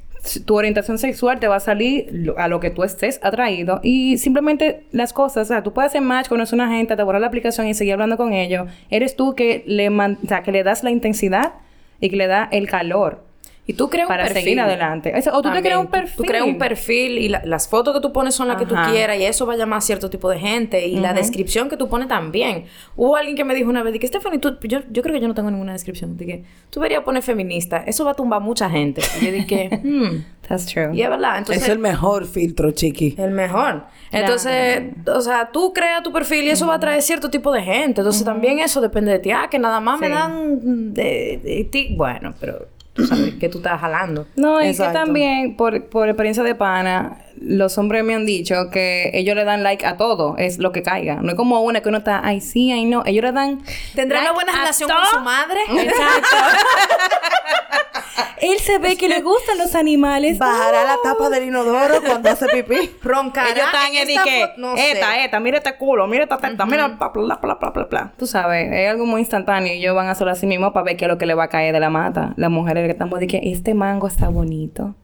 tu 0.45 0.57
orientación 0.57 0.99
sexual 0.99 1.39
te 1.39 1.47
va 1.49 1.57
a 1.57 1.61
salir 1.61 2.33
a 2.39 2.49
lo 2.49 2.59
que 2.61 2.71
tú 2.71 2.83
estés 2.83 3.21
atraído. 3.23 3.81
Y 3.83 4.19
simplemente 4.19 4.85
las 4.91 5.12
cosas, 5.12 5.47
o 5.47 5.49
sea, 5.55 5.62
tú 5.62 5.73
puedes 5.73 5.91
hacer 5.91 6.03
match, 6.03 6.29
conocer 6.29 6.61
a 6.61 6.64
una 6.64 6.77
gente, 6.77 6.97
te 6.97 7.03
borrar 7.03 7.21
la 7.21 7.29
aplicación 7.29 7.66
y 7.69 7.75
seguir 7.75 7.93
hablando 7.95 8.16
con 8.16 8.33
ellos. 8.33 8.69
Eres 8.91 9.14
tú 9.16 9.35
que 9.35 9.62
le, 9.66 9.91
man- 9.91 10.19
o 10.25 10.27
sea, 10.27 10.43
que 10.43 10.51
le 10.53 10.64
das 10.64 10.83
la 10.83 10.91
intensidad 10.91 11.55
y 12.01 12.11
que 12.11 12.16
le 12.16 12.27
da 12.27 12.49
el 12.51 12.69
calor. 12.69 13.25
Y 13.69 13.75
tú 13.75 13.89
creas 13.91 14.07
un 14.07 14.09
para 14.09 14.25
perfil. 14.25 14.43
seguir 14.43 14.61
adelante. 14.61 15.12
Eso- 15.16 15.31
o 15.31 15.35
tú 15.35 15.43
te 15.43 15.49
También. 15.49 15.62
creas 15.64 15.79
un 15.79 15.87
Tú- 15.87 15.93
perfil. 15.93 16.16
Tú, 16.16 16.23
creas 16.25 16.45
un 16.45 16.59
perfil 16.59 17.19
y 17.19 17.29
la- 17.29 17.43
las 17.45 17.69
fotos 17.69 17.95
que 17.95 18.01
tú 18.01 18.12
pones 18.12 18.35
son 18.35 18.49
las 18.49 18.57
que 18.57 18.64
tú 18.66 18.75
Ajá. 18.75 18.91
quieras 18.91 19.19
y 19.19 19.25
eso 19.25 19.47
va 19.47 19.53
a 19.53 19.57
llamar 19.57 19.79
a 19.79 19.81
cierto 19.83 20.09
tipo 20.11 20.31
de 20.31 20.39
gente 20.39 20.87
y 20.89 20.97
la 20.97 21.12
descripción 21.12 21.69
que 21.69 21.77
tú 21.77 21.87
pones 21.89 22.09
también. 22.09 22.64
Hubo 22.97 23.14
alguien 23.16 23.37
que 23.37 23.45
me 23.45 23.55
dijo 23.55 23.69
una 23.69 23.83
vez, 23.83 23.97
que 24.01 24.07
Stephanie, 24.07 24.39
tú, 24.41 24.57
yo, 24.62 24.81
yo 24.91 25.03
creo 25.03 25.14
que 25.14 25.21
yo 25.21 25.29
no 25.29 25.35
tengo 25.35 25.51
ninguna 25.51 25.73
descripción. 25.75 26.16
De 26.16 26.25
que 26.27 26.45
tú 26.71 26.81
deberías 26.81 27.03
poner 27.03 27.23
feminista, 27.23 27.85
eso 27.87 28.05
va 28.07 28.12
a 28.12 28.14
tumbar 28.14 28.41
mucha 28.41 28.71
gente. 28.71 29.03
Y 29.21 29.27
yo 29.27 29.33
dije, 29.33 29.69
hmm, 29.85 30.25
That's 30.49 30.64
true. 30.64 30.91
y 30.95 31.03
es 31.03 31.11
verdad. 31.11 31.37
Entonces, 31.39 31.62
es 31.62 31.69
el 31.69 31.79
mejor 31.79 32.25
filtro, 32.27 32.71
chiqui. 32.71 33.16
el 33.19 33.33
mejor. 33.33 33.85
Entonces, 34.11 34.83
o 35.14 35.21
sea, 35.21 35.51
tú 35.53 35.75
creas 35.75 36.03
tu 36.03 36.11
perfil 36.11 36.45
y 36.45 36.51
eso 36.51 36.66
va 36.66 36.73
a 36.73 36.77
atraer 36.77 37.03
cierto 37.03 37.29
tipo 37.29 37.53
de 37.53 37.61
gente. 37.62 38.01
Entonces, 38.01 38.25
también 38.25 38.59
eso 38.61 38.81
depende 38.81 39.12
de 39.12 39.19
ti. 39.19 39.31
Ah, 39.31 39.49
que 39.51 39.59
nada 39.59 39.79
más 39.81 40.01
me 40.01 40.07
Sí. 40.07 40.12
dan 40.14 40.95
de, 40.95 41.39
de 41.45 41.69
ti. 41.71 41.95
Bueno, 41.97 42.33
pero 42.41 42.66
tú 42.99 43.07
sabes 43.07 43.34
que 43.34 43.49
tú 43.49 43.59
estás 43.59 43.80
jalando. 43.80 44.26
No, 44.36 44.61
y 44.61 44.66
Exacto. 44.66 44.92
que 44.92 44.99
también, 45.05 45.57
por, 45.57 45.84
por 45.84 46.09
experiencia 46.09 46.42
de 46.42 46.55
pana, 46.57 47.18
los 47.40 47.78
hombres 47.78 48.03
me 48.05 48.14
han 48.14 48.26
dicho 48.26 48.70
que 48.70 49.11
ellos 49.14 49.36
le 49.36 49.44
dan 49.44 49.62
like 49.62 49.86
a 49.86 49.96
todo, 49.96 50.36
es 50.36 50.59
lo 50.59 50.72
que 50.72 50.82
caiga. 50.82 51.20
No 51.22 51.30
es 51.30 51.34
como 51.36 51.61
una 51.62 51.80
que 51.80 51.88
uno 51.88 51.99
está, 51.99 52.20
ay, 52.24 52.40
sí, 52.40 52.72
ay, 52.72 52.84
no. 52.84 53.05
Ellos 53.07 53.24
le 53.24 53.32
dan. 53.32 53.62
¿Tendrá 53.94 54.20
una 54.20 54.32
buena 54.32 54.53
relación 54.53 54.90
con 54.90 55.07
su 55.07 55.20
madre? 55.20 55.61
Exacto. 55.82 56.36
Él 58.41 58.59
se 58.59 58.79
ve 58.79 58.97
que 58.97 59.09
le 59.09 59.21
gustan 59.21 59.59
los 59.59 59.75
animales. 59.75 60.39
Bajará 60.39 60.85
la 60.85 60.97
tapa 61.03 61.31
del 61.31 61.45
inodoro 61.45 62.01
cuando 62.05 62.31
hace 62.31 62.47
pipí. 62.47 62.91
Roncará. 63.03 63.51
Ellos 63.51 63.64
están 63.66 63.95
en 63.95 64.09
esta 64.09 64.25
que, 64.25 64.47
no 64.57 64.77
sé. 64.77 64.93
esta, 64.93 65.25
esta, 65.25 65.41
mira 65.41 65.59
este 65.59 65.77
culo, 65.77 66.07
mira 66.07 66.25
esta 66.25 66.39
teta, 66.39 66.66
mira, 66.66 66.89
bla, 66.89 67.09
bla, 67.09 67.39
bla, 67.41 67.55
bla, 67.55 67.71
bla, 67.71 67.85
bla. 67.85 68.12
Tú 68.16 68.27
sabes, 68.27 68.71
es 68.73 68.89
algo 68.89 69.07
muy 69.07 69.21
instantáneo 69.21 69.73
y 69.75 69.79
ellos 69.79 69.95
van 69.95 70.09
a 70.09 70.12
hacerlo 70.12 70.33
así 70.33 70.47
mismo 70.47 70.73
para 70.73 70.85
ver 70.85 70.97
qué 70.97 71.05
es 71.05 71.09
lo 71.09 71.19
que 71.19 71.27
le 71.27 71.35
va 71.35 71.45
a 71.45 71.49
caer 71.49 71.73
de 71.73 71.81
la 71.81 71.91
mata. 71.91 72.35
Las 72.37 72.51
mujeres 72.51 72.95
que 72.95 73.19
de 73.19 73.27
que 73.27 73.41
este 73.45 73.75
mango 73.75 74.07
está 74.07 74.29
bonito. 74.29 74.95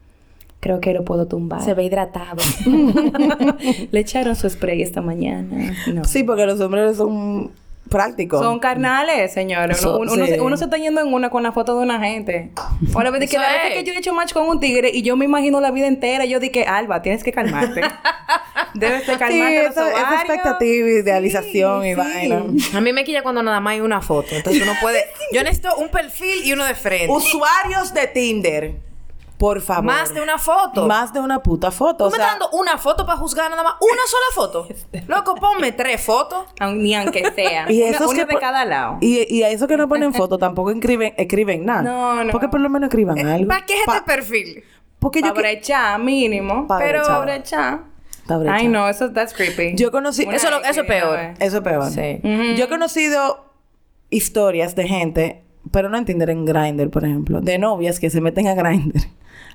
Creo 0.60 0.80
que 0.80 0.94
lo 0.94 1.04
puedo 1.04 1.26
tumbar. 1.26 1.62
Se 1.62 1.74
ve 1.74 1.84
hidratado. 1.84 2.42
Le 3.90 4.00
echaron 4.00 4.34
su 4.34 4.48
spray 4.48 4.80
esta 4.80 5.02
mañana. 5.02 5.74
No. 5.92 6.04
Sí, 6.04 6.22
porque 6.22 6.46
los 6.46 6.58
hombres 6.60 6.96
son 6.96 7.52
prácticos. 7.94 8.40
Son 8.42 8.58
carnales, 8.58 9.32
señores. 9.32 9.80
Uno, 9.82 9.90
So- 9.92 9.98
uno- 10.00 10.12
uno 10.14 10.26
sí. 10.26 10.32
se, 10.32 10.40
uno 10.40 10.56
se 10.56 10.64
está 10.64 10.76
yendo 10.76 11.00
en 11.00 11.12
una 11.12 11.30
con 11.30 11.42
la 11.42 11.52
foto 11.52 11.76
de 11.76 11.82
una 11.82 12.00
gente. 12.00 12.50
Ahora, 12.94 13.10
de 13.10 13.18
que 13.20 13.24
Eso 13.26 13.38
la 13.38 13.48
vez 13.48 13.60
es. 13.68 13.74
que 13.74 13.84
yo 13.84 13.92
he 13.92 13.98
hecho 13.98 14.12
match 14.12 14.32
con 14.32 14.48
un 14.48 14.60
tigre 14.60 14.90
y 14.92 15.02
yo 15.02 15.16
me 15.16 15.24
imagino 15.24 15.60
la 15.60 15.70
vida 15.70 15.86
entera, 15.86 16.24
yo 16.24 16.40
dije, 16.40 16.64
Alba, 16.66 17.02
tienes 17.02 17.22
que 17.22 17.32
calmarte. 17.32 17.80
Debes 18.74 19.06
de 19.06 19.12
Sí, 19.12 19.18
calmarte 19.18 19.62
los 19.62 19.70
esa, 19.76 20.14
expectativa, 20.14 20.88
idealización 20.88 21.82
Sí, 21.82 21.88
y 21.88 21.90
sí. 21.92 21.96
vaina. 21.96 22.42
A 22.74 22.80
mí 22.80 22.92
me 22.92 23.04
quilla 23.04 23.22
cuando 23.22 23.42
nada 23.42 23.60
más 23.60 23.72
hay 23.74 23.80
una 23.80 24.00
foto. 24.02 24.34
Entonces 24.34 24.60
uno 24.62 24.72
puede... 24.80 25.04
Yo 25.32 25.42
necesito 25.44 25.76
un 25.76 25.88
perfil 25.90 26.44
y 26.44 26.52
uno 26.52 26.64
de 26.64 26.74
frente. 26.74 27.08
Usuarios 27.12 27.94
de 27.94 28.06
Tinder, 28.08 28.72
por 29.44 29.60
favor. 29.60 29.84
Más 29.84 30.14
de 30.14 30.22
una 30.22 30.38
foto. 30.38 30.86
Más 30.86 31.12
de 31.12 31.20
una 31.20 31.42
puta 31.42 31.70
foto. 31.70 31.98
¿Tú 31.98 32.04
O 32.04 32.10
me 32.10 32.16
sea, 32.16 32.24
estás 32.28 32.40
dando 32.40 32.56
una 32.58 32.78
foto 32.78 33.04
para 33.04 33.18
juzgar 33.18 33.50
nada 33.50 33.62
más? 33.62 33.74
¿Una 33.78 34.00
sola 34.06 34.24
foto? 34.34 34.66
Loco, 35.06 35.34
ponme 35.34 35.70
tres 35.72 36.00
fotos. 36.02 36.46
Ni 36.76 36.94
aunque 36.94 37.30
sea. 37.32 37.70
y 37.70 37.82
una 37.82 37.90
esos 37.90 38.06
una 38.10 38.24
que 38.24 38.34
de 38.34 38.40
cada 38.40 38.64
lado. 38.64 38.96
Y, 39.02 39.26
y 39.28 39.42
a 39.42 39.50
eso 39.50 39.68
que 39.68 39.76
no 39.76 39.86
ponen 39.86 40.14
foto 40.14 40.38
tampoco 40.38 40.70
escriben, 40.70 41.12
escriben 41.18 41.66
nada. 41.66 41.82
No, 41.82 42.24
no. 42.24 42.32
Porque 42.32 42.48
por 42.48 42.58
lo 42.60 42.70
menos 42.70 42.88
escriban 42.88 43.18
algo. 43.18 43.46
¿Para 43.48 43.66
qué 43.66 43.74
es 43.80 43.84
Pa- 43.84 43.96
este 43.96 44.06
perfil? 44.06 44.64
Porque 44.98 45.20
yo, 45.20 45.28
Para 45.34 45.40
brechar, 45.40 46.00
mínimo. 46.00 46.66
Pa' 46.66 46.78
pero 46.78 47.02
brechar. 47.20 47.80
Pa'. 48.26 48.40
Ay, 48.48 48.68
no, 48.68 48.88
eso 48.88 49.12
that's 49.12 49.34
creepy. 49.34 49.74
yo 49.76 49.90
conocí... 49.92 50.24
Una 50.24 50.36
Eso 50.36 50.48
lo- 50.50 50.60
vez 50.62 50.70
eso 50.70 50.80
es 50.80 50.86
peor. 50.86 51.18
Eso 51.38 51.56
es 51.58 51.62
peor. 51.62 51.90
Sí. 51.90 52.20
Yo 52.56 52.64
he 52.64 52.68
conocido 52.70 53.44
historias 54.08 54.74
de 54.74 54.88
gente, 54.88 55.44
pero 55.70 55.90
no 55.90 55.98
en 55.98 56.06
Tinder, 56.06 56.30
en 56.30 56.46
Grindr, 56.46 56.88
por 56.88 57.04
ejemplo, 57.04 57.42
de 57.42 57.58
novias 57.58 58.00
que 58.00 58.08
se 58.08 58.22
meten 58.22 58.46
a 58.48 58.54
Grindr 58.54 59.00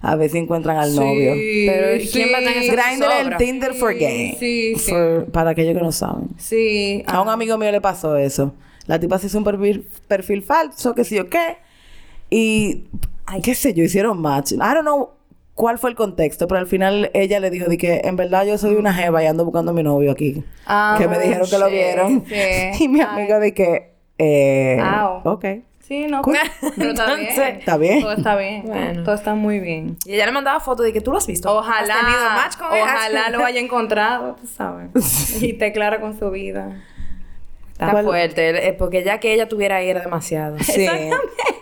a 0.02 0.16
ver 0.16 0.30
si 0.30 0.38
encuentran 0.38 0.78
al 0.78 0.96
novio. 0.96 1.34
Pero, 1.34 2.04
¿quién 2.12 2.30
va 2.34 2.38
a 2.38 2.42
tener 2.42 2.64
Grindr 2.72 3.32
el? 3.34 3.38
Tinder 3.38 3.74
for 3.74 3.94
gay. 3.94 4.36
Sí, 4.40 4.76
sí. 4.78 4.92
For- 4.92 5.26
para 5.32 5.52
aquellos 5.52 5.76
que 5.76 5.82
no 5.82 5.92
saben. 5.92 6.30
Sí. 6.38 7.04
A 7.08 7.22
un 7.22 7.30
amigo 7.30 7.58
mío 7.58 7.72
le 7.72 7.82
pasó 7.82 8.16
eso. 8.18 8.54
La 8.88 9.00
tipa 9.00 9.20
se 9.20 9.28
hizo 9.28 9.38
un 9.38 9.44
perfil, 9.44 9.86
perfil 10.08 10.42
falso, 10.42 10.96
que 10.96 11.04
sé 11.04 11.16
yo 11.16 11.30
qué. 11.30 11.58
Y, 12.30 12.86
ay, 13.26 13.42
qué 13.42 13.56
sé 13.56 13.74
yo, 13.74 13.84
hicieron 13.84 14.20
match. 14.22 14.54
I 14.54 14.58
don't 14.58 14.82
know 14.82 15.12
cuál 15.54 15.78
fue 15.78 15.90
el 15.90 15.96
contexto, 15.96 16.48
pero 16.48 16.60
al 16.60 16.68
final 16.68 17.12
ella 17.14 17.40
le 17.42 17.50
dijo 17.50 17.66
de 17.70 17.78
que 17.78 18.02
en 18.06 18.16
verdad 18.16 18.46
yo 18.46 18.58
soy 18.58 18.76
una 18.76 18.94
jeva 18.94 19.22
y 19.24 19.28
ando 19.28 19.44
buscando 19.46 19.72
a 19.72 19.74
mi 19.74 19.84
novio 19.84 20.12
aquí. 20.12 20.44
Ah, 20.66 20.96
que 20.98 21.08
me 21.08 21.20
dijeron 21.20 21.48
que 21.50 21.58
lo 21.58 21.70
vieron. 21.70 22.24
sí. 22.28 22.36
Y 22.84 22.88
mi 22.88 23.02
Ay. 23.02 23.08
amiga 23.10 23.40
de 23.40 23.54
que, 23.54 23.92
eh, 24.18 24.82
ok. 25.26 25.46
Sí, 25.90 26.06
no. 26.08 26.22
Cool. 26.22 26.38
Pero 26.78 26.92
está 26.92 27.06
bien. 27.16 27.20
Entonces, 27.30 27.58
Está 27.60 27.78
bien. 27.78 28.02
Todo 28.02 28.12
está 28.14 28.36
bien. 28.38 28.64
Bueno. 28.64 29.04
Todo 29.04 29.16
está 29.16 29.34
muy 29.36 29.60
bien. 29.60 29.98
Y 30.06 30.14
ella 30.14 30.28
le 30.28 30.32
mandaba 30.32 30.60
fotos 30.62 30.86
de 30.86 30.94
que 30.94 31.02
tú 31.02 31.12
lo 31.12 31.18
has 31.18 31.28
visto. 31.28 31.52
Ojalá. 31.54 31.94
¿Has 31.96 32.00
tenido 32.00 32.30
match 32.30 32.56
con 32.58 32.78
él? 32.78 32.84
ojalá 32.84 33.30
lo 33.32 33.44
haya 33.44 33.60
encontrado, 33.60 34.36
tú 34.40 34.48
sabes. 34.48 35.42
y 35.44 35.54
te 35.54 35.72
clara 35.74 36.00
con 36.00 36.18
su 36.18 36.30
vida. 36.32 36.78
Está 37.74 37.92
¿Cuál- 37.92 38.06
fuerte. 38.06 38.68
eh, 38.68 38.74
Porque 38.74 39.04
ya 39.04 39.20
que 39.20 39.34
ella 39.34 39.48
tuviera 39.50 39.78
ahí 39.78 39.90
era 39.90 40.00
demasiado. 40.02 40.58
Sí. 40.60 40.88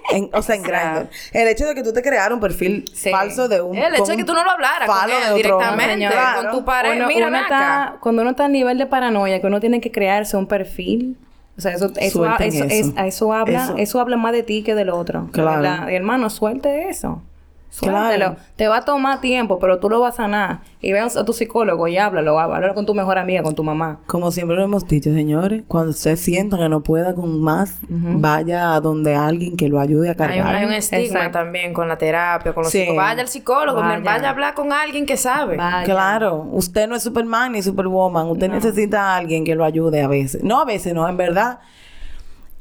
En- 0.10 0.30
o 0.34 0.42
sea, 0.42 0.56
en 0.56 0.64
Grindr. 0.64 1.10
El 1.34 1.50
hecho 1.50 1.66
de 1.68 1.76
que 1.76 1.84
tú 1.84 1.92
te 1.92 2.02
crearas 2.02 2.32
un 2.32 2.40
perfil 2.40 2.86
Sí. 2.94 3.10
falso 3.12 3.50
de 3.50 3.60
un... 3.60 3.76
El 3.78 3.94
hecho 3.94 4.06
de 4.06 4.16
que 4.16 4.24
tú 4.24 4.34
no 4.34 4.42
lo 4.46 4.52
hablaras 4.52 4.88
con 4.88 4.98
él 5.04 5.10
de 5.10 5.16
otro 5.34 5.36
directamente. 5.58 6.08
Claro. 6.08 6.42
con 6.44 6.52
tu 6.60 6.66
pareja. 6.66 6.96
Uno- 6.96 7.08
Mira, 7.08 7.28
uno 7.28 7.36
ven 7.38 7.46
acá. 7.46 7.84
está, 7.88 7.98
cuando 8.00 8.22
uno 8.22 8.32
está 8.32 8.46
a 8.46 8.48
nivel 8.48 8.78
de 8.78 8.86
paranoia, 8.86 9.42
que 9.42 9.48
uno 9.48 9.60
tiene 9.60 9.82
que 9.82 9.92
crearse 9.92 10.38
un 10.38 10.48
perfil. 10.48 11.18
O 11.58 11.62
sea, 11.62 11.72
eso, 11.74 11.92
eso, 11.98 12.20
Suelten 12.20 12.48
eso, 12.50 12.66
eso. 12.66 12.94
es- 12.98 13.06
eso 13.16 13.34
habla, 13.34 13.64
Eso. 13.66 13.78
habla 14.00 14.16
más 14.18 14.32
de 14.32 14.44
ti 14.44 14.62
que 14.64 14.76
del 14.76 14.90
otro. 14.90 15.24
de 15.24 15.32
Claro. 15.32 15.90
Y 15.90 15.96
hermano, 15.96 16.30
suelte 16.30 16.90
eso. 16.90 17.22
Suéltelo. 17.70 18.26
Claro. 18.26 18.36
Te 18.56 18.68
va 18.68 18.78
a 18.78 18.86
tomar 18.86 19.22
tiempo, 19.22 19.60
pero 19.60 19.78
tú 19.80 19.90
lo 19.90 20.00
vas 20.00 20.14
a 20.16 20.18
sanar. 20.24 20.60
Y 20.82 20.94
ve 20.94 21.00
a 21.00 21.10
tu 21.26 21.34
psicólogo 21.34 21.88
y 21.88 21.98
háblalo. 21.98 22.40
Háblalo 22.40 22.74
con 22.74 22.86
tu 22.86 22.94
mejor 22.96 23.18
amiga, 23.18 23.44
con 23.44 23.54
tu 23.56 23.64
mamá. 23.64 24.00
Como 24.08 24.32
siempre 24.32 24.56
lo 24.58 24.64
hemos 24.64 24.88
dicho, 24.88 25.12
señores, 25.14 25.64
cuando 25.68 25.92
usted 25.92 26.16
sienta 26.16 26.58
que 26.58 26.70
no 26.70 26.82
pueda 26.82 27.14
con 27.14 27.42
más, 27.42 27.78
vaya 27.90 28.74
a 28.74 28.80
donde 28.82 29.16
alguien 29.16 29.58
que 29.58 29.68
lo 29.70 29.80
ayude 29.80 30.08
a 30.10 30.12
Hay 30.12 30.16
un, 30.16 30.18
cargar. 30.44 30.56
hay 30.56 30.66
un 30.66 30.74
estigma 30.74 31.04
Exacto. 31.20 31.40
también 31.40 31.74
con 31.74 31.88
la 31.88 31.98
terapia, 31.98 32.54
con 32.54 32.64
los 32.64 32.72
Sí. 32.72 32.80
psicólogos. 32.80 33.04
Vaya 33.06 33.22
al 33.22 33.28
psicólogo, 33.28 33.80
Vaya. 33.80 34.00
vaya. 34.04 34.28
a 34.28 34.32
hablar 34.32 34.54
con 34.54 34.72
alguien 34.74 35.06
que 35.06 35.18
sabe. 35.18 35.58
Vaya. 35.58 35.84
Claro, 35.84 36.48
usted 36.52 36.88
no 36.88 36.96
es 36.96 37.04
Superman 37.04 37.52
ni 37.52 37.62
Superwoman, 37.62 38.28
usted 38.28 38.50
necesita 38.50 39.14
a 39.14 39.18
alguien 39.18 39.44
que 39.44 39.56
lo 39.56 39.64
ayude 39.66 40.02
a 40.02 40.08
veces. 40.08 40.44
No 40.44 40.60
a 40.62 40.66
veces, 40.66 40.94
no, 40.94 41.08
en 41.08 41.18
verdad. 41.18 41.60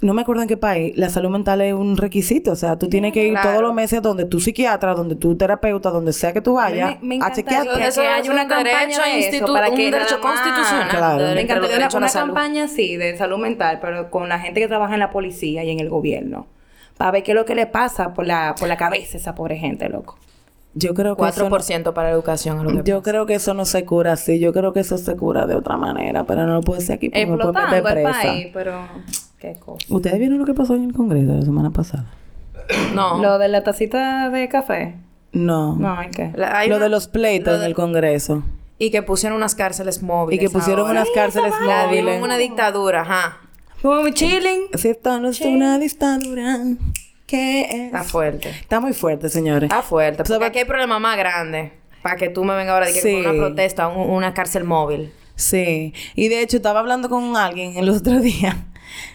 No 0.07 0.14
me 0.14 0.22
acuerdo 0.22 0.42
en 0.42 0.48
qué 0.48 0.57
país, 0.57 0.96
la 0.96 1.09
salud 1.09 1.30
mental 1.30 1.61
es 1.62 1.74
un 1.74 1.96
requisito. 1.96 2.52
O 2.52 2.57
sea, 2.57 2.78
tú 2.78 2.88
tienes 2.88 3.12
que 3.12 3.26
ir 3.26 3.32
Claro. 3.32 3.50
todos 3.50 3.62
los 3.62 3.74
meses 3.74 4.00
donde 4.02 4.24
tu 4.24 4.38
psiquiatra, 4.38 4.94
donde 4.94 5.16
tu 5.16 5.36
terapeuta, 5.36 5.90
donde 5.90 6.12
sea 6.12 6.32
que 6.32 6.40
tú 6.40 6.54
vayas, 6.54 7.02
me 7.02 7.14
a 7.14 7.16
encanta 7.16 7.34
chequearte. 7.34 7.68
que 7.68 8.28
un 8.28 8.30
una 8.36 8.46
campaña 8.46 8.98
de 9.04 9.28
eso, 9.28 9.52
para 9.52 9.68
un 9.68 9.74
que 9.76 9.90
derecho 9.90 10.20
constitucional. 10.20 10.88
Claro. 10.90 11.24
del 11.24 11.34
Me 11.34 11.40
encantaría 11.42 11.88
una, 11.92 12.07
a 12.07 12.11
campaña 12.12 12.64
así 12.64 12.96
de 12.96 13.16
salud 13.18 13.38
mental, 13.38 13.78
pero 13.80 14.09
con 14.11 14.28
la 14.28 14.38
gente 14.38 14.61
que 14.61 14.68
trabaja 14.68 14.94
en 14.94 15.00
la 15.00 15.11
policía 15.11 15.64
y 15.64 15.70
en 15.70 15.80
el 15.80 15.88
gobierno. 15.88 16.46
Para 16.96 17.11
ver 17.11 17.24
qué 17.24 17.32
es 17.32 17.34
lo 17.34 17.44
que 17.44 17.57
le 17.57 17.66
pasa 17.66 18.14
por 18.14 18.26
la, 18.26 18.54
por 18.59 18.68
la 18.68 18.76
cabeza 18.76 19.16
a 19.16 19.20
esa 19.20 19.34
pobre 19.34 19.57
gente, 19.57 19.88
loco. 19.88 20.16
Yo 20.74 20.94
creo 20.94 21.16
que 21.16 21.26
eso 21.26 21.48
no- 21.48 21.57
4% 21.57 21.94
para 21.94 22.09
la 22.11 22.14
educación 22.14 22.59
es 22.59 22.62
lo 22.64 22.70
que 22.84 22.88
Yo 22.90 22.98
pasa. 23.00 23.11
creo 23.11 23.26
que 23.26 23.34
eso 23.34 23.54
no 23.54 23.64
se 23.64 23.84
cura 23.84 24.12
así. 24.12 24.38
Yo 24.38 24.52
creo 24.52 24.72
que 24.72 24.80
eso 24.80 24.98
se 24.98 25.16
cura 25.16 25.46
de 25.46 25.54
otra 25.57 25.76
manera, 25.78 26.24
pero 26.24 26.46
no 26.46 26.54
lo 26.54 26.61
puede 26.61 26.80
ser 26.82 26.96
aquí 26.96 27.09
porque 27.09 27.26
me 27.26 27.36
pueden 27.36 27.52
meter 27.54 27.62
Explotando 27.78 27.88
el 27.98 28.04
presa. 28.12 28.22
país, 28.28 28.46
pero 28.52 28.72
qué 29.39 29.57
cosa. 29.59 29.87
¿Ustedes 29.89 30.18
vieron 30.18 30.39
lo 30.39 30.45
que 30.45 30.55
pasó 30.55 30.74
en 30.74 30.84
el 30.84 30.93
Congreso 30.93 31.32
la 31.34 31.43
semana 31.43 31.70
pasada? 31.70 32.07
No. 32.95 33.18
Lo 33.22 33.39
de 33.39 33.49
la 33.49 33.62
tacita 33.62 34.28
de 34.30 34.49
café. 34.49 34.95
No. 35.32 35.76
No, 35.76 35.95
hay 35.99 36.11
que. 36.11 36.32
La- 36.34 36.59
hay 36.59 36.68
lo 36.68 36.76
una- 36.76 36.84
de 36.84 36.91
los 36.91 37.07
pleitos 37.09 37.55
lo 37.55 37.61
en 37.61 37.66
el 37.66 37.74
Congreso. 37.74 38.43
Y 38.78 38.91
que 38.91 39.03
pusieron 39.03 39.37
unas 39.39 39.55
cárceles 39.55 40.03
móviles. 40.03 40.43
Y 40.43 40.47
que 40.47 40.51
pusieron 40.53 40.87
ahora. 40.87 41.01
unas 41.03 41.09
cárceles 41.14 41.53
La 41.66 41.87
móviles. 41.87 42.16
en 42.16 42.22
una 42.22 42.37
dictadura, 42.39 43.03
ajá. 43.03 43.39
Como 43.82 44.09
chilling. 44.11 44.62
Si 44.74 44.89
esto 44.89 45.18
no 45.20 45.28
es 45.28 45.41
una 45.43 45.78
dictadura, 45.78 46.59
¿qué 47.26 47.61
es? 47.62 47.70
Está 47.87 48.03
fuerte. 48.03 48.51
Está 48.51 48.80
muy 48.80 48.93
fuerte, 48.93 49.28
señores. 49.28 49.70
Está 49.70 49.82
fuerte. 49.82 50.18
Porque 50.18 50.32
¿Sabe- 50.32 50.47
aquí 50.47 50.59
hay 50.59 50.64
problemas 50.64 51.01
más 51.01 51.16
grandes. 51.16 51.72
Para 52.03 52.16
que 52.16 52.28
tú 52.28 52.45
me 52.45 52.55
vengas 52.55 52.74
ahora 52.74 52.87
de 52.87 52.93
que 52.95 53.01
Sí. 53.01 53.22
con 53.22 53.30
una 53.37 53.47
protesta, 53.47 53.89
un- 53.89 54.11
una 54.11 54.34
cárcel 54.34 54.64
móvil. 54.64 55.12
Sí. 55.37 55.93
Y 56.14 56.28
de 56.28 56.41
hecho, 56.43 56.57
estaba 56.57 56.80
hablando 56.80 57.09
con 57.09 57.37
alguien 57.37 57.76
el 57.76 57.89
otro 57.91 58.18
día. 58.20 58.66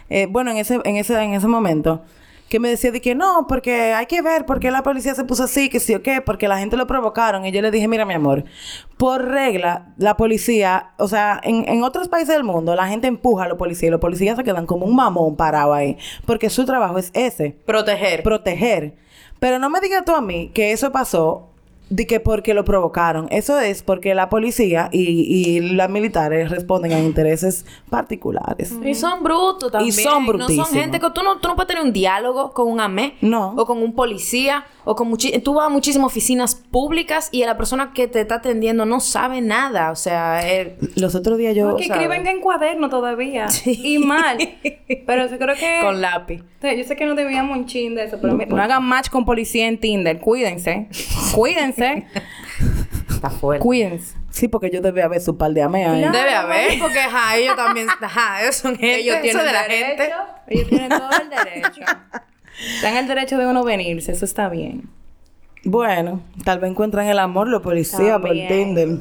Eh, 0.09 0.27
bueno, 0.29 0.51
en 0.51 0.57
ese, 0.57 0.79
en 0.83 0.97
ese, 0.97 1.21
en 1.21 1.33
ese 1.33 1.47
momento. 1.47 2.03
Que 2.49 2.59
me 2.59 2.67
decía 2.67 2.91
de 2.91 2.99
que 2.99 3.15
no, 3.15 3.45
porque 3.47 3.93
hay 3.93 4.07
que 4.07 4.21
ver 4.21 4.45
por 4.45 4.59
qué 4.59 4.71
la 4.71 4.83
policía 4.83 5.15
se 5.15 5.23
puso 5.23 5.45
así, 5.45 5.69
que 5.69 5.79
sí 5.79 5.95
o 5.95 6.03
qué, 6.03 6.19
porque 6.19 6.49
la 6.49 6.57
gente 6.57 6.75
lo 6.75 6.85
provocaron. 6.85 7.45
Y 7.45 7.51
yo 7.53 7.61
le 7.61 7.71
dije, 7.71 7.87
mira, 7.87 8.05
mi 8.05 8.13
amor, 8.13 8.43
por 8.97 9.23
regla, 9.23 9.93
la 9.97 10.17
policía, 10.17 10.91
o 10.97 11.07
sea, 11.07 11.39
en, 11.43 11.63
en 11.69 11.81
otros 11.83 12.09
países 12.09 12.35
del 12.35 12.43
mundo, 12.43 12.75
la 12.75 12.89
gente 12.89 13.07
empuja 13.07 13.45
a 13.45 13.47
los 13.47 13.57
policías 13.57 13.87
y 13.87 13.91
los 13.91 14.01
policías 14.01 14.35
se 14.35 14.43
quedan 14.43 14.65
como 14.65 14.85
un 14.85 14.97
mamón 14.97 15.37
parado 15.37 15.73
ahí. 15.73 15.97
Porque 16.25 16.49
su 16.49 16.65
trabajo 16.65 16.97
es 16.97 17.11
ese. 17.13 17.55
Proteger. 17.65 18.21
proteger. 18.21 18.95
Pero 19.39 19.57
no 19.57 19.69
me 19.69 19.79
digas 19.79 20.03
tú 20.05 20.13
a 20.13 20.21
mí 20.21 20.51
que 20.53 20.73
eso 20.73 20.91
pasó 20.91 21.50
de 21.91 22.07
que 22.07 22.21
porque 22.21 22.53
lo 22.53 22.63
provocaron. 22.63 23.27
Eso 23.31 23.59
es 23.59 23.83
porque 23.83 24.15
la 24.15 24.29
policía 24.29 24.87
y, 24.93 25.01
y 25.01 25.59
las 25.59 25.89
militares 25.89 26.49
responden 26.49 26.93
a 26.93 26.99
intereses 26.99 27.65
particulares. 27.89 28.73
Y 28.83 28.95
son 28.95 29.21
brutos 29.23 29.71
también. 29.71 29.89
Y 29.89 29.91
son 29.91 30.23
No 30.25 30.27
brutísimos. 30.33 30.67
son 30.69 30.77
gente 30.77 30.99
que 31.01 31.09
tú 31.11 31.21
no, 31.21 31.37
tú 31.39 31.49
no 31.49 31.55
puedes 31.55 31.67
tener 31.67 31.83
un 31.83 31.91
diálogo 31.91 32.53
con 32.53 32.69
un 32.69 32.79
AME. 32.79 33.15
No. 33.21 33.53
O 33.57 33.65
con 33.65 33.77
un 33.83 33.93
policía. 33.93 34.65
O 34.83 34.95
con 34.95 35.15
Tú 35.43 35.53
vas 35.53 35.67
a 35.67 35.69
muchísimas 35.69 36.07
oficinas 36.07 36.55
públicas 36.55 37.29
y 37.31 37.43
la 37.45 37.55
persona 37.57 37.91
que 37.93 38.07
te 38.07 38.21
está 38.21 38.35
atendiendo 38.35 38.85
no 38.85 38.99
sabe 38.99 39.41
nada. 39.41 39.91
O 39.91 39.95
sea, 39.95 40.39
eh, 40.49 40.77
Los 40.95 41.13
otros 41.15 41.37
días 41.37 41.55
yo... 41.55 41.75
que 41.75 41.85
¿sabes? 41.85 42.01
escriben 42.03 42.27
en 42.27 42.41
cuaderno 42.41 42.89
todavía. 42.89 43.47
Y 43.65 43.99
mal. 43.99 44.37
Pero 45.05 45.29
yo 45.29 45.37
creo 45.37 45.55
que... 45.55 45.79
con 45.81 46.01
lápiz. 46.01 46.43
Sí, 46.61 46.77
Yo 46.77 46.83
sé 46.83 46.95
que 46.95 47.05
no 47.05 47.15
debíamos 47.15 47.57
un 47.57 47.65
chin 47.65 47.95
de 47.95 48.05
eso, 48.05 48.17
pero 48.21 48.33
mira, 48.33 48.49
no 48.49 48.61
hagan 48.61 48.83
match 48.83 49.09
con 49.09 49.23
policía 49.25 49.67
en 49.67 49.79
Tinder. 49.79 50.19
Cuídense. 50.19 50.87
Cuídense. 51.35 52.05
Está 53.09 53.29
fuerte. 53.29 53.63
Cuídense. 53.63 54.15
Sí, 54.31 54.47
porque 54.47 54.69
yo 54.71 54.81
debe 54.81 55.03
haber 55.03 55.21
su 55.21 55.37
par 55.37 55.51
de 55.51 55.61
ameas. 55.61 55.93
ahí. 55.93 56.01
Claro. 56.01 56.17
Debe 56.17 56.33
haber, 56.33 56.79
porque 56.79 56.99
ajá, 56.99 57.35
ellos 57.37 57.55
también, 57.55 57.87
ajá, 57.89 58.41
ellos 58.41 58.55
son 58.55 58.71
gente, 58.77 58.99
Ellos 58.99 59.15
eso 59.17 59.23
tienen 59.23 59.45
de 59.45 59.51
la 59.53 59.61
derecho. 59.63 59.85
gente. 59.87 60.13
Ellos 60.47 60.67
tienen 60.69 60.89
todo 60.89 61.09
el 61.21 61.29
derecho. 61.29 61.81
Tienen 62.79 62.99
el 62.99 63.07
derecho 63.07 63.37
de 63.37 63.47
uno 63.47 63.63
venirse, 63.63 64.11
eso 64.11 64.25
está 64.25 64.49
bien. 64.49 64.89
Bueno, 65.63 66.23
tal 66.43 66.59
vez 66.59 66.71
encuentran 66.71 67.05
el 67.05 67.19
amor 67.19 67.47
los 67.47 67.61
policías 67.61 68.19
por. 68.19 68.31
Tinder. 68.31 68.97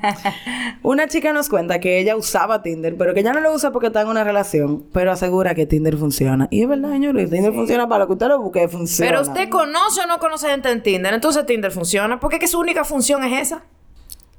una 0.82 1.06
chica 1.08 1.34
nos 1.34 1.50
cuenta 1.50 1.78
que 1.78 1.98
ella 1.98 2.16
usaba 2.16 2.62
Tinder, 2.62 2.96
pero 2.96 3.12
que 3.12 3.22
ya 3.22 3.34
no 3.34 3.40
lo 3.40 3.52
usa 3.52 3.70
porque 3.70 3.88
está 3.88 4.00
en 4.00 4.08
una 4.08 4.24
relación, 4.24 4.84
pero 4.94 5.12
asegura 5.12 5.54
que 5.54 5.66
Tinder 5.66 5.98
funciona. 5.98 6.48
Y 6.50 6.62
es 6.62 6.68
verdad, 6.68 6.90
señores, 6.90 7.28
Tinder 7.28 7.52
funciona 7.52 7.86
para 7.86 8.04
lo 8.04 8.06
que 8.06 8.12
usted 8.14 8.28
lo 8.28 8.40
busque, 8.40 8.66
funciona. 8.66 9.10
Pero 9.10 9.22
usted 9.22 9.50
conoce 9.50 10.00
o 10.00 10.06
no 10.06 10.18
conoce 10.18 10.48
gente 10.48 10.70
en 10.70 10.82
Tinder, 10.82 11.12
entonces 11.12 11.44
Tinder 11.44 11.70
funciona, 11.70 12.18
porque 12.18 12.36
es 12.36 12.40
que 12.40 12.48
su 12.48 12.58
única 12.58 12.84
función 12.84 13.22
es 13.22 13.42
esa. 13.42 13.64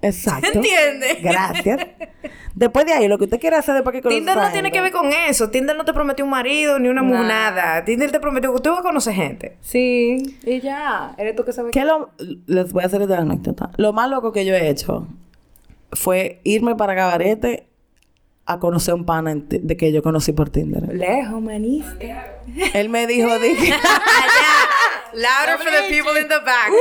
Exacto. 0.05 0.59
¿Entiende? 0.59 1.19
Gracias. 1.21 1.79
Después 2.53 2.85
de 2.85 2.93
ahí, 2.93 3.07
lo 3.07 3.17
que 3.17 3.25
usted 3.25 3.39
quiere 3.39 3.57
hacer 3.57 3.75
después 3.75 3.93
que 3.93 4.01
conozca 4.01 4.17
Tinder 4.17 4.37
no 4.37 4.51
tiene 4.51 4.71
que 4.71 4.79
ver 4.79 4.91
con 4.91 5.11
eso. 5.11 5.49
Tinder 5.49 5.75
no 5.75 5.83
te 5.83 5.93
prometió 5.93 6.23
un 6.23 6.31
marido 6.31 6.79
ni 6.79 6.87
una 6.87 7.03
mujer, 7.03 7.25
nada. 7.25 7.83
Tinder 7.83 8.11
te 8.11 8.19
prometió 8.19 8.53
que 8.53 8.61
tú 8.61 8.69
vas 8.69 8.79
a 8.79 8.83
conocer 8.83 9.13
gente. 9.13 9.57
Sí. 9.61 10.37
Y 10.45 10.61
ya. 10.61 11.13
Eres 11.17 11.35
tú 11.35 11.43
que 11.43 11.51
sabes 11.51 11.71
¿Qué 11.73 11.83
lo, 11.83 12.11
les 12.45 12.71
voy 12.71 12.83
a 12.83 12.85
hacer 12.85 13.01
esta 13.01 13.17
anécdota. 13.17 13.71
Lo 13.77 13.91
más 13.91 14.09
loco 14.09 14.31
que 14.31 14.45
yo 14.45 14.55
he 14.55 14.69
hecho 14.69 15.07
fue 15.91 16.39
irme 16.43 16.75
para 16.75 16.95
Cabarete 16.95 17.67
a 18.45 18.59
conocer 18.59 18.93
un 18.93 19.05
pana 19.05 19.35
de 19.35 19.77
que 19.77 19.91
yo 19.91 20.03
conocí 20.03 20.31
por 20.31 20.49
Tinder. 20.49 20.93
Lejos, 20.95 21.41
manista. 21.41 22.37
Él 22.73 22.89
me 22.89 23.07
dijo, 23.07 23.37
dije, 23.39 23.73
Louder 25.15 25.57
for 25.57 25.71
the 25.71 25.89
people 25.89 26.19
in 26.19 26.27
the 26.27 26.39
back. 26.39 26.71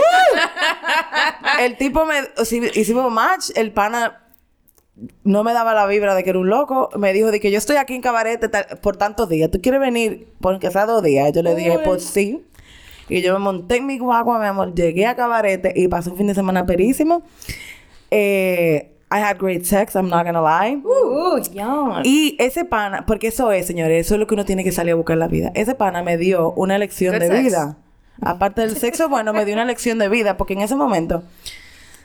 el 1.61 1.77
tipo 1.77 2.05
me, 2.05 2.17
hicimos 2.75 3.13
match, 3.13 3.51
el 3.55 3.73
pana 3.73 4.21
no 5.25 5.43
me 5.43 5.53
daba 5.53 5.75
la 5.75 5.87
vibra 5.87 6.15
de 6.15 6.23
que 6.25 6.31
era 6.31 6.39
un 6.39 6.49
loco, 6.49 6.91
me 6.97 7.13
dijo 7.13 7.31
de 7.31 7.41
que 7.41 7.51
yo 7.51 7.59
estoy 7.59 7.77
aquí 7.77 7.95
en 7.95 8.03
Cabarete 8.03 8.49
por 8.81 8.97
tantos 8.97 9.29
días, 9.29 9.51
¿tú 9.51 9.61
quieres 9.61 9.81
venir 9.81 10.29
por 10.41 10.59
que 10.59 10.71
sea 10.71 10.87
dos 10.87 11.03
días? 11.03 11.33
Yo 11.33 11.43
le 11.43 11.55
dije, 11.55 11.79
pues 11.85 12.05
sí. 12.05 12.45
Y 13.09 13.21
yo 13.21 13.35
me 13.35 13.39
monté 13.39 13.77
en 13.77 13.87
mi 13.87 13.99
guagua, 13.99 14.39
mi 14.39 14.47
amor, 14.47 14.75
llegué 14.75 15.07
a 15.07 15.15
Cabarete 15.15 15.73
y 15.77 15.89
pasé 15.89 16.11
un 16.11 16.17
fin 16.17 16.27
de 16.27 16.35
semana 16.35 16.65
perísimo. 16.65 17.23
Eh, 18.11 18.91
I 19.11 19.19
had 19.19 19.39
great 19.39 19.65
sex, 19.65 19.95
I'm 19.95 20.09
not 20.09 20.25
gonna 20.25 20.41
lie. 20.43 20.77
Uh. 20.85 21.41
Y 22.03 22.37
ese 22.39 22.65
pana, 22.65 23.05
porque 23.07 23.29
eso 23.29 23.53
es, 23.53 23.67
señores, 23.67 24.07
eso 24.07 24.15
es 24.15 24.21
lo 24.21 24.27
que 24.27 24.35
uno 24.35 24.45
tiene 24.45 24.65
que 24.65 24.73
salir 24.73 24.93
a 24.93 24.97
buscar 24.97 25.15
en 25.15 25.21
la 25.21 25.29
vida. 25.29 25.53
Ese 25.55 25.75
pana 25.75 26.03
me 26.03 26.17
dio 26.17 26.53
una 26.53 26.79
lección 26.79 27.15
Good 27.15 27.21
de 27.21 27.29
sex. 27.29 27.43
vida. 27.43 27.77
Aparte 28.21 28.61
del 28.63 28.77
sexo, 28.77 29.09
bueno, 29.09 29.33
me 29.33 29.45
dio 29.45 29.55
una 29.55 29.65
lección 29.65 29.99
de 29.99 30.09
vida, 30.09 30.37
porque 30.37 30.55
en 30.55 30.61
ese 30.61 30.77
momento 30.77 31.25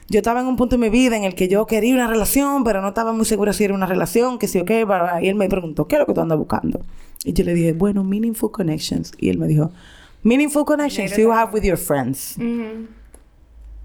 yo 0.08 0.18
estaba 0.18 0.40
en 0.40 0.46
un 0.46 0.56
punto 0.56 0.74
en 0.74 0.80
mi 0.80 0.90
vida 0.90 1.16
en 1.16 1.22
el 1.22 1.36
que 1.36 1.46
yo 1.46 1.66
quería 1.66 1.94
una 1.94 2.08
relación, 2.08 2.64
pero 2.64 2.82
no 2.82 2.88
estaba 2.88 3.12
muy 3.12 3.24
segura 3.24 3.52
si 3.52 3.62
era 3.62 3.74
una 3.74 3.86
relación, 3.86 4.38
que 4.38 4.48
sí 4.48 4.58
o 4.58 4.64
qué. 4.64 4.84
Y 5.22 5.28
él 5.28 5.36
me 5.36 5.48
preguntó, 5.48 5.86
¿qué 5.86 5.94
es 5.94 6.00
lo 6.00 6.06
que 6.06 6.14
tú 6.14 6.20
andas 6.20 6.36
buscando? 6.36 6.80
Y 7.24 7.32
yo 7.32 7.44
le 7.44 7.54
dije, 7.54 7.72
bueno, 7.74 8.02
meaningful 8.02 8.50
connections. 8.50 9.12
Y 9.18 9.28
él 9.28 9.38
me 9.38 9.46
dijo, 9.46 9.70
meaningful 10.24 10.64
connections 10.64 11.16
you 11.16 11.30
have 11.30 11.52
with 11.52 11.62
your 11.62 11.78
friends. 11.78 12.36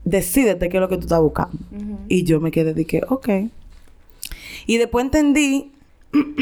Decídete 0.03 0.67
qué 0.67 0.77
es 0.77 0.81
lo 0.81 0.89
que 0.89 0.95
tú 0.95 1.03
estás 1.03 1.21
buscando. 1.21 1.57
Y 2.07 2.23
yo 2.23 2.39
me 2.39 2.49
quedé 2.49 2.73
de 2.73 2.85
que, 2.85 3.03
ok. 3.07 3.29
Y 4.65 4.77
después 4.77 5.05
entendí 5.05 5.73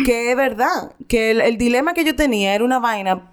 que 0.06 0.32
es 0.32 0.38
verdad, 0.38 0.94
que 1.10 1.32
el, 1.32 1.42
el 1.42 1.58
dilema 1.58 1.94
que 1.94 2.06
yo 2.06 2.16
tenía 2.16 2.56
era 2.56 2.64
una 2.64 2.80
vaina 2.80 3.33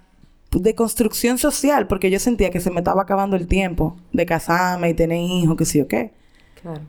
de 0.51 0.75
construcción 0.75 1.39
social, 1.39 1.87
porque 1.87 2.11
yo 2.11 2.19
sentía 2.19 2.51
que 2.51 2.61
se 2.61 2.71
me 2.71 2.79
estaba 2.81 3.03
acabando 3.03 3.37
el 3.37 3.47
tiempo 3.47 3.97
de 4.13 4.27
casarme 4.27 4.91
y 4.91 4.95
tener 4.95 5.19
hijos, 5.19 5.57
que 5.57 5.65
sí 5.65 5.81
o 5.81 5.87
qué. 5.87 6.11
Claro. 6.61 6.81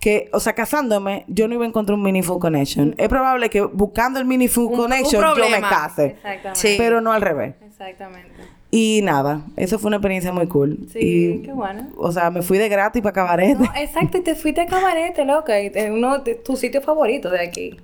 Que, 0.00 0.28
o 0.32 0.40
sea, 0.40 0.52
casándome, 0.52 1.24
yo 1.26 1.48
no 1.48 1.54
iba 1.54 1.64
a 1.64 1.68
encontrar 1.68 1.96
un 1.96 2.02
meaningful 2.02 2.38
connection. 2.38 2.94
Es 2.98 3.08
probable 3.08 3.48
que 3.48 3.62
buscando 3.62 4.20
el 4.20 4.26
meaningful 4.26 4.66
un 4.66 4.76
connection 4.76 5.22
yo 5.36 5.48
me 5.48 5.60
case. 5.60 6.06
Exactamente. 6.06 6.60
Sí. 6.60 6.74
Pero 6.76 7.00
no 7.00 7.12
al 7.12 7.22
revés. 7.22 7.54
Exactamente. 7.66 8.30
Y 8.70 9.00
nada, 9.02 9.42
eso 9.56 9.78
fue 9.78 9.88
una 9.88 9.96
experiencia 9.96 10.32
muy 10.32 10.46
cool. 10.48 10.86
Sí, 10.92 10.98
y, 11.00 11.42
qué 11.42 11.52
bueno. 11.52 11.88
O 11.96 12.12
sea, 12.12 12.30
me 12.30 12.42
fui 12.42 12.58
de 12.58 12.68
gratis 12.68 13.00
para 13.00 13.14
cabaret. 13.14 13.56
No, 13.58 13.70
exacto, 13.74 14.18
y 14.18 14.20
te 14.20 14.34
fuiste 14.34 14.60
a 14.60 14.66
cabarete, 14.66 15.24
loca. 15.24 15.60
Y 15.62 15.70
te- 15.70 15.90
uno 15.90 16.18
de 16.18 16.34
tus 16.34 16.60
sitios 16.60 16.84
favoritos 16.84 17.32
de 17.32 17.40
aquí. 17.40 17.76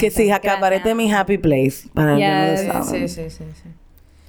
que 0.00 0.10
sí, 0.10 0.30
a 0.32 0.40
cabaret 0.40 0.84
es 0.84 0.96
mi 0.96 1.12
happy 1.12 1.38
place. 1.38 1.88
Para. 1.94 2.16
Sí, 2.84 3.06
sí, 3.08 3.30
sí, 3.30 3.44
sí. 3.62 3.68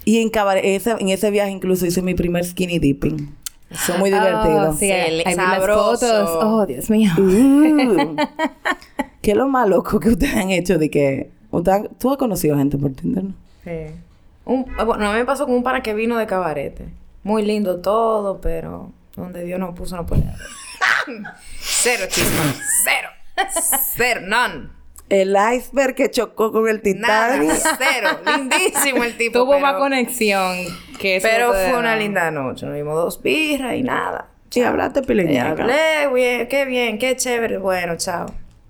Y 0.05 0.21
en, 0.21 0.31
ese, 0.63 0.91
en 0.91 1.09
ese 1.09 1.31
viaje 1.31 1.51
incluso 1.51 1.85
hice 1.85 2.01
mi 2.01 2.13
primer 2.13 2.45
skinny 2.45 2.79
dipping. 2.79 3.35
Fue 3.71 3.97
muy 3.97 4.09
divertido. 4.11 4.69
Oh, 4.69 4.73
sí, 4.73 4.91
Sí, 4.91 5.23
las 5.25 5.35
sabroso. 5.35 5.97
fotos. 5.97 6.29
Oh, 6.43 6.65
Dios 6.65 6.89
mío. 6.89 7.11
Uh. 7.17 8.15
¿Qué 9.21 9.31
es 9.31 9.37
lo 9.37 9.47
más 9.47 9.67
loco 9.67 9.99
que 9.99 10.09
ustedes 10.09 10.35
han 10.35 10.51
hecho 10.51 10.77
de 10.77 10.89
que... 10.89 11.31
Tú 11.99 12.11
has 12.11 12.17
conocido 12.17 12.57
gente 12.57 12.77
por 12.77 12.91
Tinder, 12.93 13.23
¿no? 13.23 13.33
Sí. 13.63 13.71
Un, 14.45 14.65
ah, 14.77 14.83
bueno, 14.83 15.09
a 15.09 15.13
mí 15.13 15.19
me 15.19 15.25
pasó 15.25 15.45
con 15.45 15.55
un 15.55 15.63
pana 15.63 15.81
que 15.81 15.93
vino 15.93 16.17
de 16.17 16.27
cabarete. 16.27 16.85
Muy 17.23 17.43
lindo 17.43 17.79
todo, 17.79 18.39
pero 18.39 18.91
donde 19.15 19.43
Dios 19.43 19.59
no 19.59 19.73
puso 19.73 19.95
no 19.95 20.05
puede. 20.05 20.23
Cero 21.59 22.05
chisme. 22.09 22.53
Cero. 22.83 23.09
Cero. 23.95 24.21
None. 24.27 24.69
El 25.09 25.37
iceberg 25.55 25.95
que 25.95 26.09
chocó 26.09 26.51
con 26.51 26.67
el 26.67 26.81
Nada. 26.97 27.39
Titanic. 27.39 27.77
Cero. 27.77 28.09
Lindísimo 28.37 29.03
el 29.03 29.17
tipo. 29.17 29.39
Tuvo 29.39 29.51
pero, 29.51 29.61
más 29.61 29.75
conexión 29.75 30.57
que 30.99 31.17
eso. 31.17 31.27
Pero 31.29 31.53
fue 31.53 31.77
una 31.77 31.95
linda 31.95 32.31
noche. 32.31 32.65
Nos 32.65 32.75
dimos 32.75 32.95
dos 32.95 33.21
birras 33.21 33.75
y 33.75 33.83
nada. 33.83 34.29
Y 34.53 34.61
hablaste 34.61 35.01
Y 35.01 35.03
pileñaca. 35.03 35.63
hablé, 35.63 36.13
bien, 36.13 36.47
qué 36.47 36.65
bien, 36.65 36.97
qué 36.97 37.15
chévere. 37.15 37.57
Bueno, 37.57 37.97
chao. 37.97 38.27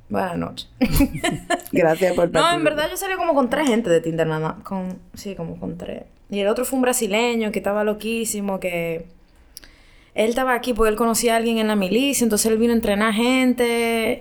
Buenas 0.10 0.38
noches. 0.38 0.70
Gracias 1.72 2.14
por 2.14 2.32
No, 2.32 2.52
en 2.52 2.64
verdad 2.64 2.90
yo 2.90 2.98
salí 2.98 3.16
como 3.16 3.34
con 3.34 3.50
tres 3.50 3.68
gente 3.68 3.90
de 3.90 4.02
Tinder 4.02 4.28
nada 4.28 4.40
más. 4.40 4.64
Con, 4.64 5.00
sí, 5.14 5.36
como 5.36 5.60
con 5.60 5.78
tres. 5.78 6.04
Y 6.30 6.40
el 6.40 6.48
otro 6.48 6.66
fue 6.66 6.78
un 6.78 6.84
brasileño 6.84 7.52
que 7.52 7.60
estaba 7.60 7.84
loquísimo, 7.84 8.60
que... 8.60 9.06
Él 10.16 10.30
estaba 10.30 10.54
aquí 10.56 10.74
porque 10.74 10.90
él 10.90 10.96
conocía 10.96 11.34
a 11.34 11.38
alguien 11.38 11.58
en 11.60 11.68
la 11.68 11.76
milicia, 11.76 12.24
entonces 12.24 12.50
él 12.52 12.58
vino 12.58 12.74
a 12.74 12.76
entrenar 12.76 13.14
gente, 13.14 13.66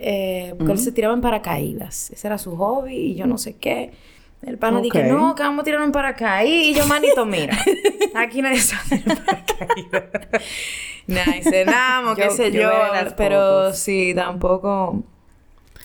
eh, 0.02 0.54
porque 0.58 0.72
él 0.72 0.78
se 0.78 0.92
tiraba 0.92 1.14
en 1.14 1.20
paracaídas. 1.22 2.10
Ese 2.10 2.26
era 2.26 2.36
su 2.36 2.56
hobby 2.56 2.94
y 2.96 3.14
yo 3.14 3.26
no 3.26 3.38
sé 3.38 3.54
qué. 3.56 3.92
El 4.44 4.58
pana 4.58 4.80
dije, 4.82 4.98
Ok. 5.04 5.06
no, 5.18 5.34
que 5.34 5.42
vamos 5.42 5.62
a 5.62 5.64
tirarnos 5.64 5.86
en 5.86 5.92
paracaídas. 5.92 6.66
Y 6.66 6.74
yo, 6.74 6.86
manito, 6.86 7.24
mira, 7.24 7.56
aquí 8.14 8.42
nadie 8.42 8.58
sabe 8.58 8.98
tirar 8.98 9.18
en 9.18 9.24
paracaídas. 9.24 10.04
Cenamos, 11.44 12.16
qué 12.16 12.30
sé 12.30 12.50
yo 12.52 12.70
pero 13.16 13.36
fotos. 13.38 13.78
sí, 13.78 14.12
tampoco... 14.14 15.02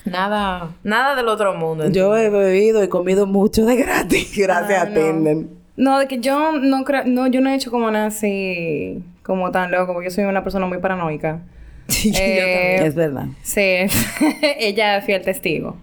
Nada, 0.06 0.70
nada 0.82 1.14
del 1.14 1.28
otro 1.28 1.54
mundo. 1.54 1.88
Yo 1.90 2.16
he 2.16 2.30
bebido 2.30 2.82
y 2.82 2.88
comido 2.88 3.26
mucho 3.26 3.66
de 3.66 3.76
gratis 3.76 4.32
gracias 4.36 4.78
Ah, 4.78 4.86
a 4.86 5.12
no. 5.12 5.44
No, 5.76 5.98
de 5.98 6.08
que 6.08 6.20
yo 6.20 6.52
no 6.52 6.84
creo, 6.84 7.04
no, 7.04 7.26
yo 7.26 7.40
no 7.42 7.50
he 7.50 7.54
hecho 7.54 7.70
como 7.70 7.90
nada 7.90 8.06
así, 8.06 9.02
como 9.22 9.50
tan 9.50 9.70
loco, 9.70 9.92
porque 9.92 10.08
yo 10.08 10.14
soy 10.14 10.24
una 10.24 10.42
persona 10.42 10.66
muy 10.66 10.78
paranoica. 10.78 11.40
Sí, 11.88 12.12
yo 12.12 12.18
Eh, 12.20 12.52
también. 12.54 12.84
Es 12.84 12.94
verdad. 12.94 13.26
Sí, 13.42 13.60
ella 14.60 14.96
es 14.98 15.04
fiel 15.04 15.22
testigo. 15.22 15.76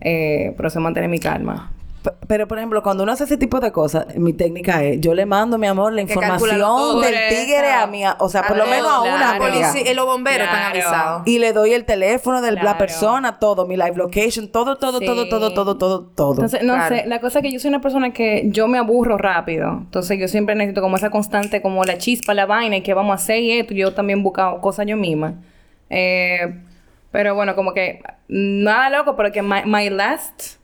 Eh, 0.00 0.54
pero 0.56 0.70
se 0.70 0.78
mantiene 0.78 1.08
mi 1.08 1.18
calma. 1.18 1.72
Pero, 2.28 2.46
por 2.46 2.58
ejemplo, 2.58 2.82
cuando 2.82 3.02
uno 3.02 3.12
hace 3.12 3.24
ese 3.24 3.36
tipo 3.36 3.58
de 3.60 3.72
cosas, 3.72 4.06
mi 4.16 4.32
técnica 4.32 4.82
es, 4.84 5.00
yo 5.00 5.14
le 5.14 5.26
mando, 5.26 5.58
mi 5.58 5.66
amor, 5.66 5.92
la 5.92 6.00
información 6.02 7.00
del 7.00 7.14
tigre 7.28 7.72
a 7.72 7.86
mi, 7.86 8.02
o 8.18 8.28
sea, 8.28 8.42
por 8.46 8.56
lo 8.56 8.66
menos 8.66 8.86
a 8.88 9.00
una 9.02 9.30
amiga. 9.30 9.38
policía- 9.72 9.94
los 9.94 10.06
bomberos 10.06 10.46
están 10.46 10.62
avisados. 10.70 11.22
Y 11.26 11.38
le 11.38 11.52
doy 11.52 11.72
el 11.72 11.84
teléfono 11.84 12.40
de 12.40 12.52
la 12.52 12.60
Claro. 12.60 12.78
persona, 12.78 13.38
todo, 13.40 13.66
mi 13.66 13.76
live 13.76 13.94
location, 13.96 14.48
todo, 14.48 14.76
todo, 14.76 15.00
Sí. 15.00 15.06
todo, 15.06 15.28
todo, 15.28 15.52
todo, 15.54 15.76
todo, 15.76 16.02
todo. 16.14 16.32
Entonces, 16.34 16.62
no 16.62 16.74
Claro. 16.74 16.94
sé, 16.96 17.04
la 17.06 17.20
cosa 17.20 17.40
es 17.40 17.42
que 17.42 17.52
yo 17.52 17.58
soy 17.58 17.68
una 17.70 17.80
persona 17.80 18.12
que 18.12 18.44
yo 18.46 18.68
me 18.68 18.78
aburro 18.78 19.18
rápido. 19.18 19.68
Entonces, 19.70 20.18
yo 20.20 20.28
siempre 20.28 20.54
necesito 20.54 20.80
como 20.80 20.96
esa 20.96 21.10
constante, 21.10 21.60
como 21.62 21.82
la 21.84 21.98
chispa, 21.98 22.32
la 22.34 22.46
vaina, 22.46 22.76
y 22.76 22.82
que 22.82 22.94
vamos 22.94 23.12
a 23.12 23.14
hacer 23.16 23.40
y 23.42 23.52
esto. 23.58 23.74
Yo 23.74 23.92
también 23.94 24.22
busco 24.22 24.60
cosas 24.60 24.86
yo 24.86 24.96
misma. 24.96 25.34
Eh, 25.90 26.60
pero 27.10 27.34
bueno, 27.34 27.54
como 27.56 27.72
que 27.74 28.02
nada 28.28 28.90
loco, 28.90 29.16
pero 29.16 29.32
que 29.32 29.42
my, 29.42 29.62
my 29.64 29.88
last 29.90 30.57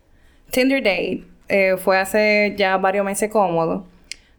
Tinder 0.54 0.80
date 0.80 1.24
eh, 1.48 1.76
fue 1.76 1.98
hace 1.98 2.54
ya 2.56 2.76
varios 2.76 3.04
meses 3.04 3.28
cómodo. 3.28 3.86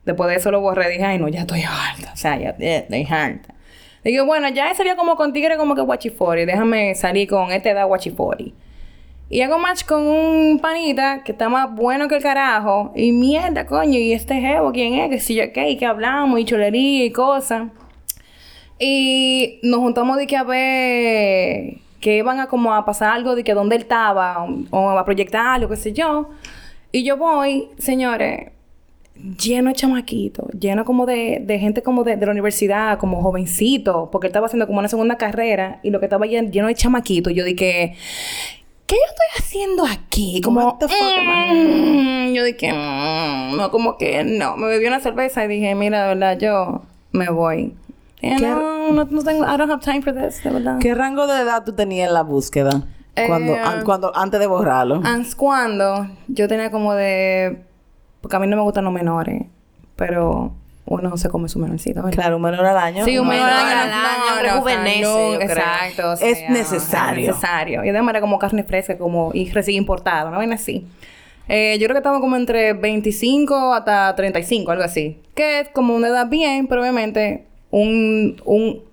Después 0.06 0.30
de 0.30 0.36
eso 0.38 0.50
lo 0.50 0.62
borré, 0.62 0.90
dije, 0.90 1.04
ay, 1.04 1.20
no, 1.20 1.28
ya 1.28 1.42
estoy 1.42 1.64
harta. 1.64 2.12
O 2.14 2.16
sea, 2.16 2.38
ya, 2.38 2.56
estoy 2.58 3.06
harta. 3.10 3.54
Digo, 4.04 4.26
bueno, 4.26 4.48
ya 4.50 4.72
he 4.72 4.76
salido 4.76 4.96
como 4.96 5.16
con 5.18 5.34
tigre 5.34 5.58
como 5.58 5.76
que 5.76 5.82
guachifori. 5.82 6.46
Déjame 6.46 6.96
salir 6.96 7.28
con 7.28 7.52
este 7.52 7.74
da 7.74 7.84
guachifori. 7.84 8.54
Y 9.30 9.42
hago 9.42 9.58
match 9.58 9.84
con 9.84 10.04
un 10.04 10.60
panita 10.60 11.24
que 11.24 11.32
está 11.34 11.50
más 11.50 11.74
bueno 11.74 12.08
que 12.08 12.16
el 12.16 12.24
carajo. 12.24 12.94
Y 12.96 13.12
mierda, 13.12 13.66
coño, 13.66 13.98
y 14.00 14.14
este 14.14 14.36
jevo, 14.36 14.72
¿quién 14.72 14.94
es? 14.94 15.10
Que 15.10 15.20
si 15.20 15.36
yo 15.36 15.52
qué, 15.52 15.70
y 15.72 15.78
que 15.78 15.86
hablamos, 15.86 16.40
y 16.40 16.46
chulería 16.46 17.04
y 17.04 17.12
cosas. 17.12 17.70
Y 18.80 19.60
nos 19.64 19.80
juntamos 19.80 20.18
de 20.18 20.28
que 20.28 20.38
a 20.38 20.44
ver 20.44 21.85
que 22.06 22.18
iban 22.18 22.40
a 22.40 22.46
como 22.46 22.72
a 22.72 22.86
pasar 22.86 23.14
algo 23.14 23.36
de 23.36 23.44
que 23.44 23.56
dónde 23.56 23.78
él 23.78 23.82
estaba 23.82 24.44
o, 24.44 24.68
o 24.70 24.90
a 24.92 25.04
proyectar 25.06 25.48
algo, 25.48 25.70
qué 25.70 25.76
sé 25.76 25.92
yo. 25.92 26.30
Y 26.92 27.04
yo 27.04 27.18
voy, 27.18 27.70
señores, 27.80 28.52
lleno 29.42 29.70
de 29.70 29.76
chamaquitos, 29.76 30.46
lleno 30.52 30.86
como 30.86 31.08
de, 31.08 31.40
de 31.42 31.58
gente 31.58 31.82
como 31.82 32.04
de, 32.04 32.16
de 32.16 32.24
la 32.28 32.32
universidad, 32.32 33.00
como 33.00 33.24
jovencito, 33.24 34.10
porque 34.12 34.28
él 34.28 34.30
estaba 34.30 34.46
haciendo 34.46 34.68
como 34.68 34.78
una 34.78 34.88
segunda 34.88 35.18
carrera 35.18 35.80
y 35.82 35.90
lo 35.90 36.00
que 36.00 36.06
estaba 36.06 36.28
lleno, 36.28 36.68
de 36.68 36.76
chamaquitos. 36.76 37.34
Yo 37.34 37.44
dije, 37.44 37.96
¿qué 38.86 38.96
yo 38.96 39.02
estoy 39.10 39.44
haciendo 39.44 39.84
aquí? 39.88 40.42
Como, 40.42 40.64
What 40.64 40.78
the 40.78 40.88
fuck 40.88 41.02
am 41.02 41.58
I 41.58 42.30
mm, 42.30 42.34
yo 42.36 42.44
dije, 42.44 42.72
mm, 42.72 43.58
no, 43.58 43.72
como 43.72 43.98
que 43.98 44.24
no. 44.24 44.58
Me 44.58 44.68
bebí 44.68 44.86
una 44.86 45.00
cerveza 45.00 45.44
y 45.44 45.48
dije, 45.48 45.74
mira, 45.74 46.04
de 46.04 46.08
verdad, 46.10 46.38
yo 46.38 46.84
me 47.14 47.32
voy. 47.32 47.74
Eh, 48.26 48.36
¿Qué- 48.40 48.48
no, 48.48 48.92
no, 48.94 49.06
tengo, 49.24 49.44
I 49.46 49.58
don't 49.58 49.70
have 49.72 49.82
time 49.84 50.02
for 50.02 50.14
this, 50.14 50.44
de 50.44 50.50
verdad. 50.50 50.78
¿Qué 50.80 50.96
rango 50.96 51.28
de 51.28 51.42
edad 51.42 51.64
tú 51.64 51.74
tenías 51.74 52.08
en 52.08 52.14
la 52.14 52.24
búsqueda? 52.24 52.84
Cuando, 53.28 53.54
Eh, 53.54 53.60
an- 53.60 53.84
cuando, 53.86 54.12
antes 54.16 54.40
de 54.40 54.48
borrarlo. 54.48 55.02
Ans 55.06 55.36
cuando 55.36 56.08
yo 56.28 56.48
tenía 56.48 56.70
como 56.72 56.94
de... 56.94 57.62
Porque 58.22 58.36
a 58.36 58.40
mí 58.40 58.48
no 58.48 58.56
me 58.58 58.64
gustan 58.64 58.84
los 58.84 58.92
menores, 58.94 59.44
pero 59.96 60.52
uno 60.88 61.16
se 61.18 61.30
come 61.30 61.48
su 61.48 61.60
menorcito, 61.60 62.02
¿verdad? 62.04 62.12
Claro, 62.14 62.36
un 62.38 62.42
menor 62.42 62.66
al 62.66 62.78
año. 62.78 63.06
Sí, 63.06 63.18
un 63.18 63.28
menor 63.28 63.46
menor 63.48 63.60
al 63.62 63.90
año, 63.92 64.36
no, 64.36 64.42
rejuvenece, 64.42 65.02
no. 65.04 65.34
Exacto. 65.42 66.10
o 66.10 66.14
Es 66.14 66.20
sea, 66.40 66.50
necesario. 66.50 67.22
Es 67.22 67.28
necesario. 67.36 67.86
Y 67.86 67.90
además 67.90 68.14
era 68.14 68.22
como 68.22 68.38
carne 68.40 68.64
fresca, 68.64 68.98
como... 68.98 69.32
Y 69.34 69.50
recién 69.52 69.78
importado, 69.78 70.32
¿no? 70.32 70.40
Ven 70.40 70.52
así. 70.54 70.88
Eh, 71.48 71.78
yo 71.80 71.86
creo 71.86 71.94
que 71.94 72.00
estaba 72.00 72.20
como 72.20 72.36
entre 72.36 72.74
25 72.74 73.74
hasta 73.76 74.14
35, 74.16 74.72
algo 74.72 74.84
así. 74.84 75.22
Que 75.36 75.60
es 75.62 75.70
como 75.70 75.96
una 75.96 76.08
edad 76.08 76.28
bien, 76.28 76.66
pero 76.68 76.82
obviamente 76.82 77.46
un... 77.82 78.42
un 78.46 78.84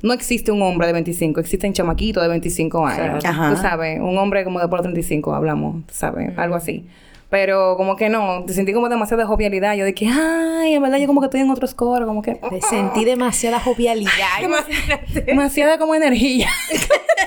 no 0.00 0.12
existe 0.12 0.52
un 0.52 0.62
hombre 0.62 0.86
de 0.86 0.92
25, 0.92 1.40
existen 1.40 1.72
chamaquitos 1.72 2.22
de 2.22 2.28
25 2.28 2.86
años. 2.86 3.18
Claro. 3.20 3.36
Ajá. 3.36 3.50
Tú 3.50 3.56
sabes, 3.60 3.98
un 3.98 4.16
hombre 4.16 4.44
como 4.44 4.60
de 4.60 4.68
por 4.68 4.78
los 4.78 4.84
35, 4.84 5.34
hablamos, 5.34 5.84
tú 5.86 5.94
¿sabes? 5.94 6.38
Algo 6.38 6.54
así. 6.54 6.86
Pero 7.30 7.76
como 7.76 7.96
que 7.96 8.08
no, 8.08 8.44
te 8.46 8.54
sentí 8.54 8.72
como 8.72 8.88
demasiada 8.88 9.26
jovialidad. 9.26 9.74
Yo 9.74 9.84
de 9.84 9.94
que, 9.94 10.06
ay, 10.06 10.74
en 10.74 10.82
verdad 10.82 10.98
yo 10.98 11.06
como 11.06 11.20
que 11.20 11.26
estoy 11.26 11.40
en 11.40 11.50
otro 11.50 11.66
score, 11.66 12.06
como 12.06 12.22
que... 12.22 12.36
Te 12.36 12.60
sentí 12.62 13.04
demasiada 13.04 13.60
jovialidad. 13.60 14.12
Demasiada 15.26 15.78
como 15.78 15.94
energía. 15.94 16.48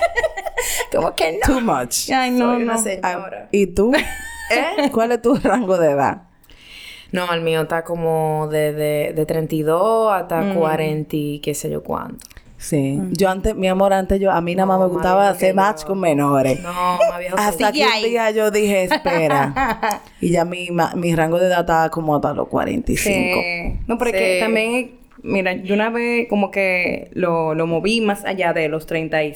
como 0.92 1.14
que 1.14 1.32
no. 1.32 1.54
Too 1.54 1.60
much. 1.60 2.10
Ay, 2.10 2.30
no, 2.30 2.54
Soy 2.54 2.62
una 2.62 2.74
no. 2.74 2.82
señora. 2.82 3.42
Ah, 3.44 3.48
¿Y 3.52 3.66
tú? 3.66 3.92
¿Eh? 3.94 4.90
¿Cuál 4.90 5.12
es 5.12 5.22
tu 5.22 5.34
rango 5.36 5.78
de 5.78 5.90
edad? 5.90 6.22
No, 7.12 7.32
el 7.32 7.42
mío 7.42 7.62
está 7.62 7.84
como 7.84 8.48
de, 8.50 8.72
de, 8.72 9.12
de 9.14 9.26
32 9.26 10.12
hasta 10.12 10.54
40 10.54 11.14
y 11.16 11.38
qué 11.40 11.54
sé 11.54 11.70
yo 11.70 11.82
cuánto. 11.82 12.26
Sí. 12.56 12.98
Yo 13.10 13.28
antes, 13.28 13.56
mi 13.56 13.66
amor, 13.68 13.92
antes 13.92 14.20
yo, 14.20 14.30
a 14.30 14.40
mí 14.40 14.54
nada 14.54 14.66
más 14.66 14.78
me 14.80 14.86
gustaba 14.86 15.24
más 15.24 15.36
hacer 15.36 15.52
match 15.54 15.80
yo. 15.80 15.88
con 15.88 16.00
menores. 16.00 16.60
No, 16.62 16.72
más 16.72 17.18
viejo 17.18 17.36
que 17.36 17.42
Hasta 17.42 17.72
que 17.72 17.84
un 17.84 18.02
día 18.04 18.30
yo 18.30 18.50
dije, 18.52 18.84
espera. 18.84 20.00
y 20.20 20.30
ya 20.30 20.44
mi, 20.44 20.70
ma- 20.70 20.92
mi 20.94 21.14
rango 21.16 21.38
de 21.40 21.46
edad 21.48 21.60
estaba 21.60 21.90
como 21.90 22.14
hasta 22.14 22.32
los 22.34 22.46
45. 22.48 23.02
Sí. 23.40 23.80
No, 23.88 23.98
pero 23.98 24.10
es 24.10 24.16
que 24.16 24.34
Sí. 24.34 24.40
también, 24.40 24.92
mira, 25.24 25.54
yo 25.54 25.74
una 25.74 25.90
vez 25.90 26.28
como 26.30 26.50
que 26.52 27.10
lo, 27.14 27.54
lo 27.56 27.66
moví 27.66 28.00
más 28.00 28.24
allá 28.24 28.52
de 28.52 28.68
los 28.68 28.86
30 28.86 29.24
y, 29.24 29.34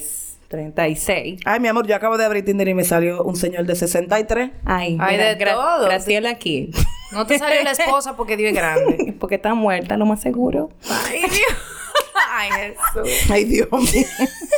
36. 0.48 1.40
Ay, 1.44 1.58
mi 1.58 1.66
amor, 1.66 1.86
yo 1.88 1.96
acabo 1.96 2.16
de 2.16 2.24
abrir 2.24 2.44
Tinder 2.44 2.68
y 2.68 2.74
me 2.74 2.84
salió 2.84 3.24
un 3.24 3.34
señor 3.34 3.66
de 3.66 3.74
63. 3.74 4.50
Ay, 4.64 4.92
mira, 4.92 5.34
de 5.34 5.44
todo. 5.44 5.84
Graciela 5.86 6.30
aquí. 6.30 6.70
No 7.12 7.26
te 7.26 7.38
salió 7.38 7.62
la 7.62 7.70
esposa 7.72 8.16
porque 8.16 8.36
Dios 8.36 8.50
es 8.50 8.56
grande. 8.56 9.14
Porque 9.20 9.36
está 9.36 9.54
muerta, 9.54 9.96
lo 9.96 10.06
más 10.06 10.20
seguro. 10.20 10.70
Ay, 11.08 11.20
Dios. 11.20 11.58
Ay, 12.30 12.50
Jesús. 12.50 13.30
Ay, 13.30 13.44
Dios 13.44 13.68
mío. 13.72 14.06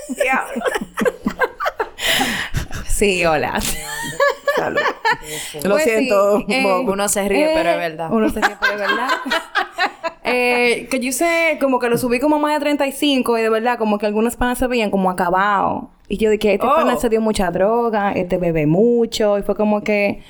Diablo. 0.08 0.62
Sí, 2.86 3.24
hola. 3.24 3.60
Salud. 4.56 4.80
Lo 5.62 5.70
Pues 5.70 5.84
sí, 5.84 5.90
siento, 5.90 6.44
eh. 6.48 6.64
Uno 6.84 7.08
se 7.08 7.28
ríe, 7.28 7.50
pero 7.54 7.70
es 7.70 7.76
verdad. 7.76 8.08
Uno 8.10 8.28
se 8.28 8.40
ríe, 8.40 8.56
pero 8.60 8.72
es 8.74 8.80
verdad. 8.80 9.08
eh, 10.24 10.88
que 10.90 10.98
yo 10.98 11.12
sé, 11.12 11.58
como 11.60 11.78
que 11.78 11.88
lo 11.88 11.96
subí 11.98 12.18
como 12.18 12.38
más 12.40 12.54
de 12.54 12.60
35 12.60 13.38
y 13.38 13.42
de 13.42 13.48
verdad, 13.50 13.78
como 13.78 13.98
que 13.98 14.06
algunas 14.06 14.36
panas 14.36 14.58
se 14.58 14.66
veían 14.66 14.90
como 14.90 15.10
acabados. 15.10 15.84
Y 16.08 16.16
yo 16.16 16.30
dije, 16.30 16.54
este 16.54 16.66
Oh. 16.66 16.74
pana 16.74 16.96
se 16.96 17.08
dio 17.08 17.20
mucha 17.20 17.50
droga, 17.50 18.12
este 18.12 18.38
bebe 18.38 18.66
mucho. 18.66 19.38
Y 19.38 19.42
fue 19.42 19.54
como 19.54 19.82
que, 19.82 20.22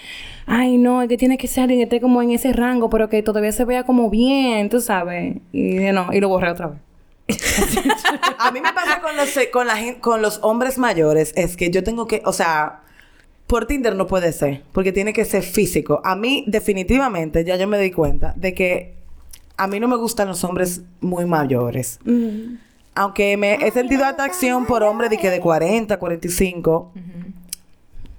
ay, 0.49 0.78
no, 0.78 1.03
es 1.03 1.09
que 1.09 1.16
tiene 1.16 1.38
que 1.38 1.46
ser 1.46 1.64
alguien 1.64 1.80
que 1.80 1.84
esté 1.84 2.01
como 2.01 2.22
en 2.22 2.30
ese 2.30 2.53
rango, 2.53 2.90
pero 2.90 3.09
que 3.09 3.22
todavía 3.22 3.53
se 3.53 3.64
vea 3.64 3.84
como 3.84 4.11
bien, 4.11 4.68
tú 4.68 4.80
sabes. 4.80 5.36
Y 5.53 5.62
dije, 5.62 5.92
no, 5.92 6.12
y 6.12 6.20
lo 6.20 6.28
borré 6.28 6.51
otra 6.51 6.68
vez. 6.68 6.78
A 8.38 8.51
mí 8.51 8.61
me 8.61 8.72
pasa 8.72 9.01
con 9.01 9.16
los, 9.16 9.38
con, 9.53 9.66
la 9.66 9.76
con 10.01 10.22
los 10.22 10.40
hombres 10.42 10.78
mayores, 10.78 11.32
es 11.36 11.57
que 11.57 11.70
yo 11.70 11.84
tengo 11.84 12.07
que, 12.07 12.22
o 12.24 12.32
sea, 12.32 12.80
por 13.46 13.66
Tinder 13.66 13.94
no 13.94 14.07
puede 14.07 14.32
ser, 14.32 14.62
porque 14.72 14.92
tiene 14.92 15.12
que 15.12 15.24
ser 15.24 15.42
físico. 15.42 16.01
A 16.05 16.16
mí, 16.16 16.44
definitivamente, 16.46 17.44
ya 17.44 17.57
yo 17.57 17.68
me 17.68 17.78
di 17.78 17.90
cuenta 17.90 18.32
de 18.36 18.55
que 18.55 18.94
a 19.59 19.66
mí 19.66 19.80
no 19.80 19.88
me 19.88 19.96
gustan 19.96 20.28
los 20.28 20.42
hombres 20.44 20.82
muy 21.01 21.26
mayores. 21.26 21.99
Aunque 22.94 23.36
me 23.36 23.55
he 23.55 23.70
sentido 23.70 24.05
atracción 24.05 24.66
por 24.66 24.82
hombres 24.82 25.11
de 25.11 25.18
que 25.18 25.30
de 25.30 25.40
40, 25.40 25.99
45. 25.99 26.92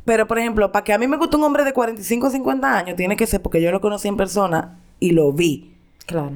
Pero, 0.10 0.26
por 0.28 0.40
ejemplo, 0.40 0.72
para 0.72 0.84
que 0.84 0.92
a 0.92 0.98
mí 0.98 1.06
me 1.06 1.18
guste 1.18 1.38
un 1.38 1.44
hombre 1.44 1.64
de 1.64 1.72
45 1.72 2.26
o 2.26 2.30
50 2.32 2.78
años, 2.80 2.96
tiene 2.96 3.16
que 3.16 3.28
ser 3.28 3.44
porque 3.44 3.62
yo 3.62 3.70
lo 3.72 3.80
conocí 3.80 4.08
en 4.08 4.18
persona 4.18 4.80
y 5.00 5.12
lo 5.12 5.32
vi 5.32 5.76
Claro. 6.08 6.32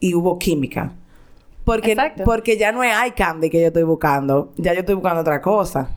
y 0.00 0.12
hubo 0.12 0.40
química. 0.40 0.90
Porque, 1.64 1.92
Exacto. 1.92 2.24
porque 2.24 2.58
ya 2.58 2.72
no 2.72 2.82
es 2.82 2.92
eye 2.92 3.14
candy 3.14 3.48
que 3.48 3.60
yo 3.60 3.68
estoy 3.68 3.84
buscando. 3.84 4.50
Ya 4.56 4.74
yo 4.74 4.80
estoy 4.80 4.96
buscando 4.96 5.20
otra 5.20 5.40
cosa. 5.40 5.88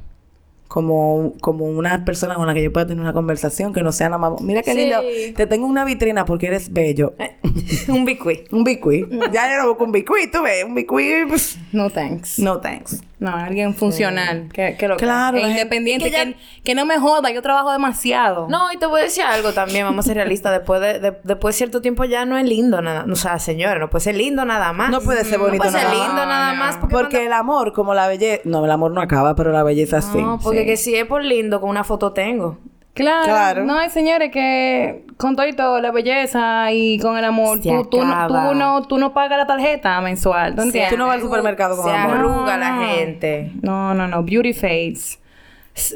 Como, 0.76 1.32
como 1.40 1.64
una 1.64 2.04
persona 2.04 2.36
con 2.36 2.48
la 2.48 2.54
que 2.54 2.62
yo 2.62 2.74
pueda 2.74 2.86
tener 2.86 3.00
una 3.02 3.14
conversación 3.14 3.72
que 3.72 3.82
no 3.82 3.94
sea 3.94 4.10
nada 4.10 4.18
más... 4.18 4.42
Mira 4.42 4.62
qué 4.62 4.74
Sí. 4.74 4.78
lindo. 4.78 4.98
Te 5.38 5.48
tengo 5.48 5.68
una 5.68 5.86
vitrina 5.86 6.26
porque 6.26 6.48
eres 6.48 6.74
bello. 6.74 7.14
Un 7.88 8.04
bicuí. 8.04 8.44
Un 8.52 8.66
bicuí. 8.66 9.08
ya 9.32 9.50
yo 9.50 9.62
no 9.62 9.70
busco 9.70 9.86
un 9.86 9.94
bicuí, 9.94 10.30
tú 10.30 10.42
ves. 10.44 10.66
Un 10.66 10.76
bicuí... 10.76 11.26
pues, 11.30 11.58
No 11.72 11.90
thanks. 11.90 12.40
no 12.40 12.60
thanks. 12.60 13.02
No, 13.18 13.30
alguien 13.34 13.74
funcional. 13.74 14.50
Que, 14.52 14.76
que 14.78 14.90
lo 14.90 14.98
Claro, 14.98 15.38
que, 15.38 15.48
independiente. 15.48 16.06
que 16.06 16.12
ya- 16.12 16.26
que, 16.26 16.36
que 16.66 16.76
no 16.76 16.86
me 16.86 17.00
joda, 17.00 17.32
yo 17.32 17.42
trabajo 17.42 17.72
demasiado. 17.72 18.48
No, 18.50 18.72
y 18.74 18.78
te 18.78 18.86
voy 18.88 19.00
a 19.00 19.04
decir 19.06 19.24
algo 19.24 19.54
también, 19.54 19.86
vamos 19.86 20.06
a 20.06 20.08
ser 20.10 20.18
realistas. 20.18 20.52
Después 20.52 20.82
de, 20.82 21.00
de- 21.00 21.18
después 21.24 21.56
de 21.56 21.58
cierto 21.58 21.82
tiempo 21.82 22.04
ya 22.04 22.26
no 22.26 22.38
es 22.38 22.44
lindo 22.46 22.82
nada. 22.82 23.06
O 23.10 23.16
sea, 23.16 23.40
señora, 23.40 23.80
no 23.80 23.90
puede 23.90 24.04
ser 24.04 24.16
lindo 24.16 24.44
nada 24.44 24.74
más. 24.74 24.90
No 24.92 25.00
puede 25.00 25.24
ser 25.24 25.40
No 25.40 25.46
bonito 25.46 25.64
puede 25.64 25.72
ser 25.80 25.84
nada 25.84 25.96
más. 25.98 26.08
lindo 26.08 26.26
nada 26.26 26.52
No, 26.54 26.60
más. 26.60 26.76
no. 26.76 26.82
Porque, 26.82 26.96
Porque 26.96 27.26
el 27.26 27.34
amor, 27.34 27.72
como 27.72 27.94
la 27.94 28.08
belleza... 28.08 28.42
No, 28.44 28.66
el 28.66 28.72
amor 28.72 28.92
no 28.92 29.00
acaba, 29.02 29.34
pero 29.36 29.54
la 29.54 29.64
belleza 29.64 30.02
sí. 30.02 30.18
No, 30.22 30.38
porque 30.44 30.65
Que 30.66 30.78
si 30.78 30.96
es 30.96 31.06
por 31.06 31.24
lindo, 31.24 31.62
con 31.62 31.70
una 31.70 31.84
foto 31.84 32.12
tengo. 32.14 32.58
Claro, 32.94 33.26
Claro. 33.26 33.66
No, 33.66 33.78
hay 33.78 33.90
señores 33.90 34.32
que 34.32 35.06
con 35.18 35.36
todo 35.36 35.46
y 35.48 35.54
todo, 35.54 35.82
la 35.82 35.92
belleza 35.92 36.72
y 36.72 36.98
con 37.00 37.18
el 37.18 37.26
amor, 37.26 37.60
tú, 37.62 37.86
tú, 37.92 38.04
no, 38.06 38.28
tú, 38.28 38.54
no, 38.56 38.82
tú 38.84 38.98
no 38.98 39.14
pagas 39.14 39.38
la 39.38 39.46
tarjeta 39.46 40.00
mensual. 40.00 40.56
¿Tú 40.56 40.62
entiendes? 40.62 40.92
Tú 40.92 40.98
no 40.98 41.08
vas 41.08 41.16
al 41.18 41.22
supermercado 41.22 41.76
con 41.76 41.86
Se 41.86 41.92
amor. 41.92 42.18
arruga 42.18 42.54
No. 42.54 42.58
la 42.58 42.86
gente. 42.88 43.52
No, 43.62 43.94
no, 43.94 44.08
no. 44.08 44.24
Beauty 44.24 44.54
fades. 44.54 45.20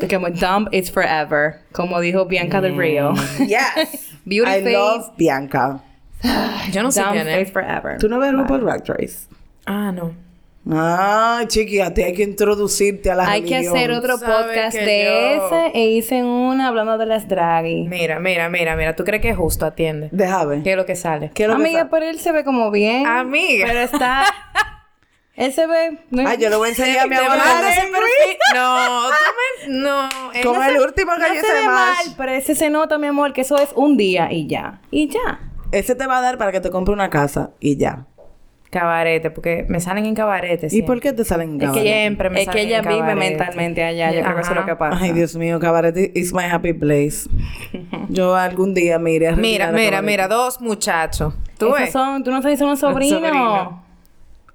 Como 0.09 0.30
dump 0.30 0.74
is 0.74 0.91
forever. 0.91 1.61
Como 1.72 2.01
dijo 2.01 2.26
Bianca 2.26 2.59
del 2.59 2.78
Rio. 2.78 3.13
Yes. 3.39 4.11
Beauty 4.26 4.51
I 4.51 4.55
face. 4.61 4.74
love 4.74 5.05
Bianca. 5.17 5.80
Yo 6.74 6.84
no 6.84 6.91
sé 6.91 6.99
dump 6.99 7.13
quién 7.13 7.26
fades 7.28 7.47
es. 7.47 7.53
forever. 7.53 7.97
¿Tú 7.97 8.09
no 8.09 8.20
ves 8.20 8.34
RuPaul 8.34 8.59
Drag 8.59 8.84
Race? 8.86 9.28
Ah, 9.65 9.93
no. 9.93 10.11
Ay, 10.72 11.47
chiqui, 11.47 11.80
a 11.80 11.93
ti 11.93 12.03
hay 12.03 12.13
que 12.13 12.24
introducirte 12.24 13.09
a 13.09 13.15
la 13.15 13.30
Hay 13.30 13.41
que 13.43 13.55
hacer 13.57 13.91
otro 13.91 14.20
podcast 14.20 14.78
que 14.78 14.86
de 14.86 15.36
yo- 15.38 15.45
ese 15.47 15.72
e 15.74 15.86
hice 15.91 16.24
una 16.24 16.67
hablando 16.67 16.97
de 16.97 17.05
las 17.07 17.28
draghi. 17.28 17.88
Mira, 17.88 18.20
mira, 18.20 18.49
mira, 18.49 18.76
mira. 18.76 18.95
¿Tú 18.95 19.03
crees 19.03 19.22
que 19.22 19.30
es 19.30 19.38
justo? 19.38 19.65
Atiende. 19.65 20.09
Deja 20.11 20.45
ver. 20.45 20.61
¿Qué 20.63 20.72
es 20.72 20.78
lo 20.78 20.86
que 20.86 20.95
sale? 20.95 21.32
¿Qué 21.34 21.43
es 21.43 21.49
lo 21.49 21.55
que 21.55 21.61
Amiga, 21.63 21.80
sa- 21.82 21.89
pero 21.89 22.05
él 22.05 22.20
se 22.20 22.32
ve 22.32 22.43
como 22.43 22.70
bien. 22.70 23.07
Amiga. 23.07 23.65
Pero 23.67 23.80
está... 23.80 24.24
él 25.36 25.53
se 25.53 25.65
ve... 25.65 25.99
Ay, 26.26 26.38
yo 26.39 26.49
le 26.49 26.55
voy 26.57 26.67
a 26.67 26.70
enseñar 26.70 26.99
a 26.99 27.07
mi 27.07 27.15
¿Te 27.15 27.22
amor 27.26 27.38
mandas 27.38 27.55
con 27.55 27.65
ese 27.67 27.82
el- 27.82 27.91
perfil? 27.91 28.38
No, 28.55 29.07
tú 29.09 29.70
me... 29.70 29.74
No. 29.80 30.09
Con 30.43 30.53
no 30.59 30.63
el 30.65 30.76
se- 30.76 30.82
último 30.84 31.11
que 31.13 31.20
No 31.22 31.28
yo 31.28 31.34
se 31.34 31.39
hice 31.39 31.53
ve 31.53 31.65
mal, 31.65 31.95
pero 32.17 32.32
ese 32.34 32.53
se 32.55 32.70
nota, 32.70 32.97
mi 32.99 33.07
amor, 33.07 33.34
que 33.34 33.41
eso 33.41 33.57
es 33.57 33.70
un 33.76 33.97
día 33.97 34.32
y 34.32 34.45
ya. 34.47 34.82
Y 34.91 35.07
ya. 35.09 35.39
Ese 35.72 35.95
te 35.95 36.05
va 36.07 36.17
a 36.17 36.22
dar 36.22 36.38
para 36.38 36.51
que 36.51 36.59
te 36.61 36.70
compre 36.72 36.93
una 36.93 37.09
casa 37.09 37.51
y 37.59 37.78
ya. 37.78 38.05
Cabarete, 38.70 39.32
porque 39.32 39.65
me 39.67 39.80
salen 39.80 40.05
en 40.05 40.13
cabarete. 40.13 40.67
¿Y 40.67 40.70
siempre. 40.70 40.88
por 40.95 41.01
qué 41.01 41.11
te 41.13 41.26
salen 41.26 41.59
Es 41.59 41.72
que? 41.72 41.82
Siempre 41.82 42.30
me 42.30 42.43
es 42.43 42.49
que 42.49 42.61
ella 42.61 42.78
en 42.80 42.84
vive 42.88 42.99
cabarete. 42.99 43.30
mentalmente 43.30 43.84
allá. 43.84 44.11
Yo 44.11 44.22
creo 44.22 44.36
que 44.36 44.41
eso 44.41 44.51
es 44.51 44.57
lo 44.57 44.65
que 44.65 44.76
pasa. 44.76 44.99
Ay, 45.01 45.11
Dios 45.13 45.36
mío, 45.36 45.59
cabaret 45.59 45.95
is 46.15 46.34
my 46.34 46.43
happy 46.43 46.74
place. 46.74 47.28
Yo 48.09 48.36
algún 48.36 48.76
día 48.76 48.99
me 48.99 49.11
iré 49.13 49.30
a 49.30 49.36
Mira, 49.36 49.72
mira, 49.72 50.01
mira, 50.03 50.28
dos 50.28 50.61
muchachos. 50.61 51.34
¿Tú 51.57 51.67
Esos 51.67 51.80
ves? 51.80 51.91
son, 51.91 52.24
tú 52.24 52.30
no 52.32 52.41
sabes, 52.43 52.59
son 52.59 52.67
unos 52.67 52.80
sobrinos. 52.80 53.20
sobrinos. 53.22 53.74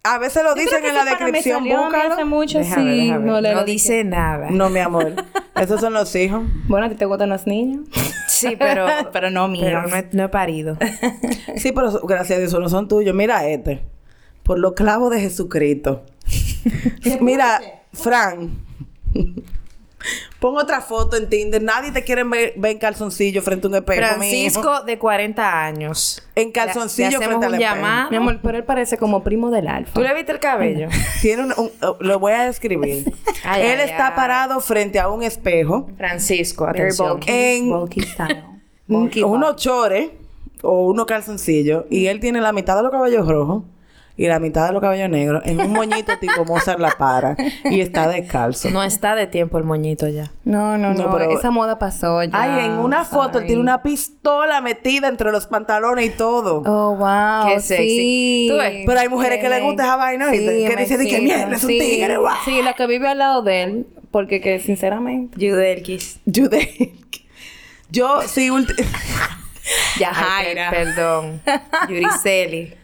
A 0.07 0.19
veces 0.19 0.43
lo 0.45 0.55
dicen 0.55 0.85
en 0.85 0.95
la 0.95 1.05
descripción, 1.07 1.65
búscalo. 1.65 2.13
hace 2.13 2.25
mucho, 2.27 2.59
Déjame, 2.59 2.83
sí. 2.93 3.07
déjame. 3.07 3.27
No, 3.27 3.41
le 3.41 3.55
No 3.55 3.65
dice 3.65 4.05
nada. 4.05 4.49
No, 4.51 4.69
mi 4.71 4.79
amor. 4.79 5.15
Esos 5.61 5.81
son 5.81 5.95
los 5.95 6.15
hijos. 6.15 6.43
Bueno, 6.69 6.87
¿a 6.87 6.89
ti 6.91 6.95
te 6.95 7.07
gustan 7.07 7.31
los 7.31 7.47
niños? 7.47 7.87
Sí, 8.29 8.55
pero... 8.59 8.87
Pero 9.13 9.31
no 9.31 9.49
míos. 9.49 9.65
Pero 9.65 9.89
no 9.89 9.97
he, 9.97 10.09
no 10.13 10.25
he 10.25 10.29
parido. 10.29 10.77
Sí, 11.57 11.73
pero 11.73 11.91
gracias 12.07 12.37
a 12.37 12.41
Dios 12.41 12.53
no 12.53 12.69
son 12.69 12.87
tuyos. 12.87 13.15
Mira 13.15 13.47
este. 13.49 13.81
Por 14.45 14.59
los 14.61 14.75
clavos 14.75 15.11
de 15.11 15.21
Jesucristo. 15.21 16.05
Mira, 17.21 17.61
Fran. 17.93 18.51
Pon 20.39 20.59
otra 20.59 20.83
foto 20.83 21.17
en 21.17 21.31
Tinder. 21.31 21.63
Nadie 21.63 21.91
te 21.91 22.05
quiere 22.05 22.25
ver, 22.25 22.53
ver 22.57 22.73
en 22.73 22.79
calzoncillo 22.79 23.41
frente 23.41 23.67
a 23.67 23.71
un 23.71 23.77
espejo. 23.77 24.01
Francisco, 24.07 24.83
de 24.83 24.99
40 24.99 25.65
años. 25.65 26.23
En 26.35 26.53
calzoncillo 26.53 27.13
Le- 27.13 27.19
le 27.21 27.25
frente 27.27 27.47
al 27.47 27.55
espejo. 27.55 28.11
Mi 28.11 28.17
amor, 28.19 28.41
pero 28.43 28.59
él 28.59 28.65
parece 28.65 28.99
como 28.99 29.25
primo 29.25 29.51
del 29.51 29.67
alfa. 29.67 29.95
¿Tú 29.95 30.03
le 30.03 30.13
viste 30.13 30.33
el 30.33 30.41
cabello? 30.41 30.89
Tiene 31.23 31.45
un, 31.45 31.55
un- 31.57 31.71
oh, 31.83 31.97
lo 32.01 32.19
voy 32.19 32.33
a 32.33 32.45
describir. 32.45 33.11
Ay, 33.45 33.63
Él 33.63 33.81
ay, 33.81 33.89
está 33.91 34.09
ay. 34.09 34.13
parado 34.17 34.61
frente 34.61 34.99
a 35.01 35.09
un 35.09 35.23
espejo. 35.23 35.89
Francisco, 35.97 36.67
atención. 36.67 37.13
bulky. 37.13 37.31
En- 37.33 37.71
Bulky 37.71 38.01
style. 38.03 38.45
Bulky 38.87 39.23
unos 39.23 39.57
chores 39.57 40.11
o 40.63 40.87
unos 40.89 41.07
calzoncillos. 41.07 41.85
Y 41.89 42.07
él 42.09 42.21
tiene 42.21 42.43
la 42.43 42.53
mitad 42.53 42.77
de 42.77 42.83
los 42.83 42.91
cabellos 42.93 43.27
rojos 43.27 43.63
y 44.17 44.29
la 44.29 44.39
mitad 44.39 44.67
de 44.69 44.73
los 44.73 44.81
cabellos 44.81 45.11
negros 45.11 45.43
en 45.45 45.61
un 45.61 45.73
moñito 45.73 46.13
tipo 46.21 46.45
Mozart 46.45 46.79
la 46.79 46.91
para. 46.93 47.37
Y 47.65 47.81
está 47.81 48.09
descalzo. 48.09 48.71
No 48.71 48.83
está 48.83 49.15
de 49.17 49.27
tiempo 49.27 49.59
el 49.59 49.65
moñito 49.65 50.07
ya. 50.09 50.31
No, 50.45 50.79
no, 50.79 50.95
no. 50.95 51.05
No, 51.05 51.11
pero- 51.17 51.31
Esa 51.37 51.51
moda 51.51 51.79
pasó 51.79 52.23
ya. 52.23 52.31
Ay, 52.33 52.67
en 52.67 52.73
una 52.73 53.05
foto 53.05 53.39
él 53.41 53.47
tiene 53.47 53.61
una 53.61 53.83
pistola 53.83 54.61
metida 54.61 55.09
entre 55.09 55.33
los 55.33 55.47
pantalones 55.47 56.07
y 56.07 56.11
todo. 56.11 56.63
Oh, 56.65 56.97
wow. 56.97 57.49
Qué 57.55 57.61
sexy. 57.61 57.89
Sí. 57.89 58.47
Tú 58.51 58.57
ves. 58.59 58.85
Pero 58.87 59.01
hay 59.01 59.09
mujeres 59.09 59.41
que 59.41 59.49
les 59.49 59.63
gusta 59.63 59.83
esa 59.85 59.97
vaina, 59.97 60.31
¿viste? 60.31 60.67
Que 60.69 60.77
me 60.77 60.83
dicen 60.83 61.07
que. 61.09 61.21
"Mierda, 61.21 61.57
es 61.57 61.65
un 61.65 61.71
Sí, 61.71 61.79
tigre, 61.79 62.17
guau". 62.19 62.35
Sí, 62.45 62.63
la 62.63 62.75
que 62.75 62.87
vive 62.87 63.09
al 63.09 63.19
lado 63.19 63.43
de 63.43 63.63
él. 63.65 63.87
Porque 64.13 64.41
que 64.41 64.61
sinceramente... 64.61 65.37
Judelkis. 65.45 66.21
Jude. 66.33 66.93
Yo 67.91 68.21
sí 68.29 68.49
ulti- 68.49 68.75
Ya, 69.99 70.13
Ay, 70.15 70.55
per- 70.55 70.71
Perdón. 70.71 71.41
Yuriceli. 71.89 72.75